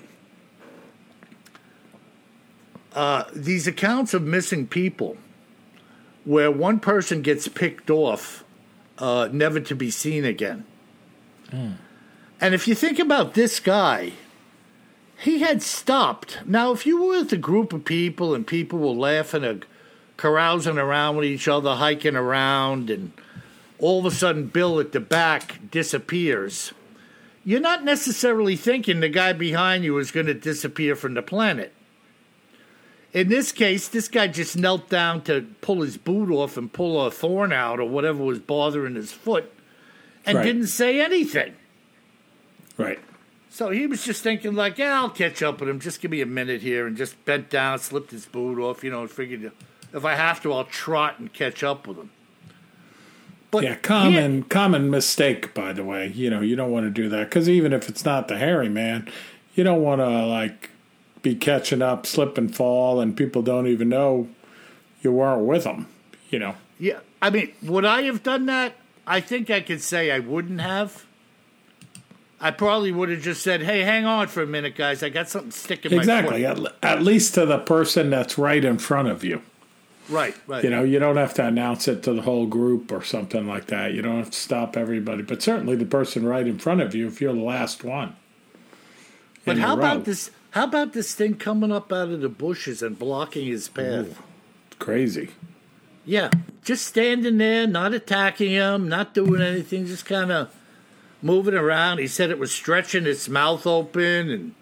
Uh, 2.94 3.26
these 3.32 3.68
accounts 3.68 4.16
of 4.16 4.24
missing 4.24 4.66
people, 4.66 5.18
where 6.26 6.50
one 6.50 6.80
person 6.80 7.22
gets 7.22 7.48
picked 7.48 7.92
off, 7.92 8.44
uh, 8.98 9.30
never 9.32 9.60
to 9.60 9.76
be 9.76 9.92
seen 9.92 10.26
again. 10.26 10.66
Mm. 11.52 11.76
And 12.42 12.56
if 12.56 12.68
you 12.68 12.74
think 12.74 12.98
about 12.98 13.36
this 13.36 13.60
guy, 13.60 14.14
he 15.20 15.40
had 15.40 15.62
stopped. 15.62 16.40
Now, 16.46 16.72
if 16.72 16.86
you 16.88 17.00
were 17.00 17.20
with 17.20 17.34
a 17.34 17.38
group 17.38 17.74
of 17.74 17.86
people 17.86 18.34
and 18.34 18.48
people 18.48 18.80
were 18.80 18.88
laughing 18.88 19.44
and 19.44 19.66
carousing 20.16 20.80
around 20.80 21.18
with 21.18 21.26
each 21.26 21.48
other, 21.48 21.76
hiking 21.76 22.16
around, 22.16 22.90
and 22.90 23.12
all 23.80 24.00
of 24.00 24.06
a 24.06 24.12
sudden 24.12 24.48
Bill 24.48 24.80
at 24.80 24.92
the 24.92 25.00
back 25.00 25.60
disappears, 25.72 26.74
you're 27.44 27.60
not 27.60 27.84
necessarily 27.84 28.56
thinking 28.56 29.00
the 29.00 29.10
guy 29.10 29.34
behind 29.34 29.84
you 29.84 29.98
is 29.98 30.12
going 30.12 30.26
to 30.26 30.34
disappear 30.34 30.96
from 30.96 31.14
the 31.14 31.22
planet. 31.22 31.74
In 33.14 33.30
this 33.30 33.52
case, 33.52 33.88
this 33.88 34.08
guy 34.10 34.28
just 34.28 34.58
knelt 34.58 34.90
down 34.90 35.22
to 35.24 35.48
pull 35.62 35.82
his 35.82 35.98
boot 35.98 36.30
off 36.30 36.58
and 36.58 36.72
pull 36.72 37.04
a 37.06 37.10
thorn 37.10 37.54
out 37.54 37.80
or 37.80 37.88
whatever 37.88 38.24
was 38.24 38.40
bothering 38.40 38.96
his 38.96 39.12
foot 39.12 39.52
and 40.26 40.38
right. 40.38 40.44
didn't 40.44 40.68
say 40.68 41.00
anything. 41.00 41.54
Right. 42.78 43.00
So 43.50 43.70
he 43.70 43.88
was 43.88 44.04
just 44.04 44.22
thinking, 44.22 44.54
like, 44.54 44.78
yeah, 44.78 45.00
I'll 45.02 45.10
catch 45.10 45.42
up 45.42 45.60
with 45.60 45.70
him. 45.70 45.80
Just 45.80 46.02
give 46.02 46.12
me 46.12 46.22
a 46.22 46.28
minute 46.28 46.62
here, 46.62 46.86
and 46.86 46.96
just 46.96 47.24
bent 47.26 47.50
down, 47.50 47.80
slipped 47.80 48.12
his 48.12 48.26
boot 48.28 48.60
off, 48.60 48.84
you 48.84 48.92
know, 48.92 49.02
and 49.02 49.10
figured 49.10 49.52
if 49.94 50.06
I 50.06 50.14
have 50.14 50.44
to, 50.44 50.54
I'll 50.54 50.66
trot 50.66 51.18
and 51.18 51.34
catch 51.34 51.64
up 51.64 51.88
with 51.88 51.98
him. 51.98 52.12
But 53.50 53.64
yeah, 53.64 53.76
common 53.76 54.44
common 54.44 54.90
mistake, 54.90 55.54
by 55.54 55.74
the 55.74 55.84
way. 55.84 56.08
You 56.08 56.30
know, 56.30 56.42
you 56.42 56.56
don't 56.56 56.72
want 56.72 56.86
to 56.86 56.90
do 56.90 57.08
that 57.10 57.30
because 57.30 57.48
even 57.48 57.72
if 57.72 57.88
it's 57.88 58.04
not 58.04 58.28
the 58.28 58.38
hairy 58.38 58.70
man, 58.70 59.08
you 59.56 59.64
don't 59.64 59.82
want 59.82 60.02
to 60.02 60.26
like 60.26 60.72
be 61.22 61.36
catching 61.36 61.82
up, 61.82 62.06
slip 62.06 62.38
and 62.38 62.54
fall, 62.54 63.00
and 63.00 63.16
people 63.16 63.42
don't 63.42 63.68
even 63.68 63.90
know 63.90 64.28
you 65.02 65.12
weren't 65.12 65.46
with 65.46 65.64
them. 65.64 65.88
You 66.30 66.40
know. 66.40 66.56
Yeah, 66.78 67.00
I 67.22 67.30
mean, 67.30 67.54
would 67.64 67.86
I 67.86 68.04
have 68.04 68.22
done 68.22 68.48
that? 68.48 68.74
I 69.06 69.22
think 69.22 69.50
I 69.50 69.62
could 69.62 69.82
say 69.82 70.12
I 70.12 70.20
wouldn't 70.20 70.60
have. 70.60 71.06
I 72.40 72.52
probably 72.52 72.92
would 72.92 73.10
have 73.10 73.22
just 73.22 73.42
said, 73.42 73.62
"Hey, 73.62 73.82
hang 73.82 74.06
on 74.06 74.28
for 74.28 74.44
a 74.44 74.48
minute, 74.48 74.76
guys. 74.76 75.02
I 75.02 75.10
got 75.10 75.30
something 75.30 75.52
sticking." 75.52 75.94
Exactly. 75.94 76.46
At, 76.46 76.60
at 76.84 77.02
least 77.02 77.34
to 77.36 77.46
the 77.46 77.60
person 77.60 78.10
that's 78.10 78.38
right 78.38 78.64
in 78.64 78.78
front 78.78 79.08
of 79.08 79.24
you. 79.24 79.42
Right, 80.10 80.36
right. 80.48 80.64
You 80.64 80.70
know, 80.70 80.84
you 80.84 81.00
don't 81.00 81.18
have 81.18 81.34
to 81.36 81.46
announce 81.46 81.88
it 81.88 82.04
to 82.04 82.14
the 82.14 82.22
whole 82.22 82.46
group 82.46 82.92
or 82.92 83.04
something 83.04 83.46
like 83.48 83.68
that. 83.68 83.94
You 83.94 84.02
don't 84.02 84.18
have 84.18 84.32
to 84.32 84.38
stop 84.38 84.78
everybody, 84.78 85.22
but 85.22 85.42
certainly 85.42 85.76
the 85.76 85.86
person 85.86 86.26
right 86.26 86.48
in 86.48 86.60
front 86.60 86.82
of 86.82 86.96
you 86.96 87.08
if 87.08 87.20
you're 87.20 87.34
the 87.34 87.42
last 87.42 87.84
one. 87.84 88.16
But 89.46 89.58
how 89.58 89.74
about 89.78 90.06
this? 90.06 90.32
How 90.52 90.64
about 90.64 90.94
this 90.94 91.14
thing 91.14 91.36
coming 91.36 91.72
up 91.72 91.92
out 91.92 92.10
of 92.10 92.22
the 92.22 92.30
bushes 92.30 92.82
and 92.82 92.98
blocking 92.98 93.48
his 93.48 93.68
path? 93.70 94.08
Ooh, 94.08 94.16
crazy. 94.80 95.30
Yeah, 96.06 96.32
just 96.64 96.86
standing 96.86 97.38
there, 97.38 97.68
not 97.68 97.94
attacking 97.94 98.52
him, 98.52 98.88
not 98.88 99.14
doing 99.14 99.42
anything, 99.42 99.86
just 99.86 100.06
kind 100.06 100.32
of 100.32 100.54
moving 101.22 101.54
around. 101.54 102.00
He 102.00 102.08
said 102.08 102.30
it 102.30 102.40
was 102.40 102.52
stretching 102.52 103.06
its 103.06 103.28
mouth 103.28 103.68
open 103.68 104.30
and 104.30 104.56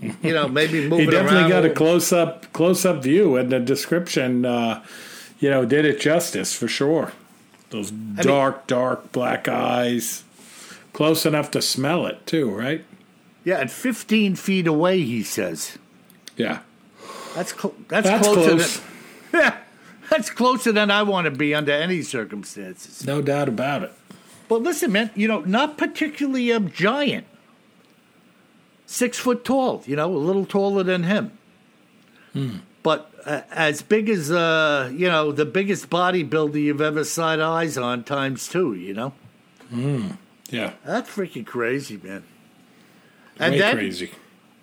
you 0.00 0.34
know 0.34 0.48
maybe 0.48 0.88
moving. 0.88 0.92
Around. 0.92 1.00
He 1.00 1.10
definitely 1.10 1.48
got 1.50 1.64
a 1.64 1.70
close 1.70 2.12
up 2.12 2.52
close 2.52 2.84
up 2.84 3.02
view, 3.02 3.36
and 3.36 3.50
the 3.50 3.60
description, 3.60 4.44
uh, 4.44 4.84
you 5.38 5.50
know, 5.50 5.64
did 5.64 5.84
it 5.84 6.00
justice 6.00 6.54
for 6.54 6.68
sure. 6.68 7.12
Those 7.70 7.90
dark, 7.90 8.56
mean, 8.56 8.62
dark 8.66 9.12
black 9.12 9.46
eyes, 9.46 10.24
close 10.92 11.26
enough 11.26 11.50
to 11.52 11.62
smell 11.62 12.06
it 12.06 12.26
too, 12.26 12.50
right? 12.50 12.84
Yeah, 13.44 13.60
at 13.60 13.70
15 13.70 14.36
feet 14.36 14.66
away, 14.66 15.02
he 15.02 15.22
says. 15.22 15.78
Yeah. 16.36 16.60
That's 17.34 17.52
cl- 17.52 17.74
that's, 17.88 18.06
that's 18.06 18.26
closer 18.26 18.50
close. 18.50 18.76
Than, 18.76 18.84
yeah, 19.40 19.56
that's 20.10 20.30
closer 20.30 20.72
than 20.72 20.90
I 20.90 21.02
want 21.02 21.26
to 21.26 21.30
be 21.30 21.54
under 21.54 21.72
any 21.72 22.02
circumstances. 22.02 23.06
No 23.06 23.22
doubt 23.22 23.48
about 23.48 23.84
it. 23.84 23.92
But 24.48 24.62
listen, 24.62 24.92
man, 24.92 25.10
you 25.14 25.28
know, 25.28 25.40
not 25.40 25.76
particularly 25.78 26.50
a 26.50 26.60
giant. 26.60 27.26
Six 28.90 29.18
foot 29.18 29.44
tall, 29.44 29.82
you 29.84 29.96
know, 29.96 30.10
a 30.10 30.16
little 30.16 30.46
taller 30.46 30.82
than 30.82 31.02
him. 31.02 31.32
But 32.82 33.12
uh, 33.26 33.42
as 33.50 33.82
big 33.82 34.08
as, 34.08 34.30
uh, 34.30 34.90
you 34.94 35.08
know, 35.08 35.30
the 35.30 35.44
biggest 35.44 35.90
bodybuilder 35.90 36.54
you've 36.62 36.80
ever 36.80 37.04
set 37.04 37.38
eyes 37.38 37.76
on 37.76 38.02
times 38.04 38.48
two, 38.48 38.72
you 38.72 38.94
know? 38.94 39.12
Yeah. 40.50 40.72
That's 40.86 41.10
freaking 41.10 41.44
crazy, 41.44 42.00
man. 42.02 42.24
And 43.38 43.52
Way 43.52 43.58
then 43.58 43.74
crazy. 43.76 44.10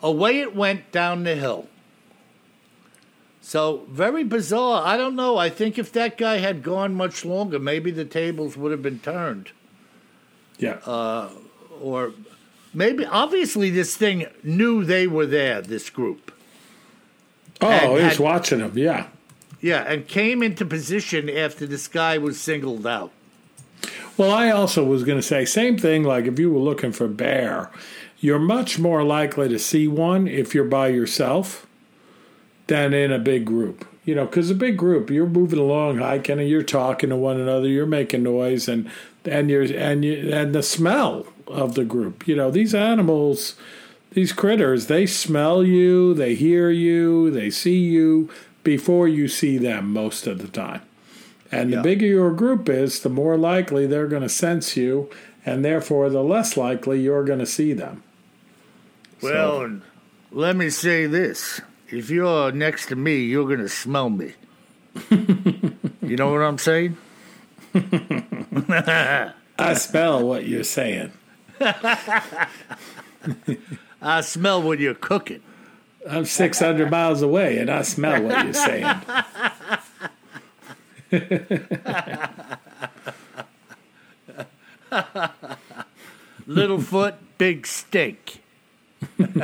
away 0.02 0.40
it 0.40 0.56
went 0.56 0.92
down 0.92 1.24
the 1.24 1.36
hill. 1.36 1.68
So 3.42 3.86
very 3.90 4.24
bizarre. 4.24 4.82
I 4.88 4.98
don't 4.98 5.16
know. 5.16 5.38
I 5.38 5.52
think 5.52 5.78
if 5.78 5.92
that 5.92 6.18
guy 6.18 6.38
had 6.38 6.64
gone 6.64 6.96
much 6.96 7.24
longer, 7.26 7.60
maybe 7.60 7.92
the 7.92 8.06
tables 8.06 8.58
would 8.58 8.72
have 8.72 8.82
been 8.82 9.00
turned. 9.00 9.52
Yeah. 10.58 10.78
Uh, 10.84 11.30
Or 11.80 12.14
maybe, 12.76 13.06
obviously, 13.06 13.70
this 13.70 13.96
thing 13.96 14.28
knew 14.44 14.84
they 14.84 15.08
were 15.08 15.26
there, 15.26 15.62
this 15.62 15.90
group. 15.90 16.32
oh, 17.62 17.68
and 17.70 18.04
he's 18.04 18.18
had- 18.18 18.20
watching 18.20 18.60
them. 18.60 18.74
Yeah. 18.78 19.08
Yeah, 19.62 19.82
and 19.82 20.08
came 20.08 20.44
into 20.44 20.64
position 20.66 21.28
after 21.30 21.66
this 21.66 21.88
guy 21.88 22.20
was 22.20 22.40
singled 22.40 22.86
out. 22.86 23.12
Well, 24.16 24.32
I 24.32 24.52
also 24.52 24.84
was 24.84 25.04
going 25.04 25.18
to 25.18 25.24
say 25.24 25.44
same 25.46 25.78
thing. 25.78 26.04
Like 26.04 26.26
if 26.26 26.38
you 26.38 26.52
were 26.52 26.60
looking 26.60 26.92
for 26.92 27.08
bear, 27.08 27.72
you're 28.20 28.38
much 28.40 28.78
more 28.78 29.04
likely 29.04 29.50
to 29.50 29.58
see 29.58 29.88
one 29.88 30.28
if 30.28 30.54
you're 30.54 30.66
by 30.66 30.90
yourself 30.90 31.66
than 32.68 32.94
in 32.94 33.12
a 33.12 33.18
big 33.18 33.46
group. 33.46 33.88
You 34.06 34.14
know, 34.14 34.26
because 34.26 34.52
a 34.52 34.56
big 34.56 34.78
group, 34.78 35.10
you're 35.10 35.26
moving 35.26 35.58
along 35.60 35.98
hiking 35.98 36.40
and 36.40 36.48
you're 36.48 36.62
talking 36.62 37.10
to 37.10 37.16
one 37.16 37.40
another, 37.40 37.68
you're 37.68 37.88
making 37.88 38.22
noise, 38.24 38.68
and 38.68 38.90
and 39.26 39.50
you're 39.50 39.64
and 39.64 40.06
you 40.06 40.32
and 40.32 40.54
the 40.54 40.62
smell 40.62 41.26
of 41.48 41.76
the 41.76 41.86
group. 41.86 42.28
You 42.28 42.36
know, 42.36 42.52
these 42.52 42.74
animals, 42.74 43.56
these 44.12 44.34
critters, 44.34 44.88
they 44.88 45.06
smell 45.06 45.64
you, 45.64 46.14
they 46.14 46.36
hear 46.36 46.70
you, 46.70 47.32
they 47.32 47.50
see 47.50 47.78
you 47.78 48.30
before 48.64 49.08
you 49.08 49.28
see 49.28 49.58
them 49.58 49.92
most 49.92 50.28
of 50.28 50.40
the 50.40 50.48
time. 50.48 50.82
And 51.52 51.72
the 51.72 51.82
bigger 51.82 52.06
your 52.06 52.32
group 52.32 52.68
is, 52.68 53.00
the 53.00 53.10
more 53.10 53.38
likely 53.38 53.86
they're 53.86 54.08
going 54.08 54.24
to 54.24 54.30
sense 54.30 54.76
you, 54.76 55.10
and 55.46 55.64
therefore 55.64 56.10
the 56.10 56.24
less 56.24 56.58
likely 56.58 57.02
you're 57.02 57.24
going 57.24 57.40
to 57.40 57.46
see 57.46 57.72
them. 57.72 58.04
Well, 59.22 59.62
and 59.62 59.82
let 60.32 60.56
me 60.56 60.70
say 60.70 61.06
this. 61.06 61.62
If 61.90 62.10
you're 62.10 62.52
next 62.52 62.88
to 62.88 62.96
me, 62.96 63.24
you're 63.24 63.46
going 63.46 63.60
to 63.60 63.70
smell 63.70 64.10
me. 64.10 64.34
you 65.10 66.18
know 66.18 66.32
what 66.32 66.42
I'm 66.42 66.58
saying? 66.58 66.98
I 67.74 69.74
smell 69.76 70.28
what 70.28 70.48
you're 70.48 70.64
saying. 70.64 71.12
I 74.02 74.22
smell 74.22 74.62
what 74.62 74.80
you're 74.80 74.94
cooking. 74.94 75.42
I'm 76.08 76.26
600 76.26 76.92
miles 76.92 77.22
away, 77.22 77.58
and 77.58 77.70
I 77.70 77.82
smell 77.82 78.22
what 78.22 78.44
you're 78.44 78.54
saying. 78.54 79.02
Littlefoot, 86.48 87.16
big 87.38 87.66
steak. 87.66 88.42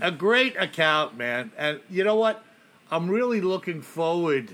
a 0.00 0.10
great 0.10 0.56
account, 0.56 1.16
man. 1.16 1.52
And 1.56 1.80
you 1.90 2.04
know 2.04 2.16
what? 2.16 2.44
I'm 2.90 3.08
really 3.08 3.40
looking 3.40 3.80
forward 3.80 4.50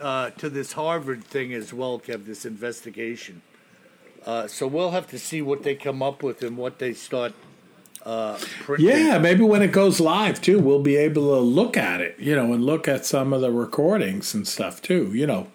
uh, 0.00 0.30
to 0.30 0.48
this 0.48 0.72
Harvard 0.72 1.24
thing 1.24 1.52
as 1.52 1.72
well, 1.72 1.98
Kev, 1.98 2.26
this 2.26 2.44
investigation. 2.44 3.42
Uh, 4.24 4.46
so 4.46 4.66
we'll 4.66 4.92
have 4.92 5.08
to 5.08 5.18
see 5.18 5.42
what 5.42 5.62
they 5.64 5.74
come 5.74 6.02
up 6.02 6.22
with 6.22 6.42
and 6.42 6.56
what 6.56 6.78
they 6.78 6.92
start 6.94 7.32
uh. 8.04 8.36
Yeah, 8.78 9.18
maybe 9.18 9.42
when 9.44 9.62
it 9.62 9.70
goes 9.70 10.00
live 10.00 10.40
too, 10.40 10.58
we'll 10.58 10.82
be 10.82 10.96
able 10.96 11.34
to 11.36 11.40
look 11.40 11.76
at 11.76 12.00
it, 12.00 12.16
you 12.18 12.34
know, 12.34 12.52
and 12.52 12.64
look 12.64 12.88
at 12.88 13.04
some 13.06 13.32
of 13.32 13.40
the 13.40 13.52
recordings 13.52 14.34
and 14.34 14.46
stuff 14.46 14.82
too. 14.82 15.12
You 15.14 15.26
know, 15.26 15.46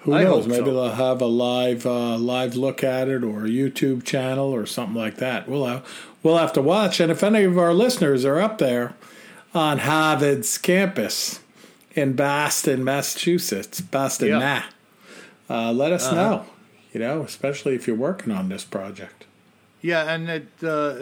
who 0.00 0.14
I 0.14 0.22
knows? 0.22 0.46
Maybe 0.46 0.66
so. 0.66 0.74
they'll 0.74 0.90
have 0.90 1.20
a 1.20 1.26
live 1.26 1.84
uh, 1.86 2.16
live 2.16 2.54
look 2.54 2.84
at 2.84 3.08
it 3.08 3.24
or 3.24 3.44
a 3.46 3.48
YouTube 3.48 4.04
channel 4.04 4.52
or 4.54 4.66
something 4.66 4.94
like 4.94 5.16
that. 5.16 5.48
We'll 5.48 5.66
have 5.66 5.84
we'll 6.22 6.38
have 6.38 6.52
to 6.54 6.62
watch. 6.62 7.00
And 7.00 7.10
if 7.10 7.24
any 7.24 7.42
of 7.42 7.58
our 7.58 7.74
listeners 7.74 8.24
are 8.24 8.38
up 8.38 8.58
there 8.58 8.94
on 9.52 9.78
Harvard's 9.78 10.58
campus 10.58 11.40
in 11.96 12.12
Boston, 12.12 12.84
Massachusetts, 12.84 13.80
Boston, 13.80 14.28
Yeah. 14.28 14.62
nah, 15.48 15.68
uh, 15.68 15.72
let 15.72 15.90
us 15.90 16.06
Uh-huh. 16.06 16.14
know. 16.14 16.44
You 16.92 17.00
know, 17.00 17.22
especially 17.22 17.74
if 17.74 17.86
you're 17.86 17.96
working 17.96 18.32
on 18.32 18.48
this 18.48 18.64
project. 18.64 19.24
Yeah, 19.80 20.12
and 20.12 20.28
it, 20.28 20.48
uh, 20.62 20.94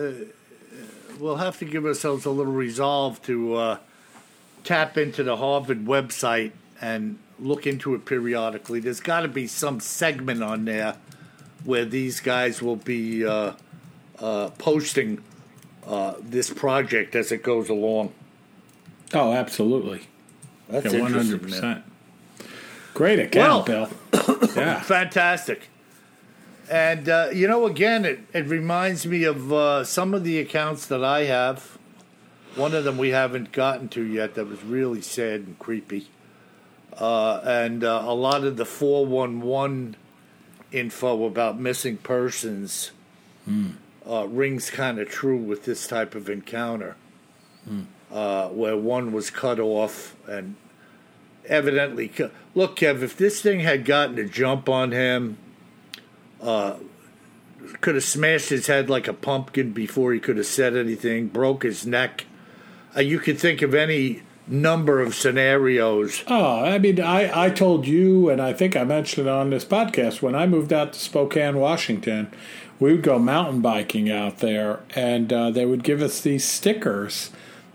we'll 1.18 1.36
have 1.36 1.58
to 1.60 1.64
give 1.64 1.84
ourselves 1.86 2.24
a 2.26 2.30
little 2.30 2.52
resolve 2.52 3.22
to 3.22 3.54
uh, 3.54 3.78
tap 4.64 4.98
into 4.98 5.22
the 5.22 5.36
Harvard 5.36 5.86
website 5.86 6.52
and 6.80 7.18
look 7.40 7.66
into 7.66 7.94
it 7.94 8.04
periodically. 8.04 8.80
There's 8.80 9.00
got 9.00 9.20
to 9.20 9.28
be 9.28 9.46
some 9.46 9.80
segment 9.80 10.42
on 10.42 10.64
there 10.66 10.96
where 11.64 11.84
these 11.84 12.20
guys 12.20 12.60
will 12.62 12.76
be 12.76 13.24
uh, 13.26 13.52
uh, 14.20 14.50
posting 14.58 15.22
uh, 15.86 16.14
this 16.20 16.50
project 16.50 17.16
as 17.16 17.32
it 17.32 17.42
goes 17.42 17.68
along. 17.68 18.12
Oh, 19.14 19.32
absolutely. 19.32 20.02
That's 20.68 20.92
Yeah, 20.92 21.00
one 21.00 21.12
interesting, 21.12 21.30
hundred 21.38 21.50
man. 21.50 21.50
percent. 21.50 21.84
Great 22.94 23.18
account, 23.20 23.68
Well- 23.68 23.88
Bill. 24.12 24.38
Yeah. 24.56 24.80
Fantastic. 24.80 25.68
And, 26.70 27.08
uh, 27.08 27.30
you 27.32 27.48
know, 27.48 27.66
again, 27.66 28.04
it, 28.04 28.20
it 28.34 28.46
reminds 28.46 29.06
me 29.06 29.24
of 29.24 29.52
uh, 29.52 29.84
some 29.84 30.12
of 30.12 30.24
the 30.24 30.38
accounts 30.38 30.86
that 30.86 31.02
I 31.02 31.24
have. 31.24 31.78
One 32.56 32.74
of 32.74 32.84
them 32.84 32.98
we 32.98 33.10
haven't 33.10 33.52
gotten 33.52 33.88
to 33.90 34.02
yet 34.02 34.34
that 34.34 34.46
was 34.46 34.62
really 34.64 35.00
sad 35.00 35.40
and 35.40 35.58
creepy. 35.58 36.08
Uh, 36.96 37.40
and 37.44 37.84
uh, 37.84 38.02
a 38.04 38.14
lot 38.14 38.44
of 38.44 38.56
the 38.56 38.64
411 38.64 39.96
info 40.72 41.24
about 41.24 41.58
missing 41.58 41.96
persons 41.96 42.90
uh, 44.08 44.26
rings 44.28 44.70
kind 44.70 44.98
of 44.98 45.08
true 45.08 45.36
with 45.36 45.64
this 45.64 45.86
type 45.86 46.14
of 46.14 46.28
encounter, 46.28 46.96
uh, 48.12 48.48
where 48.48 48.76
one 48.76 49.12
was 49.12 49.30
cut 49.30 49.58
off 49.58 50.16
and 50.26 50.56
evidently. 51.46 52.12
Look, 52.54 52.76
Kev, 52.76 53.02
if 53.02 53.16
this 53.16 53.40
thing 53.40 53.60
had 53.60 53.84
gotten 53.84 54.18
a 54.18 54.24
jump 54.24 54.68
on 54.68 54.92
him, 54.92 55.38
uh, 56.42 56.74
could 57.80 57.94
have 57.94 58.04
smashed 58.04 58.50
his 58.50 58.66
head 58.66 58.88
like 58.88 59.08
a 59.08 59.12
pumpkin 59.12 59.72
before 59.72 60.12
he 60.12 60.20
could 60.20 60.36
have 60.36 60.46
said 60.46 60.76
anything, 60.76 61.28
broke 61.28 61.62
his 61.62 61.86
neck. 61.86 62.26
Uh, 62.96 63.00
you 63.00 63.18
could 63.18 63.38
think 63.38 63.62
of 63.62 63.74
any 63.74 64.22
number 64.46 65.00
of 65.00 65.14
scenarios. 65.14 66.24
Oh, 66.26 66.64
I 66.64 66.78
mean, 66.78 67.00
I, 67.00 67.46
I 67.46 67.50
told 67.50 67.86
you, 67.86 68.30
and 68.30 68.40
I 68.40 68.52
think 68.52 68.76
I 68.76 68.84
mentioned 68.84 69.26
it 69.26 69.30
on 69.30 69.50
this 69.50 69.64
podcast, 69.64 70.22
when 70.22 70.34
I 70.34 70.46
moved 70.46 70.72
out 70.72 70.94
to 70.94 70.98
Spokane, 70.98 71.58
Washington, 71.58 72.30
we 72.80 72.92
would 72.92 73.02
go 73.02 73.18
mountain 73.18 73.60
biking 73.60 74.10
out 74.10 74.38
there, 74.38 74.80
and 74.94 75.32
uh, 75.32 75.50
they 75.50 75.66
would 75.66 75.82
give 75.82 76.00
us 76.00 76.20
these 76.20 76.44
stickers 76.44 77.30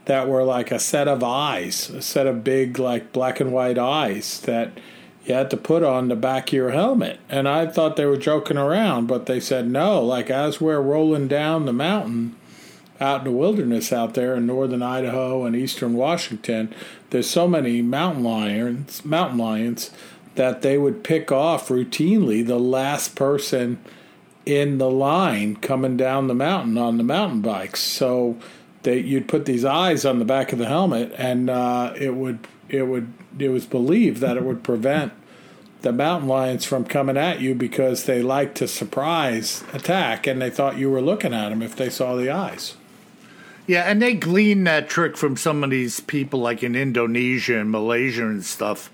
that 0.05 0.27
were 0.27 0.43
like 0.43 0.71
a 0.71 0.79
set 0.79 1.07
of 1.07 1.23
eyes, 1.23 1.89
a 1.89 2.01
set 2.01 2.27
of 2.27 2.43
big, 2.43 2.79
like 2.79 3.13
black 3.13 3.39
and 3.39 3.51
white 3.51 3.77
eyes 3.77 4.41
that 4.41 4.71
you 5.25 5.33
had 5.33 5.49
to 5.51 5.57
put 5.57 5.83
on 5.83 6.07
the 6.07 6.15
back 6.15 6.47
of 6.49 6.53
your 6.53 6.71
helmet. 6.71 7.19
And 7.29 7.47
I 7.47 7.67
thought 7.67 7.95
they 7.95 8.05
were 8.05 8.17
joking 8.17 8.57
around, 8.57 9.07
but 9.07 9.25
they 9.25 9.39
said 9.39 9.67
no, 9.67 10.03
like 10.03 10.29
as 10.29 10.59
we're 10.59 10.81
rolling 10.81 11.27
down 11.27 11.65
the 11.65 11.73
mountain, 11.73 12.35
out 12.99 13.19
in 13.19 13.25
the 13.25 13.37
wilderness 13.37 13.91
out 13.91 14.13
there 14.13 14.35
in 14.35 14.45
northern 14.45 14.83
Idaho 14.83 15.45
and 15.45 15.55
eastern 15.55 15.93
Washington, 15.93 16.73
there's 17.09 17.29
so 17.29 17.47
many 17.47 17.81
mountain 17.81 18.23
lions, 18.23 19.03
mountain 19.05 19.37
lions 19.37 19.91
that 20.35 20.61
they 20.61 20.77
would 20.77 21.03
pick 21.03 21.31
off 21.31 21.69
routinely 21.69 22.45
the 22.45 22.59
last 22.59 23.15
person 23.15 23.79
in 24.45 24.77
the 24.77 24.89
line 24.89 25.55
coming 25.55 25.95
down 25.95 26.27
the 26.27 26.35
mountain 26.35 26.77
on 26.77 26.97
the 26.97 27.03
mountain 27.03 27.41
bikes. 27.41 27.79
So 27.79 28.37
that 28.83 29.01
you'd 29.03 29.27
put 29.27 29.45
these 29.45 29.65
eyes 29.65 30.05
on 30.05 30.19
the 30.19 30.25
back 30.25 30.51
of 30.51 30.59
the 30.59 30.67
helmet, 30.67 31.13
and 31.17 31.49
uh, 31.49 31.93
it 31.97 32.13
would 32.15 32.39
it 32.69 32.83
would 32.83 33.13
it 33.39 33.49
was 33.49 33.65
believed 33.65 34.19
that 34.21 34.37
it 34.37 34.43
would 34.43 34.63
prevent 34.63 35.13
the 35.81 35.91
mountain 35.91 36.29
lions 36.29 36.63
from 36.63 36.85
coming 36.85 37.17
at 37.17 37.41
you 37.41 37.53
because 37.53 38.05
they 38.05 38.21
like 38.21 38.55
to 38.55 38.67
surprise 38.67 39.63
attack, 39.73 40.25
and 40.27 40.41
they 40.41 40.49
thought 40.49 40.77
you 40.77 40.89
were 40.89 41.01
looking 41.01 41.33
at 41.33 41.49
them 41.49 41.61
if 41.61 41.75
they 41.75 41.89
saw 41.89 42.15
the 42.15 42.29
eyes. 42.29 42.77
Yeah, 43.67 43.83
and 43.83 44.01
they 44.01 44.13
glean 44.13 44.63
that 44.65 44.89
trick 44.89 45.15
from 45.17 45.35
some 45.37 45.63
of 45.63 45.69
these 45.69 45.99
people 46.01 46.39
like 46.39 46.63
in 46.63 46.75
Indonesia 46.75 47.59
and 47.59 47.69
Malaysia 47.71 48.25
and 48.25 48.43
stuff. 48.43 48.89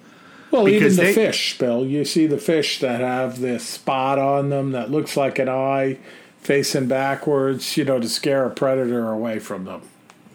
Well, 0.52 0.68
even 0.68 0.90
the 0.96 1.02
they- 1.04 1.14
fish, 1.14 1.58
Bill. 1.60 1.86
You 1.86 2.06
see 2.06 2.26
the 2.26 2.38
fish 2.40 2.80
that 2.80 3.02
have 3.02 3.40
this 3.40 3.64
spot 3.64 4.18
on 4.18 4.50
them 4.50 4.72
that 4.72 4.90
looks 4.90 5.16
like 5.16 5.38
an 5.38 5.50
eye 5.50 6.00
facing 6.42 6.88
backwards, 6.88 7.78
you 7.78 7.86
know, 7.86 8.00
to 8.00 8.10
scare 8.10 8.46
a 8.46 8.50
predator 8.50 9.12
away 9.12 9.38
from 9.38 9.66
them. 9.66 9.82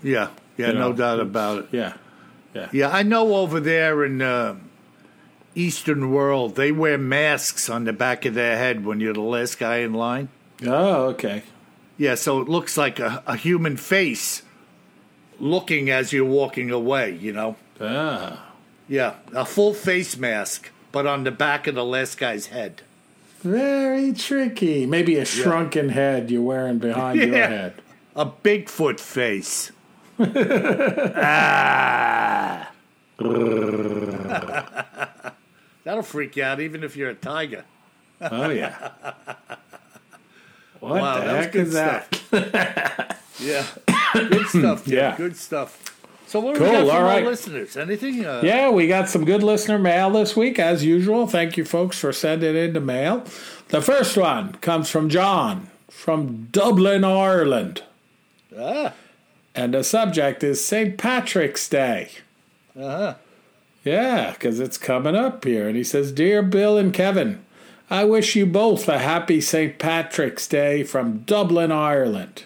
Yeah, 0.05 0.29
yeah, 0.57 0.69
You 0.69 0.75
no 0.75 0.91
know, 0.91 0.93
doubt 0.93 1.19
about 1.21 1.59
it. 1.61 1.67
Yeah. 1.73 1.95
Yeah, 2.73 2.89
I 2.89 3.03
know 3.03 3.35
over 3.37 3.61
there 3.61 4.05
in 4.05 4.23
uh, 4.23 4.57
Eastern 5.55 6.11
world, 6.11 6.57
they 6.57 6.73
wear 6.73 6.99
masks 6.99 7.69
on 7.69 7.85
the 7.85 7.93
back 7.93 8.25
of 8.25 8.35
their 8.35 8.57
head 8.57 8.85
when 8.85 9.01
you're 9.01 9.13
the 9.15 9.21
last 9.21 9.59
guy 9.59 9.79
in 9.79 9.93
line. 9.93 10.29
Oh, 10.67 11.07
okay. 11.07 11.43
Yeah, 11.97 12.15
so 12.15 12.41
it 12.41 12.49
looks 12.49 12.77
like 12.77 12.99
a, 12.99 13.23
a 13.27 13.37
human 13.37 13.77
face 13.77 14.43
looking 15.39 15.91
as 15.91 16.13
you're 16.13 16.25
walking 16.25 16.71
away, 16.71 17.13
you 17.13 17.33
know? 17.33 17.57
Ah. 17.81 18.53
Yeah, 18.89 19.15
a 19.35 19.45
full 19.45 19.75
face 19.75 20.17
mask, 20.17 20.71
but 20.93 21.07
on 21.07 21.25
the 21.25 21.31
back 21.31 21.67
of 21.67 21.75
the 21.75 21.85
last 21.85 22.19
guy's 22.19 22.47
head. 22.47 22.83
Very 23.41 24.13
tricky. 24.13 24.87
Maybe 24.87 25.17
a 25.17 25.25
shrunken 25.25 25.91
head 25.91 26.31
you're 26.31 26.43
wearing 26.43 26.79
behind 26.79 27.21
your 27.23 27.35
head. 27.35 27.75
A 28.17 28.27
Bigfoot 28.27 29.01
face. 29.01 29.71
ah. 31.17 32.71
That'll 35.85 36.03
freak 36.03 36.37
you 36.37 36.45
out 36.45 36.61
even 36.61 36.83
if 36.85 36.97
you're 36.97 37.11
a 37.11 37.15
tiger. 37.15 37.65
Oh 38.21 38.51
yeah. 38.51 38.91
What 40.81 41.01
Wow, 41.01 41.19
the 41.21 41.25
that 41.27 41.43
heck 41.45 41.53
good 41.53 41.67
is 41.69 41.73
that? 41.73 42.21
Yeah. 43.41 43.67
Good 44.13 44.47
stuff, 44.49 44.85
Tim. 44.85 44.93
Yeah. 44.95 45.17
Good 45.17 45.37
stuff. 45.37 45.81
So 46.27 46.41
what 46.41 46.57
Cool, 46.57 46.67
we 46.67 46.73
got 46.73 46.81
from 46.81 46.91
all 46.91 46.97
our 46.97 47.05
right. 47.05 47.25
listeners? 47.25 47.77
Anything? 47.77 48.25
Uh, 48.25 48.43
Yeah, 48.45 48.69
we 48.71 48.87
got 48.87 49.09
some 49.09 49.25
good 49.25 49.43
listener 49.43 49.79
mail 49.79 50.11
this 50.11 50.37
week, 50.37 50.59
as 50.59 50.85
usual. 50.85 51.27
Thank 51.27 51.57
you, 51.57 51.65
folks, 51.65 51.99
for 51.99 52.13
sending 52.13 52.55
in 52.55 52.75
the 52.75 52.81
mail. 52.81 53.25
The 53.69 53.81
first 53.83 54.17
one 54.17 54.53
comes 54.57 54.89
from 54.91 55.09
John 55.09 55.69
from 55.91 56.49
Dublin, 56.53 57.03
Ireland. 57.03 57.83
Ah, 58.57 58.93
And 59.55 59.73
the 59.75 59.85
subject 59.85 60.43
is 60.43 60.65
St. 60.65 60.99
Patrick's 60.99 61.69
Day. 61.69 62.11
uh-huh. 62.79 63.15
Yeah, 63.85 64.33
because 64.33 64.61
it's 64.61 64.79
coming 64.79 65.15
up 65.15 65.45
here. 65.45 65.69
And 65.69 65.77
he 65.77 65.85
says, 65.85 66.11
Dear 66.11 66.43
Bill 66.43 66.79
and 66.79 66.93
Kevin, 66.93 67.45
I 67.91 68.05
wish 68.05 68.35
you 68.35 68.47
both 68.47 68.89
a 68.89 68.99
happy 68.99 69.43
St. 69.43 69.79
Patrick's 69.79 70.47
Day 70.49 70.83
from 70.85 71.19
Dublin, 71.19 71.71
Ireland. 71.71 72.45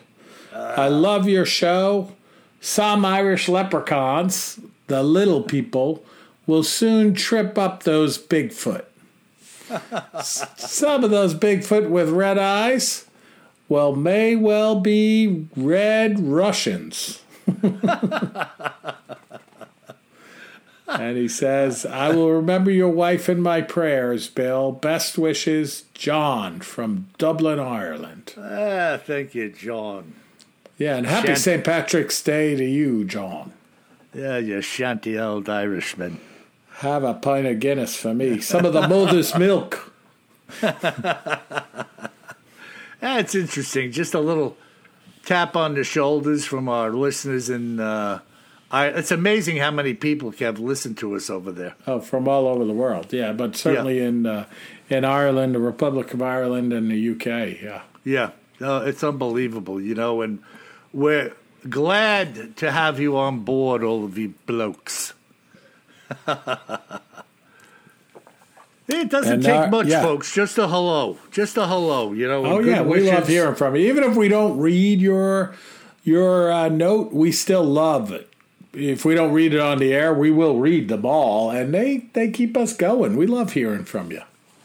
I 0.53 0.89
love 0.89 1.29
your 1.29 1.47
show. 1.47 2.13
Some 2.61 3.05
Irish 3.05 3.49
leprechauns, 3.49 4.59
the 4.89 5.05
little 5.05 5.43
people, 5.45 6.05
will 6.49 6.65
soon 6.65 7.15
trip 7.15 7.57
up 7.57 7.85
those 7.85 8.19
Bigfoot. 8.19 8.85
S- 10.15 10.45
Some 10.57 11.05
of 11.05 11.11
those 11.13 11.35
Bigfoot 11.37 11.89
with 11.89 12.09
red 12.09 12.37
eyes, 12.39 13.07
well, 13.69 13.95
may 13.95 14.37
well 14.37 14.81
be 14.81 15.47
red 15.57 16.21
Russians. 16.21 17.23
And 20.89 21.19
he 21.19 21.29
says, 21.29 21.85
I 21.85 22.09
will 22.15 22.33
remember 22.33 22.71
your 22.71 22.89
wife 22.89 23.29
in 23.29 23.43
my 23.43 23.61
prayers, 23.61 24.27
Bill. 24.29 24.73
Best 24.73 25.19
wishes, 25.19 25.85
John 25.93 26.61
from 26.61 27.09
Dublin, 27.19 27.61
Ireland. 27.61 28.33
ah, 28.39 28.99
thank 29.05 29.35
you, 29.35 29.51
John. 29.51 30.15
Yeah, 30.79 30.97
and 30.97 31.07
happy 31.07 31.35
St. 31.35 31.63
Patrick's 31.63 32.23
Day 32.23 32.57
to 32.57 32.65
you, 32.65 33.05
John. 33.05 33.53
Yeah, 34.15 34.39
you 34.39 34.63
shanty 34.63 35.19
old 35.19 35.49
Irishman. 35.49 36.21
Have 36.77 37.05
a 37.05 37.13
pint 37.15 37.47
of 37.47 37.61
Guinness 37.61 37.97
for 37.97 38.15
me. 38.15 38.41
Some 38.41 38.65
of 38.65 38.73
the 38.73 38.89
mother's 38.89 39.35
milk. 39.35 39.93
That's 43.01 43.35
interesting. 43.35 43.93
Just 43.93 44.15
a 44.15 44.21
little 44.21 44.57
tap 45.25 45.57
on 45.57 45.75
the 45.75 45.85
shoulders 45.85 46.45
from 46.45 46.69
our 46.69 46.91
listeners, 46.91 47.49
and 47.49 47.81
uh, 47.81 48.21
I, 48.71 48.87
it's 48.87 49.11
amazing 49.11 49.59
how 49.59 49.71
many 49.71 49.95
people 49.95 50.31
have 50.33 50.59
listened 50.59 50.99
to 50.99 51.15
us 51.15 51.31
over 51.31 51.53
there. 51.53 51.75
Oh, 51.87 52.01
from 52.01 52.27
all 52.29 52.49
over 52.49 52.65
the 52.65 52.73
world. 52.73 53.13
Yeah, 53.13 53.33
but 53.33 53.57
certainly 53.57 54.01
in 54.01 54.27
uh, 54.27 54.47
in 54.89 55.05
Ireland, 55.05 55.55
the 55.55 55.61
Republic 55.61 56.13
of 56.15 56.23
Ireland, 56.23 56.73
and 56.73 56.91
the 56.91 57.11
UK. 57.11 57.61
Yeah. 57.63 57.83
Yeah, 58.05 58.31
no, 58.59 58.79
it's 58.79 59.05
unbelievable, 59.05 59.81
you 59.81 59.95
know, 59.95 60.23
and 60.23 60.43
we're 60.95 61.35
glad 61.69 62.57
to 62.57 62.71
have 62.71 62.99
you 62.99 63.19
on 63.19 63.41
board, 63.41 63.83
all 63.83 64.05
of 64.05 64.17
you 64.17 64.35
blokes. 64.47 65.13
it 68.89 69.11
doesn't 69.11 69.33
And, 69.35 69.43
take 69.43 69.55
uh, 69.55 69.69
much, 69.69 69.87
yeah. 69.89 70.03
folks. 70.03 70.33
Just 70.35 70.59
a 70.59 70.67
hello, 70.69 71.19
just 71.31 71.57
a 71.57 71.67
hello, 71.67 72.13
you 72.13 72.27
know. 72.27 72.45
Oh 72.47 72.61
yeah, 72.61 72.83
we 72.83 73.11
love 73.11 73.29
hearing 73.29 73.55
from 73.55 73.77
you. 73.77 73.87
Even 73.89 74.05
if 74.05 74.17
we 74.17 74.29
don't 74.29 74.59
read 74.59 75.01
your 75.01 75.55
your 76.05 76.51
uh, 76.51 76.69
note, 76.69 77.13
we 77.13 77.31
still 77.33 77.65
love 77.65 78.11
it. 78.13 78.33
If 78.73 79.05
we 79.05 79.15
don't 79.15 79.33
read 79.33 79.55
it 79.55 79.61
on 79.61 79.79
the 79.79 79.93
air, 79.95 80.13
we 80.15 80.31
will 80.31 80.59
read 80.59 80.89
them 80.89 81.05
all, 81.07 81.51
and 81.51 81.73
they 81.75 82.09
they 82.13 82.31
keep 82.31 82.57
us 82.57 82.75
going. 82.77 83.17
We 83.17 83.27
love 83.27 83.53
hearing 83.53 83.85
from 83.85 84.11
you. 84.11 84.23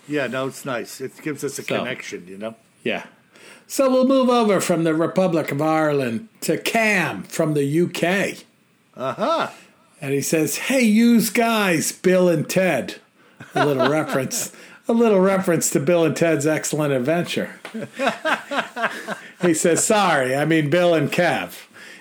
Yeah, 0.08 0.28
no, 0.28 0.48
it's 0.48 0.66
nice. 0.66 1.00
It 1.02 1.14
gives 1.22 1.44
us 1.44 1.58
a 1.60 1.64
So. 1.64 1.78
connection, 1.78 2.28
you 2.28 2.38
know. 2.38 2.56
Yeah. 2.84 3.06
So 3.68 3.90
we'll 3.90 4.08
move 4.08 4.30
over 4.30 4.60
from 4.60 4.84
the 4.84 4.94
Republic 4.94 5.52
of 5.52 5.62
Ireland 5.62 6.28
to 6.42 6.58
Cam 6.58 7.24
from 7.24 7.54
the 7.54 7.64
UK. 7.82 8.44
Uh 8.96 9.14
huh. 9.14 9.50
And 10.02 10.14
he 10.14 10.22
says, 10.22 10.58
"Hey, 10.58 10.82
yous 10.84 11.30
guys, 11.30 11.92
Bill 11.94 12.28
and 12.30 12.48
Ted." 12.48 12.96
A 13.56 13.66
little 13.66 13.90
reference, 13.90 14.52
a 14.88 14.94
little 14.94 15.20
reference 15.20 15.70
to 15.72 15.80
Bill 15.80 16.06
and 16.06 16.16
Ted's 16.16 16.46
Excellent 16.46 16.94
Adventure. 16.94 17.60
he 19.42 19.54
says, 19.54 19.84
"Sorry, 19.84 20.36
I 20.36 20.46
mean 20.46 20.70
Bill 20.70 20.94
and 20.94 21.12
Kev. 21.12 21.56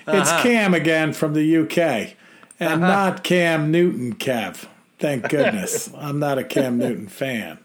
It's 0.06 0.30
uh-huh. 0.30 0.42
Cam 0.42 0.74
again 0.74 1.12
from 1.12 1.34
the 1.34 1.56
UK, 1.58 2.14
and 2.58 2.82
uh-huh. 2.82 2.92
not 2.92 3.24
Cam 3.24 3.70
Newton 3.70 4.14
Kev. 4.14 4.66
Thank 4.98 5.28
goodness, 5.28 5.90
I'm 5.96 6.18
not 6.18 6.38
a 6.38 6.44
Cam 6.44 6.78
Newton 6.78 7.08
fan." 7.08 7.58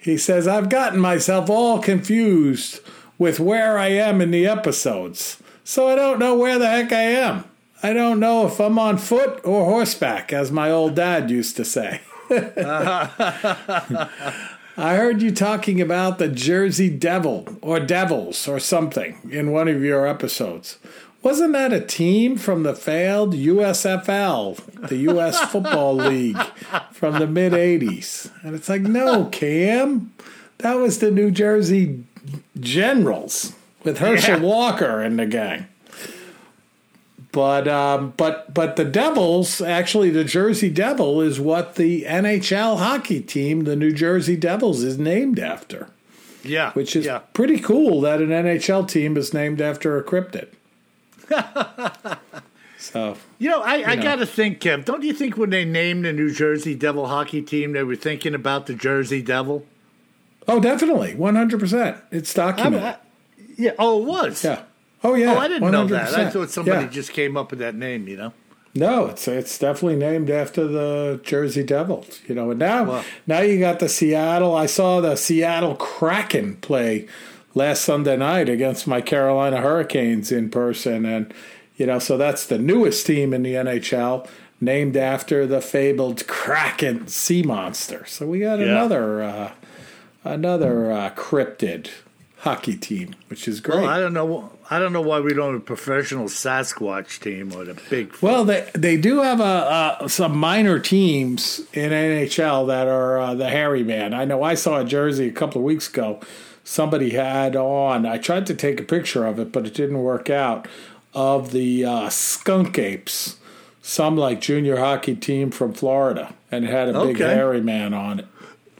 He 0.00 0.16
says, 0.16 0.48
"I've 0.48 0.68
gotten 0.68 0.98
myself 0.98 1.48
all 1.48 1.78
confused 1.78 2.80
with 3.18 3.38
where 3.38 3.78
I 3.78 3.88
am 3.88 4.20
in 4.20 4.30
the 4.30 4.46
episodes, 4.46 5.42
so 5.62 5.88
I 5.88 5.94
don't 5.94 6.18
know 6.18 6.36
where 6.36 6.58
the 6.58 6.68
heck 6.68 6.92
I 6.92 7.02
am." 7.02 7.44
I 7.82 7.92
don't 7.92 8.20
know 8.20 8.46
if 8.46 8.60
I'm 8.60 8.78
on 8.78 8.98
foot 8.98 9.40
or 9.44 9.64
horseback, 9.64 10.32
as 10.32 10.52
my 10.52 10.70
old 10.70 10.94
dad 10.94 11.30
used 11.30 11.56
to 11.56 11.64
say. 11.64 12.00
I 14.76 14.94
heard 14.96 15.20
you 15.20 15.30
talking 15.30 15.80
about 15.80 16.18
the 16.18 16.28
Jersey 16.28 16.88
Devil 16.90 17.46
or 17.60 17.80
Devils 17.80 18.46
or 18.48 18.58
something 18.60 19.18
in 19.30 19.50
one 19.52 19.68
of 19.68 19.82
your 19.82 20.06
episodes. 20.06 20.78
Wasn't 21.22 21.52
that 21.52 21.72
a 21.72 21.80
team 21.82 22.36
from 22.38 22.62
the 22.62 22.74
failed 22.74 23.34
USFL, 23.34 24.88
the 24.88 24.96
US 25.10 25.38
Football 25.50 25.96
League 25.96 26.40
from 26.92 27.18
the 27.18 27.26
mid 27.26 27.52
80s? 27.52 28.30
And 28.42 28.54
it's 28.54 28.68
like, 28.70 28.82
no, 28.82 29.26
Cam, 29.26 30.12
that 30.58 30.74
was 30.74 30.98
the 31.00 31.10
New 31.10 31.30
Jersey 31.30 32.04
Generals 32.58 33.52
with 33.84 33.98
Herschel 33.98 34.36
Yeah. 34.40 34.46
Walker 34.46 35.00
and 35.00 35.18
the 35.18 35.26
gang. 35.26 35.66
But 37.32 37.68
um, 37.68 38.12
but 38.16 38.52
but 38.52 38.74
the 38.76 38.84
Devils, 38.84 39.60
actually, 39.60 40.10
the 40.10 40.24
Jersey 40.24 40.68
Devil 40.68 41.20
is 41.20 41.38
what 41.38 41.76
the 41.76 42.02
NHL 42.02 42.78
hockey 42.78 43.20
team, 43.20 43.64
the 43.64 43.76
New 43.76 43.92
Jersey 43.92 44.36
Devils, 44.36 44.82
is 44.82 44.98
named 44.98 45.38
after. 45.38 45.88
Yeah, 46.42 46.72
Which 46.72 46.96
is 46.96 47.04
yeah. 47.06 47.18
pretty 47.34 47.58
cool 47.58 48.00
that 48.00 48.20
an 48.22 48.30
NHL 48.30 48.88
team 48.88 49.16
is 49.18 49.34
named 49.34 49.60
after 49.60 49.98
a 49.98 50.02
cryptid. 50.02 50.48
so 52.78 53.16
You 53.38 53.50
know, 53.50 53.60
I, 53.60 53.92
I 53.92 53.94
know. 53.94 54.02
got 54.02 54.16
to 54.16 54.26
think, 54.26 54.60
Kev. 54.60 54.84
Don't 54.84 55.02
you 55.02 55.12
think 55.12 55.36
when 55.36 55.50
they 55.50 55.64
named 55.64 56.04
the 56.04 56.12
New 56.12 56.32
Jersey 56.32 56.74
Devil 56.74 57.08
hockey 57.08 57.42
team, 57.42 57.72
they 57.72 57.82
were 57.82 57.94
thinking 57.96 58.34
about 58.34 58.66
the 58.66 58.74
Jersey 58.74 59.22
Devil? 59.22 59.66
oh, 60.48 60.58
definitely, 60.60 61.14
one 61.14 61.36
hundred 61.36 61.60
percent. 61.60 61.98
It's 62.10 62.32
documented. 62.34 62.82
I, 62.82 62.96
yeah. 63.56 63.72
Oh, 63.78 64.00
it 64.02 64.06
was. 64.06 64.42
yeah. 64.42 64.62
Oh 65.02 65.14
yeah. 65.14 65.34
Oh, 65.34 65.38
I 65.38 65.48
didn't 65.48 65.70
know 65.70 65.86
that. 65.86 66.14
I 66.14 66.30
thought 66.30 66.50
somebody 66.50 66.84
Yeah. 66.84 66.90
just 66.90 67.12
came 67.12 67.36
up 67.36 67.50
with 67.50 67.58
that 67.60 67.74
name. 67.74 68.06
You 68.08 68.16
know. 68.16 68.32
No, 68.74 69.06
it's 69.06 69.26
it's 69.26 69.58
definitely 69.58 69.96
named 69.96 70.30
after 70.30 70.66
the 70.66 71.20
Jersey 71.24 71.62
Devils, 71.64 72.20
you 72.28 72.34
know. 72.34 72.50
And 72.50 72.58
now 72.60 72.84
Wow. 72.84 73.04
now 73.26 73.40
you 73.40 73.58
got 73.58 73.78
the 73.80 73.88
Seattle. 73.88 74.54
I 74.54 74.66
saw 74.66 75.00
the 75.00 75.16
Seattle 75.16 75.74
Kraken 75.74 76.56
play 76.60 77.06
last 77.54 77.82
Sunday 77.82 78.16
night 78.16 78.48
against 78.48 78.86
my 78.86 79.00
Carolina 79.00 79.60
Hurricanes 79.60 80.30
in 80.30 80.50
person, 80.50 81.04
and 81.04 81.32
you 81.76 81.86
know, 81.86 81.98
so 81.98 82.16
that's 82.16 82.46
the 82.46 82.58
newest 82.58 83.06
team 83.06 83.32
in 83.34 83.42
the 83.42 83.54
NHL, 83.54 84.28
named 84.60 84.96
after 84.96 85.46
the 85.46 85.60
fabled 85.62 86.26
Kraken 86.28 87.08
sea 87.08 87.42
monster. 87.42 88.04
So 88.06 88.26
we 88.26 88.38
got 88.40 88.58
Yeah. 88.60 88.66
another 88.66 89.22
uh, 89.22 89.50
another 90.24 90.92
uh, 90.92 91.10
cryptid 91.16 91.88
hockey 92.40 92.76
team, 92.76 93.14
which 93.28 93.46
is 93.48 93.60
great. 93.60 93.80
Well, 93.82 93.88
I 93.88 94.00
don't 94.00 94.12
know. 94.12 94.50
I 94.70 94.78
don't 94.78 94.92
know 94.92 95.00
why 95.00 95.20
we 95.20 95.34
don't 95.34 95.52
have 95.52 95.62
a 95.62 95.64
professional 95.64 96.26
Sasquatch 96.26 97.20
team 97.20 97.52
or 97.54 97.64
the 97.64 97.74
big. 97.90 98.14
Well, 98.20 98.44
they 98.44 98.68
they 98.74 98.96
do 98.96 99.20
have 99.22 99.40
a, 99.40 99.44
uh, 99.44 100.08
some 100.08 100.36
minor 100.38 100.78
teams 100.78 101.60
in 101.72 101.90
NHL 101.90 102.66
that 102.68 102.86
are 102.88 103.18
uh, 103.18 103.34
the 103.34 103.48
hairy 103.48 103.82
man. 103.82 104.14
I 104.14 104.24
know 104.24 104.42
I 104.42 104.54
saw 104.54 104.80
a 104.80 104.84
jersey 104.84 105.28
a 105.28 105.32
couple 105.32 105.60
of 105.60 105.64
weeks 105.64 105.88
ago. 105.88 106.20
Somebody 106.62 107.10
had 107.10 107.56
on. 107.56 108.06
I 108.06 108.18
tried 108.18 108.46
to 108.46 108.54
take 108.54 108.80
a 108.80 108.84
picture 108.84 109.26
of 109.26 109.38
it, 109.40 109.50
but 109.52 109.66
it 109.66 109.74
didn't 109.74 110.02
work 110.02 110.30
out. 110.30 110.68
Of 111.12 111.50
the 111.50 111.84
uh, 111.84 112.08
skunk 112.08 112.78
apes. 112.78 113.36
some 113.82 114.16
like 114.16 114.40
junior 114.40 114.76
hockey 114.76 115.16
team 115.16 115.50
from 115.50 115.72
Florida, 115.72 116.32
and 116.52 116.64
it 116.64 116.70
had 116.70 116.88
a 116.88 116.92
big 117.04 117.16
Okay. 117.20 117.34
hairy 117.34 117.60
man 117.60 117.92
on 117.92 118.20
it. 118.20 118.26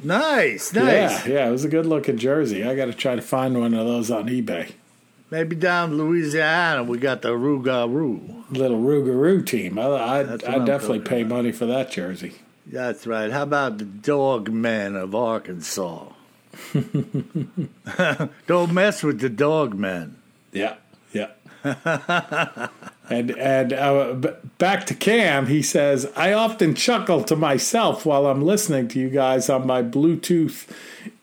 Nice, 0.03 0.73
nice. 0.73 1.27
Yeah, 1.27 1.33
yeah, 1.33 1.49
it 1.49 1.51
was 1.51 1.65
a 1.65 1.69
good 1.69 1.87
looking 1.87 2.17
jersey. 2.17 2.65
I 2.65 2.75
got 2.75 2.87
to 2.87 2.95
try 2.95 3.15
to 3.15 3.23
find 3.23 3.59
one 3.59 3.75
of 3.75 3.87
those 3.87 4.11
on 4.11 4.27
eBay. 4.29 4.73
Maybe 5.31 5.55
down 5.55 5.97
Louisiana 5.97 6.83
we 6.83 6.99
got 6.99 7.23
the 7.23 7.31
Rougarou. 7.31 8.45
Little 8.51 8.81
Rougarou 8.81 9.47
team. 9.47 9.79
I 9.79 9.83
I, 9.83 10.21
I 10.21 10.59
definitely 10.65 11.01
pay 11.01 11.23
about. 11.23 11.37
money 11.37 11.53
for 11.53 11.67
that 11.67 11.91
jersey. 11.91 12.35
That's 12.67 13.07
right. 13.07 13.31
How 13.31 13.43
about 13.45 13.79
the 13.79 13.85
dog 13.85 14.51
men 14.51 14.97
of 14.97 15.15
Arkansas? 15.15 16.07
Don't 18.47 18.73
mess 18.73 19.03
with 19.03 19.21
the 19.21 19.29
dog 19.29 19.75
men. 19.75 20.17
Yeah, 20.53 20.77
yeah. 21.13 21.31
and 23.11 23.33
and 23.33 23.73
uh, 23.73 24.15
back 24.59 24.87
to 24.87 24.95
Cam, 24.95 25.49
he 25.49 25.63
says, 25.63 26.11
I 26.17 26.33
often 26.33 26.75
chuckle 26.75 27.25
to 27.25 27.35
myself 27.35 28.07
while 28.07 28.27
I'm 28.27 28.43
listening 28.43 28.89
to 28.89 29.01
you 29.01 29.11
guys 29.11 29.51
on 29.51 29.67
my 29.67 29.83
Bluetooth 29.83 30.69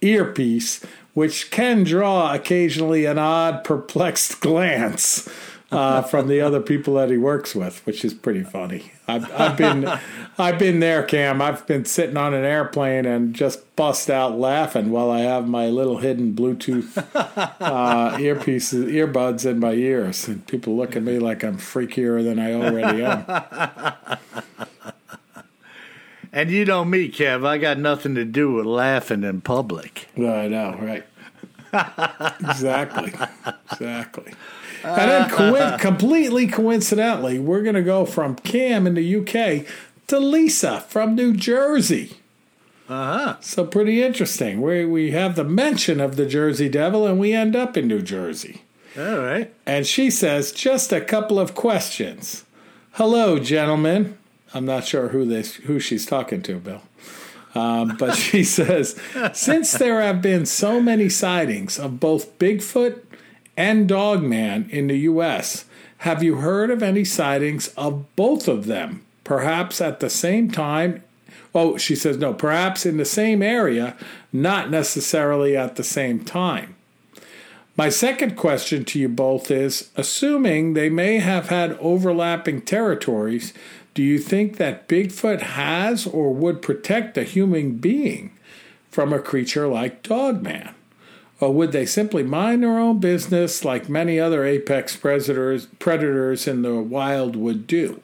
earpiece, 0.02 0.86
which 1.14 1.50
can 1.50 1.84
draw 1.84 2.34
occasionally 2.34 3.06
an 3.06 3.18
odd, 3.18 3.64
perplexed 3.64 4.42
glance. 4.42 5.30
Uh, 5.70 6.02
from 6.02 6.30
the 6.30 6.40
other 6.40 6.62
people 6.62 6.94
that 6.94 7.10
he 7.10 7.18
works 7.18 7.54
with, 7.54 7.86
which 7.86 8.06
is 8.06 8.14
pretty 8.14 8.42
funny. 8.42 8.90
I've, 9.06 9.30
I've 9.34 9.58
been, 9.58 9.86
I've 10.38 10.58
been 10.58 10.80
there, 10.80 11.04
Cam. 11.04 11.42
I've 11.42 11.68
been 11.68 11.84
sitting 11.84 12.16
on 12.16 12.34
an 12.34 12.46
airplane 12.46 13.06
and 13.06 13.34
just 13.34 13.76
bust 13.76 14.10
out 14.10 14.40
laughing 14.40 14.92
while 14.92 15.12
I 15.12 15.20
have 15.20 15.46
my 15.46 15.68
little 15.68 15.98
hidden 15.98 16.34
Bluetooth 16.34 16.98
uh, 16.98 18.12
earpieces, 18.18 18.86
earbuds 18.86 19.46
in 19.46 19.60
my 19.60 19.74
ears, 19.74 20.26
and 20.30 20.48
people 20.48 20.78
look 20.78 20.96
at 20.96 21.04
me 21.04 21.20
like 21.20 21.44
I'm 21.44 21.58
freakier 21.58 22.24
than 22.24 22.40
I 22.40 22.54
already 22.54 23.04
am. 23.04 24.18
And 26.38 26.52
you 26.52 26.66
know 26.66 26.86
me, 26.86 27.10
Kev, 27.10 27.48
I 27.48 27.58
got 27.58 27.80
nothing 27.80 28.14
to 28.14 28.24
do 28.24 28.52
with 28.52 28.68
laughing 28.68 29.24
in 29.24 29.42
public. 29.42 30.08
I 30.16 30.48
know, 30.48 30.78
right? 30.80 31.04
exactly, 32.40 33.12
exactly. 33.72 34.34
And 34.84 35.12
then, 35.12 35.30
coi- 35.30 35.78
completely 35.78 36.48
coincidentally, 36.48 37.40
we're 37.40 37.64
going 37.64 37.76
to 37.76 37.84
go 37.84 38.06
from 38.06 38.36
Cam 38.36 38.88
in 38.88 38.96
the 38.96 39.16
UK 39.16 39.66
to 40.08 40.20
Lisa 40.20 40.82
from 40.82 41.16
New 41.16 41.34
Jersey. 41.34 42.18
Uh 42.90 43.18
huh. 43.18 43.36
So 43.42 43.66
pretty 43.66 44.02
interesting. 44.02 44.62
We 44.62 44.86
we 44.86 45.12
have 45.12 45.36
the 45.36 45.44
mention 45.44 46.00
of 46.00 46.16
the 46.16 46.26
Jersey 46.26 46.70
Devil, 46.70 47.06
and 47.06 47.20
we 47.20 47.34
end 47.34 47.56
up 47.56 47.76
in 47.76 47.88
New 47.88 48.02
Jersey. 48.02 48.62
All 48.98 49.20
right. 49.20 49.54
And 49.66 49.86
she 49.86 50.10
says, 50.10 50.52
just 50.52 50.92
a 50.92 51.02
couple 51.02 51.40
of 51.40 51.54
questions. 51.54 52.46
Hello, 52.94 53.38
gentlemen. 53.38 54.18
I'm 54.54 54.66
not 54.66 54.86
sure 54.86 55.10
who 55.10 55.26
this 55.26 55.56
who 55.56 55.80
she's 55.80 56.06
talking 56.06 56.42
to, 56.44 56.58
Bill. 56.58 56.82
Um, 57.54 57.96
but 57.98 58.16
she 58.16 58.44
says, 58.46 59.00
since 59.34 59.74
there 59.74 60.02
have 60.02 60.22
been 60.22 60.46
so 60.46 60.82
many 60.82 61.10
sightings 61.10 61.78
of 61.78 62.00
both 62.00 62.40
Bigfoot 62.40 63.02
and 63.58 63.90
Dogman 63.90 64.70
in 64.70 64.88
the 64.88 65.00
U.S., 65.00 65.66
have 66.02 66.22
you 66.22 66.36
heard 66.36 66.70
of 66.70 66.84
any 66.84 67.04
sightings 67.04 67.70
of 67.70 68.16
both 68.16 68.48
of 68.48 68.68
them, 68.68 69.04
perhaps 69.24 69.82
at 69.82 70.00
the 70.00 70.12
same 70.12 70.52
time? 70.52 71.04
Oh, 71.56 71.78
she 71.78 71.96
says, 71.96 72.18
no, 72.18 72.36
perhaps 72.36 72.86
in 72.86 72.98
the 72.98 73.06
same 73.06 73.42
area, 73.42 73.98
not 74.32 74.70
necessarily 74.70 75.58
at 75.58 75.76
the 75.76 75.84
same 75.84 76.24
time. 76.24 76.76
My 77.76 77.90
second 77.90 78.36
question 78.36 78.86
to 78.86 79.00
you 79.00 79.10
both 79.10 79.50
is 79.50 79.90
assuming 79.96 80.74
they 80.74 80.90
may 80.90 81.18
have 81.18 81.50
had 81.50 81.78
overlapping 81.80 82.62
territories, 82.62 83.54
do 83.96 84.04
you 84.04 84.20
think 84.20 84.58
that 84.58 84.88
Bigfoot 84.88 85.42
has 85.42 86.06
or 86.06 86.32
would 86.32 86.62
protect 86.62 87.18
a 87.18 87.24
human 87.24 87.78
being 87.78 88.32
from 88.92 89.12
a 89.12 89.20
creature 89.20 89.68
like 89.68 90.04
Dogman? 90.04 90.76
Or 91.40 91.54
would 91.54 91.72
they 91.72 91.86
simply 91.86 92.24
mind 92.24 92.64
their 92.64 92.80
own 92.80 93.00
business 93.00 93.64
like 93.64 93.90
many 93.90 94.20
other 94.20 94.44
apex 94.44 94.96
predators, 94.96 95.68
predators 95.80 96.48
in 96.48 96.64
the 96.64 96.76
wild 96.76 97.36
would 97.36 97.68
do? 97.68 98.02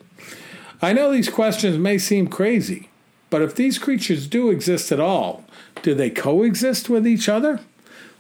I 0.82 0.94
know 0.94 1.12
these 1.12 1.30
questions 1.30 1.78
may 1.78 1.98
seem 1.98 2.28
crazy, 2.28 2.90
but 3.30 3.42
if 3.42 3.56
these 3.56 3.80
creatures 3.80 4.28
do 4.28 4.50
exist 4.50 4.92
at 4.92 5.00
all, 5.00 5.46
do 5.82 5.96
they 5.96 6.10
coexist 6.10 6.90
with 6.90 7.08
each 7.08 7.28
other? 7.28 7.62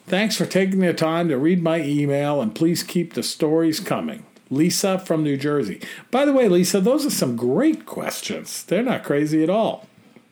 Thanks 0.07 0.35
for 0.35 0.45
taking 0.45 0.79
the 0.79 0.93
time 0.93 1.29
to 1.29 1.37
read 1.37 1.61
my 1.61 1.81
email, 1.81 2.41
and 2.41 2.55
please 2.55 2.83
keep 2.83 3.13
the 3.13 3.23
stories 3.23 3.79
coming. 3.79 4.25
Lisa 4.49 4.99
from 4.99 5.23
New 5.23 5.37
Jersey. 5.37 5.81
By 6.11 6.25
the 6.25 6.33
way, 6.33 6.47
Lisa, 6.47 6.81
those 6.81 7.05
are 7.05 7.11
some 7.11 7.35
great 7.35 7.85
questions. 7.85 8.63
They're 8.63 8.83
not 8.83 9.03
crazy 9.03 9.43
at 9.43 9.49
all. 9.49 9.87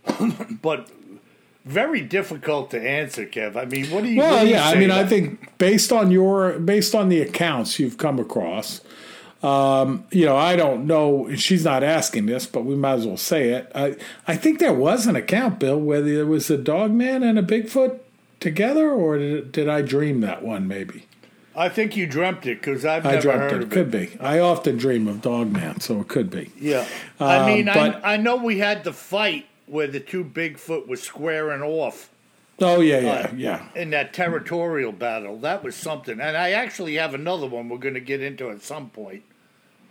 But 0.61 0.89
very 1.65 2.01
difficult 2.01 2.71
to 2.71 2.81
answer, 2.81 3.25
Kev. 3.25 3.55
I 3.55 3.65
mean, 3.65 3.85
what 3.91 4.03
do 4.03 4.09
you? 4.09 4.19
Well, 4.19 4.41
do 4.41 4.47
you 4.47 4.55
yeah, 4.55 4.67
I 4.67 4.75
mean, 4.75 4.89
to 4.89 4.95
I 4.95 5.05
think 5.05 5.57
based 5.57 5.91
on 5.91 6.11
your 6.11 6.59
based 6.59 6.95
on 6.95 7.09
the 7.09 7.21
accounts 7.21 7.79
you've 7.79 7.97
come 7.97 8.19
across, 8.19 8.81
um, 9.43 10.05
you 10.11 10.25
know, 10.25 10.37
I 10.37 10.55
don't 10.55 10.85
know. 10.85 11.33
She's 11.35 11.63
not 11.63 11.83
asking 11.83 12.25
this, 12.27 12.45
but 12.45 12.63
we 12.65 12.75
might 12.75 12.93
as 12.93 13.07
well 13.07 13.17
say 13.17 13.49
it. 13.49 13.71
I 13.75 13.95
I 14.27 14.35
think 14.35 14.59
there 14.59 14.73
was 14.73 15.07
an 15.07 15.15
account, 15.15 15.59
Bill, 15.59 15.79
where 15.79 16.01
there 16.01 16.25
was 16.25 16.49
a 16.49 16.57
dog 16.57 16.91
man 16.91 17.23
and 17.23 17.37
a 17.39 17.43
Bigfoot 17.43 17.99
together, 18.39 18.89
or 18.91 19.17
did, 19.17 19.51
did 19.51 19.69
I 19.69 19.81
dream 19.81 20.21
that 20.21 20.43
one? 20.43 20.67
Maybe. 20.67 21.05
I 21.53 21.67
think 21.67 21.97
you 21.97 22.07
dreamt 22.07 22.45
it 22.47 22.61
because 22.61 22.85
I've 22.85 23.05
I 23.05 23.11
never 23.11 23.21
dreamt 23.23 23.39
heard 23.41 23.51
it. 23.53 23.63
of 23.63 23.69
Could 23.71 23.91
be. 23.91 24.11
I 24.21 24.39
often 24.39 24.77
dream 24.77 25.07
of 25.07 25.21
Dogman, 25.21 25.81
so 25.81 25.99
it 25.99 26.07
could 26.07 26.29
be. 26.29 26.49
Yeah, 26.57 26.87
I 27.19 27.37
Um, 27.39 27.45
mean, 27.45 27.65
but- 27.65 28.03
I, 28.05 28.13
I 28.13 28.17
know 28.17 28.37
we 28.37 28.59
had 28.59 28.83
the 28.85 28.93
fight 28.93 29.45
where 29.71 29.87
the 29.87 29.99
two 29.99 30.23
Bigfoot 30.23 30.87
was 30.87 31.01
squaring 31.01 31.61
off 31.61 32.09
Oh 32.59 32.79
yeah, 32.81 32.99
yeah, 32.99 33.09
Uh, 33.11 33.31
yeah. 33.35 33.65
in 33.73 33.89
that 33.89 34.13
territorial 34.13 34.91
battle. 34.91 35.37
That 35.39 35.63
was 35.63 35.75
something, 35.75 36.19
and 36.19 36.37
I 36.37 36.51
actually 36.51 36.95
have 36.95 37.15
another 37.15 37.47
one 37.47 37.69
we're 37.69 37.79
going 37.79 37.95
to 37.95 37.99
get 37.99 38.21
into 38.21 38.51
at 38.51 38.61
some 38.61 38.91
point, 38.91 39.23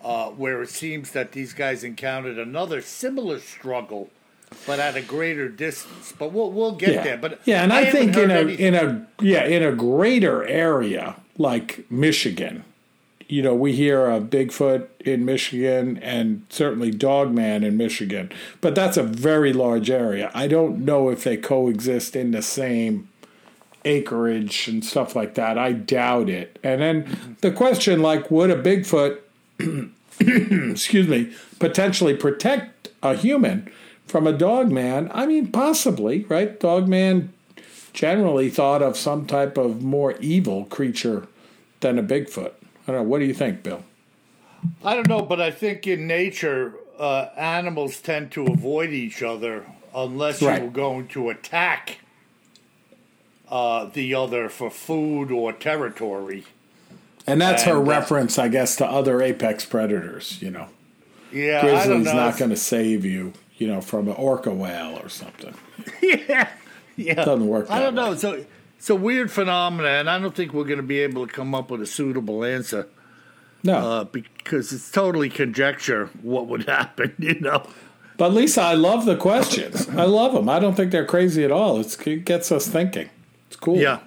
uh, 0.04 0.28
where 0.28 0.62
it 0.62 0.68
seems 0.68 1.10
that 1.10 1.32
these 1.32 1.52
guys 1.52 1.82
encountered 1.82 2.38
another 2.38 2.80
similar 2.80 3.40
struggle, 3.40 4.10
but 4.68 4.78
at 4.78 4.94
a 4.96 5.02
greater 5.02 5.48
distance. 5.48 6.12
But 6.16 6.32
we'll 6.32 6.52
we'll 6.52 6.76
get 6.76 6.94
Yeah, 6.94 7.02
there. 7.02 7.16
But 7.18 7.40
yeah, 7.44 7.64
and 7.64 7.72
I, 7.72 7.80
haven't 7.82 8.12
think 8.12 8.16
in 8.16 8.30
a 8.30 8.34
anything- 8.34 8.66
in 8.66 8.74
a 8.76 9.06
yeah 9.20 9.44
in 9.46 9.64
a 9.64 9.72
greater 9.72 10.44
area 10.46 11.16
like 11.38 11.90
Michigan, 11.90 12.62
you 13.30 13.42
know, 13.42 13.54
we 13.54 13.72
hear 13.72 14.06
of 14.06 14.24
Bigfoot 14.24 14.88
in 14.98 15.24
Michigan 15.24 15.98
and 15.98 16.44
certainly 16.48 16.90
Dogman 16.90 17.62
in 17.62 17.76
Michigan, 17.76 18.32
but 18.60 18.74
that's 18.74 18.96
a 18.96 19.04
very 19.04 19.52
large 19.52 19.88
area. 19.88 20.32
I 20.34 20.48
don't 20.48 20.84
know 20.84 21.10
if 21.10 21.22
they 21.22 21.36
coexist 21.36 22.16
in 22.16 22.32
the 22.32 22.42
same 22.42 23.08
acreage 23.84 24.66
and 24.66 24.84
stuff 24.84 25.14
like 25.14 25.34
that. 25.34 25.56
I 25.56 25.72
doubt 25.72 26.28
it. 26.28 26.58
And 26.64 26.80
then 26.80 27.36
the 27.40 27.52
question, 27.52 28.02
like, 28.02 28.32
would 28.32 28.50
a 28.50 28.60
Bigfoot, 28.60 29.20
excuse 30.72 31.06
me, 31.06 31.32
potentially 31.60 32.16
protect 32.16 32.88
a 33.00 33.14
human 33.14 33.70
from 34.06 34.26
a 34.26 34.32
Dogman? 34.32 35.08
I 35.14 35.26
mean, 35.26 35.52
possibly, 35.52 36.24
right? 36.24 36.58
Dogman 36.58 37.32
generally 37.92 38.50
thought 38.50 38.82
of 38.82 38.96
some 38.96 39.24
type 39.24 39.56
of 39.56 39.82
more 39.82 40.16
evil 40.18 40.64
creature 40.64 41.28
than 41.78 41.96
a 41.96 42.02
Bigfoot. 42.02 42.54
I 42.90 42.94
don't 42.94 43.04
know. 43.04 43.08
What 43.08 43.20
do 43.20 43.24
you 43.24 43.34
think, 43.34 43.62
Bill? 43.62 43.84
I 44.84 44.94
don't 44.94 45.08
know, 45.08 45.22
but 45.22 45.40
I 45.40 45.52
think 45.52 45.86
in 45.86 46.06
nature, 46.08 46.74
uh, 46.98 47.26
animals 47.36 48.00
tend 48.00 48.32
to 48.32 48.46
avoid 48.46 48.90
each 48.90 49.22
other 49.22 49.64
unless 49.94 50.42
Right. 50.42 50.60
you're 50.60 50.70
going 50.72 51.06
to 51.08 51.30
attack 51.30 51.98
uh, 53.48 53.86
the 53.92 54.14
other 54.14 54.48
for 54.48 54.70
food 54.70 55.30
or 55.30 55.52
territory. 55.52 56.44
And 57.26 57.40
that's 57.40 57.62
her 57.62 57.76
And, 57.78 57.86
uh, 57.86 57.90
reference, 57.90 58.38
I 58.38 58.48
guess, 58.48 58.74
to 58.76 58.86
other 58.86 59.22
apex 59.22 59.64
predators. 59.64 60.40
You 60.42 60.50
know, 60.50 60.66
Yeah, 61.32 61.60
grizzly's 61.62 62.06
know. 62.06 62.12
not 62.14 62.36
going 62.38 62.50
to 62.50 62.56
save 62.56 63.04
you, 63.04 63.32
you 63.56 63.66
know, 63.68 63.80
from 63.80 64.08
an 64.08 64.14
orca 64.14 64.50
whale 64.52 64.98
or 65.02 65.08
something. 65.08 65.54
yeah, 66.02 66.48
yeah. 66.96 67.14
Doesn't 67.24 67.46
work 67.46 67.70
I 67.70 67.78
don't 67.80 67.94
know. 67.94 68.10
way. 68.12 68.16
So 68.18 68.44
it's 68.80 68.88
a 68.88 68.94
weird 68.96 69.30
phenomenon, 69.30 69.92
and 69.92 70.08
I 70.10 70.18
don't 70.18 70.34
think 70.34 70.54
we're 70.54 70.64
going 70.64 70.78
to 70.78 70.82
be 70.82 71.00
able 71.00 71.26
to 71.26 71.30
come 71.30 71.54
up 71.54 71.70
with 71.70 71.82
a 71.82 71.86
suitable 71.86 72.42
answer 72.46 72.88
No, 73.62 73.74
uh, 73.76 74.04
because 74.04 74.72
it's 74.72 74.90
totally 74.90 75.28
conjecture 75.28 76.06
what 76.22 76.46
would 76.46 76.64
happen. 76.64 77.14
You 77.18 77.38
know. 77.40 77.68
but 78.16 78.32
Lisa, 78.32 78.62
I 78.62 78.72
love 78.72 79.04
the 79.04 79.16
questions. 79.18 79.86
I 79.90 80.04
love 80.04 80.32
them. 80.32 80.48
I 80.48 80.58
don't 80.58 80.74
think 80.74 80.92
they're 80.92 81.04
crazy 81.04 81.44
at 81.44 81.52
all. 81.52 81.78
It's, 81.78 81.94
it 82.06 82.24
gets 82.24 82.50
us 82.50 82.68
thinking. 82.68 83.10
It's 83.48 83.56
cool. 83.56 83.76
Yeah, 83.76 83.98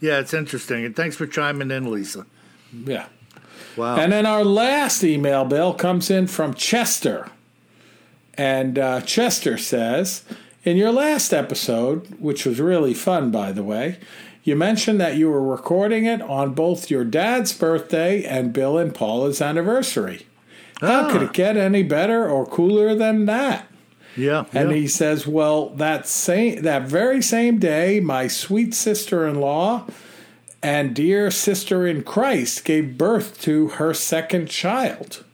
yeah. 0.00 0.20
It's 0.20 0.32
interesting, 0.32 0.86
and 0.86 0.96
thanks 0.96 1.16
for 1.16 1.26
chiming 1.26 1.70
in, 1.70 1.90
Lisa. 1.90 2.24
yeah. 2.72 3.08
Wow. 3.76 3.96
And 3.96 4.10
then 4.10 4.24
our 4.24 4.42
last 4.42 5.04
email, 5.04 5.44
Bill, 5.44 5.74
comes 5.74 6.10
in 6.10 6.28
from 6.28 6.54
Chester. 6.54 7.28
And 8.38 8.78
uh, 8.78 9.02
Chester 9.02 9.58
says, 9.58 10.24
In 10.64 10.78
your 10.78 10.92
last 10.92 11.34
episode, 11.34 12.18
which 12.18 12.46
was 12.46 12.58
really 12.58 12.94
fun, 12.94 13.30
by 13.30 13.52
the 13.52 13.62
way, 13.62 13.98
you 14.44 14.56
mentioned 14.56 14.98
that 14.98 15.16
you 15.16 15.28
were 15.28 15.42
recording 15.42 16.06
it 16.06 16.22
on 16.22 16.54
both 16.54 16.90
your 16.90 17.04
dad's 17.04 17.52
birthday 17.52 18.24
and 18.24 18.52
Bill 18.52 18.78
and 18.78 18.94
Paula's 18.94 19.42
anniversary. 19.42 20.26
How 20.80 21.10
could 21.10 21.20
ah. 21.20 21.26
it 21.26 21.34
get 21.34 21.58
any 21.58 21.82
better 21.82 22.28
or 22.28 22.46
cooler 22.46 22.94
than 22.94 23.26
that? 23.26 23.68
Yeah. 24.16 24.46
And 24.54 24.70
yeah. 24.70 24.76
he 24.76 24.88
says, 24.88 25.26
"Well, 25.26 25.70
that 25.70 26.08
same 26.08 26.62
that 26.62 26.82
very 26.82 27.20
same 27.20 27.58
day, 27.58 28.00
my 28.00 28.26
sweet 28.26 28.74
sister-in-law 28.74 29.86
and 30.62 30.94
dear 30.94 31.30
sister 31.30 31.86
in 31.86 32.02
Christ 32.04 32.64
gave 32.64 32.96
birth 32.96 33.40
to 33.42 33.68
her 33.68 33.92
second 33.92 34.48
child. 34.48 35.24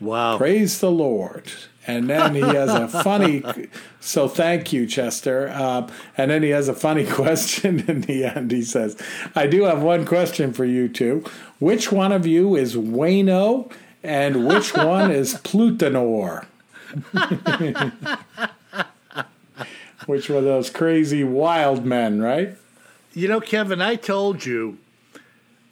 wow. 0.00 0.38
Praise 0.38 0.80
the 0.80 0.90
Lord." 0.90 1.52
And 1.86 2.10
then 2.10 2.34
he 2.34 2.40
has 2.42 2.70
a 2.70 2.88
funny. 2.88 3.42
So 4.02 4.28
thank 4.28 4.72
you, 4.72 4.86
Chester. 4.86 5.50
Uh, 5.54 5.86
and 6.16 6.30
then 6.30 6.42
he 6.42 6.48
has 6.48 6.68
a 6.68 6.74
funny 6.74 7.04
question 7.10 7.84
in 7.86 8.00
the 8.00 8.24
end. 8.24 8.50
He 8.50 8.62
says, 8.62 8.96
"I 9.36 9.46
do 9.46 9.64
have 9.64 9.82
one 9.82 10.06
question 10.06 10.54
for 10.54 10.64
you 10.64 10.88
two. 10.88 11.22
Which 11.58 11.92
one 11.92 12.10
of 12.10 12.26
you 12.26 12.56
is 12.56 12.76
Wayno, 12.76 13.70
and 14.02 14.48
which 14.48 14.74
one 14.74 15.10
is 15.10 15.34
Plutonor?" 15.34 16.46
which 20.06 20.28
were 20.30 20.40
those 20.40 20.70
crazy 20.70 21.22
wild 21.22 21.84
men, 21.84 22.20
right? 22.22 22.56
You 23.12 23.28
know, 23.28 23.40
Kevin, 23.40 23.82
I 23.82 23.96
told 23.96 24.44
you 24.44 24.78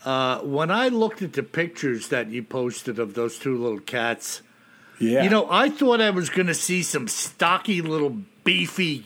uh, 0.05 0.39
when 0.41 0.71
I 0.71 0.89
looked 0.89 1.23
at 1.23 1.33
the 1.33 1.43
pictures 1.43 2.09
that 2.09 2.29
you 2.29 2.43
posted 2.43 2.99
of 2.99 3.15
those 3.15 3.39
two 3.39 3.57
little 3.57 3.81
cats. 3.81 4.43
Yeah. 5.01 5.23
You 5.23 5.31
know, 5.31 5.47
I 5.51 5.69
thought 5.69 6.01
I 6.01 6.11
was 6.11 6.29
going 6.29 6.49
to 6.49 6.55
see 6.55 6.83
some 6.83 7.09
stocky 7.09 7.83
little 7.83 8.17
beefy 8.45 9.05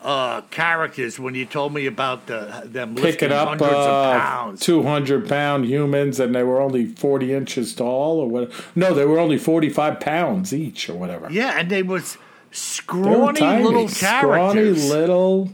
uh, 0.00 0.42
characters 0.42 1.18
when 1.18 1.34
you 1.34 1.44
told 1.44 1.74
me 1.74 1.86
about 1.86 2.26
the, 2.26 2.62
them 2.64 2.94
lifting 2.94 3.12
picking 3.12 3.32
up 3.32 3.48
hundreds 3.48 3.72
of 3.72 3.76
uh, 3.76 4.20
pounds. 4.20 4.60
200 4.60 5.28
pound 5.28 5.64
humans 5.64 6.20
and 6.20 6.34
they 6.34 6.42
were 6.42 6.60
only 6.60 6.86
40 6.86 7.34
inches 7.34 7.74
tall 7.74 8.20
or 8.20 8.28
what? 8.28 8.52
No, 8.76 8.94
they 8.94 9.04
were 9.04 9.18
only 9.18 9.38
45 9.38 10.00
pounds 10.00 10.54
each 10.54 10.88
or 10.88 10.94
whatever. 10.94 11.28
Yeah, 11.30 11.58
and 11.58 11.70
they 11.70 11.82
was 11.82 12.14
They 12.14 12.20
were 12.20 12.24
scrawny 12.52 13.40
tiny, 13.40 13.64
little 13.64 13.88
scrawny 13.88 14.70
little 14.70 15.50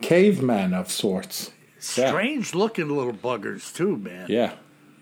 cavemen 0.00 0.72
of 0.72 0.90
sorts. 0.90 1.50
Yeah. 1.96 2.08
Strange 2.08 2.54
looking 2.54 2.88
little 2.88 3.12
buggers 3.12 3.74
too, 3.74 3.96
man. 3.96 4.26
Yeah, 4.28 4.52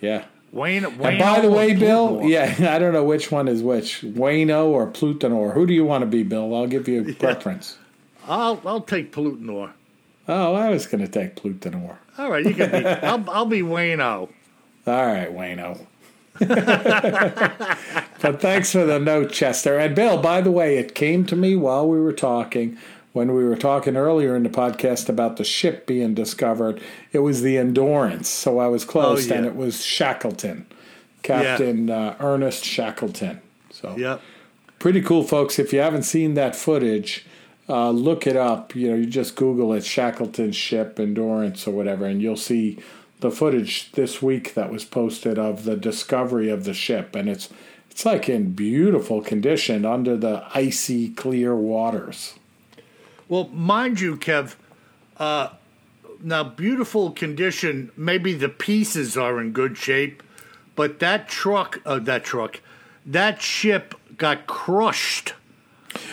yeah. 0.00 0.24
Wayne, 0.52 0.84
And 0.84 1.18
by 1.18 1.40
the 1.40 1.50
way, 1.50 1.74
Bill, 1.74 2.22
yeah, 2.24 2.54
I 2.74 2.78
don't 2.78 2.92
know 2.92 3.04
which 3.04 3.30
one 3.30 3.48
is 3.48 3.62
which, 3.62 4.00
Wayno 4.02 4.66
or 4.66 4.86
Plutonor. 4.86 5.52
Who 5.52 5.66
do 5.66 5.74
you 5.74 5.84
want 5.84 6.02
to 6.02 6.06
be, 6.06 6.22
Bill? 6.22 6.54
I'll 6.54 6.66
give 6.66 6.88
you 6.88 7.06
a 7.06 7.12
preference. 7.14 7.76
I'll 8.26 8.60
I'll 8.64 8.80
take 8.80 9.12
Plutonor. 9.12 9.72
Oh, 10.26 10.54
I 10.54 10.70
was 10.70 10.86
going 10.86 11.00
to 11.02 11.08
take 11.08 11.36
Plutonor. 11.36 11.96
All 12.18 12.30
right, 12.30 12.44
you 12.44 12.54
can 12.54 12.70
be. 12.70 12.86
I'll 13.06 13.28
I'll 13.30 13.46
be 13.46 13.60
Wayno. 13.60 14.28
All 14.86 15.06
right, 15.06 15.30
Wayno. 15.34 15.86
but 18.22 18.40
thanks 18.40 18.72
for 18.72 18.84
the 18.84 18.98
note, 18.98 19.30
Chester. 19.32 19.78
And 19.78 19.94
Bill, 19.94 20.18
by 20.18 20.40
the 20.40 20.50
way, 20.50 20.78
it 20.78 20.94
came 20.94 21.24
to 21.26 21.36
me 21.36 21.56
while 21.56 21.88
we 21.88 22.00
were 22.00 22.12
talking, 22.12 22.78
when 23.12 23.34
we 23.34 23.44
were 23.44 23.56
talking 23.56 23.96
earlier 23.96 24.36
in 24.36 24.42
the 24.42 24.48
podcast 24.48 25.08
about 25.08 25.36
the 25.36 25.44
ship 25.44 25.86
being 25.86 26.14
discovered. 26.14 26.80
It 27.12 27.20
was 27.20 27.42
the 27.42 27.56
Endurance. 27.58 28.28
So 28.28 28.58
I 28.58 28.68
was 28.68 28.84
close, 28.84 29.26
Oh, 29.26 29.32
yeah. 29.32 29.38
and 29.38 29.46
it 29.46 29.56
was 29.56 29.84
Shackleton, 29.84 30.66
Captain 31.22 31.90
uh, 31.90 32.16
Ernest 32.20 32.64
Shackleton. 32.64 33.40
So 33.70 33.94
Yep. 33.96 34.20
pretty 34.78 35.00
cool, 35.02 35.22
folks. 35.24 35.58
If 35.58 35.72
you 35.72 35.80
haven't 35.80 36.02
seen 36.04 36.34
that 36.34 36.54
footage, 36.56 37.26
uh, 37.68 37.90
look 37.90 38.26
it 38.26 38.36
up. 38.36 38.74
You 38.74 38.90
know, 38.90 38.96
you 38.96 39.06
just 39.06 39.36
Google 39.36 39.72
it, 39.72 39.84
Shackleton 39.84 40.52
ship 40.52 40.98
Endurance 40.98 41.66
or 41.66 41.72
whatever, 41.72 42.06
and 42.06 42.22
you'll 42.22 42.36
see 42.36 42.78
the 43.20 43.30
footage 43.30 43.90
this 43.92 44.22
week 44.22 44.54
that 44.54 44.70
was 44.70 44.84
posted 44.84 45.38
of 45.38 45.64
the 45.64 45.76
discovery 45.76 46.48
of 46.48 46.64
the 46.64 46.72
ship, 46.74 47.16
and 47.16 47.28
it's 47.28 47.48
it's 47.90 48.06
like 48.06 48.28
in 48.28 48.52
beautiful 48.52 49.20
condition 49.20 49.84
under 49.84 50.16
the 50.16 50.44
icy 50.54 51.08
clear 51.10 51.54
waters. 51.56 52.34
Well, 53.28 53.48
mind 53.52 54.00
you, 54.00 54.16
Kev. 54.16 54.54
Uh, 55.16 55.50
now, 56.22 56.44
beautiful 56.44 57.10
condition. 57.10 57.90
Maybe 57.96 58.32
the 58.34 58.48
pieces 58.48 59.16
are 59.16 59.40
in 59.40 59.52
good 59.52 59.76
shape, 59.76 60.22
but 60.76 60.98
that 61.00 61.28
truck, 61.28 61.80
uh, 61.84 61.98
that 62.00 62.24
truck, 62.24 62.60
that 63.06 63.40
ship 63.42 63.94
got 64.16 64.46
crushed. 64.46 65.34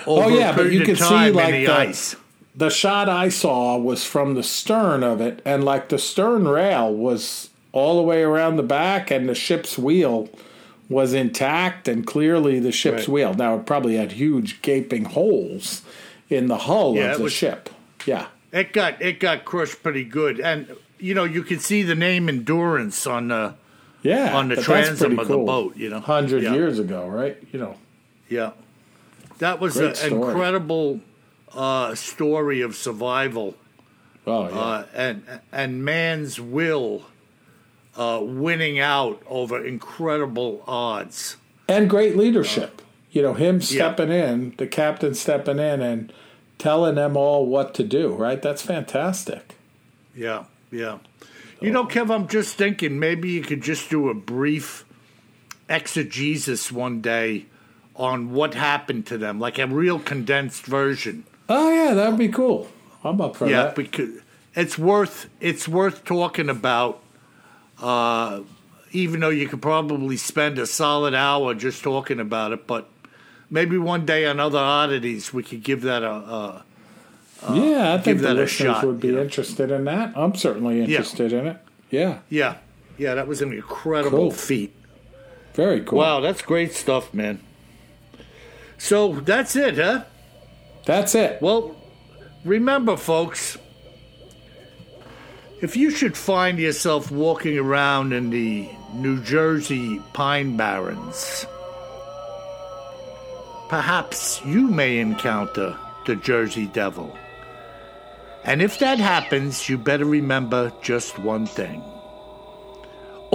Oh, 0.05 0.27
yeah, 0.29 0.55
but 0.55 0.71
you 0.71 0.81
can 0.85 0.95
see, 0.95 1.29
like, 1.31 1.53
the, 1.53 1.65
the- 1.65 1.71
ice. 1.73 2.15
The 2.57 2.69
shot 2.69 3.09
I 3.09 3.27
saw 3.27 3.77
was 3.77 4.05
from 4.05 4.35
the 4.35 4.43
stern 4.43 5.03
of 5.03 5.19
it, 5.19 5.41
and 5.43 5.65
like 5.65 5.89
the 5.89 5.99
stern 5.99 6.47
rail 6.47 6.93
was 6.93 7.49
all 7.73 7.97
the 7.97 8.01
way 8.01 8.23
around 8.23 8.55
the 8.55 8.63
back, 8.63 9.11
and 9.11 9.27
the 9.27 9.35
ship's 9.35 9.77
wheel 9.77 10.29
was 10.87 11.13
intact, 11.13 11.89
and 11.89 12.07
clearly 12.07 12.59
the 12.61 12.71
ship's 12.71 12.99
Right. 12.99 13.09
wheel. 13.09 13.33
Now 13.33 13.55
it 13.57 13.65
probably 13.65 13.95
had 13.97 14.13
huge 14.13 14.61
gaping 14.61 15.03
holes 15.03 15.81
in 16.29 16.47
the 16.47 16.57
hull 16.57 16.95
Yeah, 16.95 17.11
of 17.11 17.17
the 17.17 17.23
was- 17.25 17.33
ship. 17.33 17.69
Yeah, 18.05 18.27
It 18.51 18.71
got 18.73 19.01
it 19.01 19.19
got 19.19 19.45
crushed 19.45 19.81
pretty 19.83 20.03
good, 20.03 20.39
and 20.39 20.67
you 20.99 21.13
know 21.13 21.23
you 21.23 21.41
can 21.43 21.59
see 21.59 21.81
the 21.83 21.95
name 21.95 22.29
Endurance 22.29 23.07
on 23.07 23.29
the 23.29 23.55
yeah. 24.03 24.35
on 24.35 24.49
the 24.49 24.55
transom 24.57 25.17
of 25.19 25.27
the 25.27 25.37
boat. 25.37 25.75
You 25.75 25.89
know, 25.89 25.99
hundred 25.99 26.43
Yeah. 26.43 26.53
years 26.53 26.77
ago, 26.79 27.07
right? 27.07 27.37
You 27.51 27.59
know, 27.59 27.75
Yeah, 28.29 28.51
that 29.39 29.59
was 29.59 29.77
an 29.77 29.95
incredible 30.13 30.99
uh, 31.53 31.95
story 31.95 32.61
of 32.61 32.75
survival. 32.75 33.55
oh 34.27 34.47
yeah, 34.49 34.55
uh, 34.55 34.85
and 34.93 35.23
and 35.51 35.83
man's 35.83 36.39
will 36.39 37.05
uh, 37.97 38.19
winning 38.21 38.77
out 38.79 39.21
over 39.27 39.65
incredible 39.65 40.63
odds. 40.67 41.37
and 41.67 41.89
great 41.89 42.15
leadership. 42.15 42.81
You 43.15 43.21
know, 43.21 43.33
him 43.33 43.61
stepping 43.61 44.11
in, 44.11 44.53
the 44.57 44.67
captain 44.67 45.15
stepping 45.15 45.57
in, 45.57 45.81
and 45.81 46.11
telling 46.57 46.95
them 46.95 47.15
all 47.15 47.45
what 47.45 47.73
to 47.75 47.83
do. 47.83 48.13
Right? 48.13 48.41
That's 48.41 48.61
fantastic. 48.61 49.55
Yeah, 50.13 50.43
yeah. 50.69 50.99
You 51.61 51.71
know, 51.71 51.85
Kev, 51.85 52.13
I'm 52.13 52.27
just 52.27 52.57
thinking 52.57 52.99
maybe 52.99 53.31
you 53.31 53.41
could 53.41 53.61
just 53.61 53.89
do 53.89 54.09
a 54.09 54.13
brief 54.13 54.83
exegesis 55.69 56.73
one 56.73 56.99
day 56.99 57.45
on 57.95 58.33
what 58.33 58.53
happened 58.53 59.05
to 59.07 59.17
them, 59.17 59.39
like 59.39 59.57
a 59.57 59.65
real 59.65 59.97
condensed 59.97 60.65
version. 60.65 61.23
Oh 61.47 61.73
yeah, 61.73 61.93
that'd 61.93 62.19
be 62.19 62.27
cool. 62.27 62.67
I'm 63.01 63.21
up 63.21 63.37
for 63.37 63.47
yeah, 63.47 63.63
that. 63.63 63.75
because 63.75 64.09
it's 64.55 64.77
worth 64.77 65.29
it's 65.39 65.69
worth 65.69 66.03
talking 66.03 66.49
about. 66.49 67.01
Uh, 67.81 68.41
even 68.91 69.19
though 69.19 69.29
you 69.29 69.45
could 69.45 69.61
probably 69.61 70.15
spend 70.15 70.57
a 70.57 70.65
solid 70.65 71.13
hour 71.13 71.53
just 71.53 71.83
talking 71.83 72.19
about 72.19 72.53
it, 72.53 72.65
but 72.65 72.87
maybe 73.55 73.77
one 73.79 74.05
day 74.05 74.25
on 74.27 74.39
other 74.39 74.59
oddities 74.59 75.33
we 75.33 75.41
could 75.41 75.63
give 75.63 75.81
that 75.81 76.03
a. 76.03 76.11
a 76.11 76.65
yeah, 77.53 77.93
I 77.93 77.97
think 77.99 78.17
the 78.19 78.23
that 78.27 78.31
a 78.37 78.39
listeners 78.41 78.75
shot, 78.75 78.85
would 78.85 78.99
be 78.99 79.07
you 79.09 79.15
know. 79.15 79.21
interested 79.23 79.71
in 79.71 79.85
that. 79.85 80.13
I'm 80.15 80.35
certainly 80.35 80.81
interested 80.81 81.31
in 81.33 81.47
it. 81.47 81.57
Yeah, 81.89 82.19
yeah, 82.29 82.57
yeah, 82.97 83.15
that 83.15 83.27
was 83.27 83.41
an 83.41 83.51
incredible 83.53 84.17
Cool. 84.29 84.31
feat. 84.31 84.73
very 85.53 85.81
cool. 85.81 85.99
Wow, 85.99 86.19
that's 86.21 86.41
great 86.41 86.73
stuff, 86.73 87.13
man. 87.13 87.39
So 88.77 89.13
that's 89.21 89.55
it, 89.55 89.75
huh? 89.77 90.03
That's 90.85 91.15
it. 91.15 91.41
Well, 91.41 91.75
remember, 92.43 92.97
folks, 92.97 93.57
if 95.61 95.75
you 95.77 95.89
should 95.91 96.17
find 96.17 96.59
yourself 96.59 97.11
walking 97.11 97.57
around 97.57 98.11
in 98.13 98.29
the 98.31 98.69
New 98.93 99.21
Jersey 99.23 100.01
Pine 100.13 100.57
Barrens, 100.57 101.45
perhaps 103.69 104.41
you 104.45 104.67
may 104.67 104.99
encounter 104.99 105.77
the 106.05 106.15
Jersey 106.15 106.67
Devil. 106.67 107.15
And 108.43 108.61
if 108.61 108.79
that 108.79 108.99
happens, 108.99 109.67
you 109.67 109.77
better 109.77 110.05
remember 110.05 110.71
just 110.81 111.17
one 111.19 111.45
thing 111.45 111.83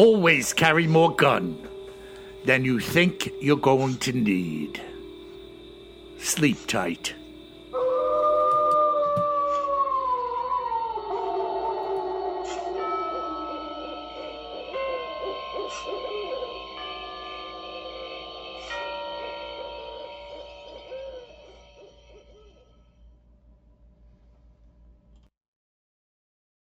always 0.00 0.54
carry 0.54 0.86
more 0.86 1.14
gun 1.14 1.58
than 2.46 2.64
you 2.64 2.80
think 2.80 3.30
you're 3.38 3.56
going 3.56 3.96
to 3.98 4.12
need. 4.12 4.80
Sleep 6.18 6.66
tight. 6.66 7.14